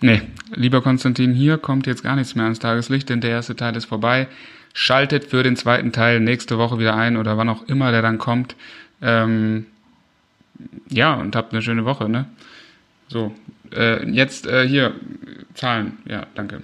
Nee, 0.00 0.22
lieber 0.54 0.82
Konstantin, 0.82 1.32
hier 1.32 1.58
kommt 1.58 1.86
jetzt 1.86 2.02
gar 2.02 2.16
nichts 2.16 2.34
mehr 2.34 2.44
ans 2.44 2.58
Tageslicht, 2.58 3.08
denn 3.08 3.20
der 3.20 3.30
erste 3.30 3.56
Teil 3.56 3.74
ist 3.76 3.86
vorbei. 3.86 4.28
Schaltet 4.74 5.24
für 5.24 5.42
den 5.42 5.56
zweiten 5.56 5.92
Teil 5.92 6.20
nächste 6.20 6.58
Woche 6.58 6.78
wieder 6.78 6.94
ein 6.94 7.16
oder 7.16 7.38
wann 7.38 7.48
auch 7.48 7.66
immer 7.66 7.90
der 7.90 8.02
dann 8.02 8.18
kommt. 8.18 8.54
Ähm, 9.00 9.66
ja, 10.88 11.14
und 11.14 11.34
habt 11.34 11.52
eine 11.52 11.62
schöne 11.62 11.84
Woche, 11.84 12.08
ne? 12.08 12.26
So, 13.08 13.34
äh, 13.74 14.08
jetzt 14.10 14.46
äh, 14.46 14.66
hier, 14.66 14.94
Zahlen. 15.54 15.98
Ja, 16.06 16.26
danke. 16.34 16.62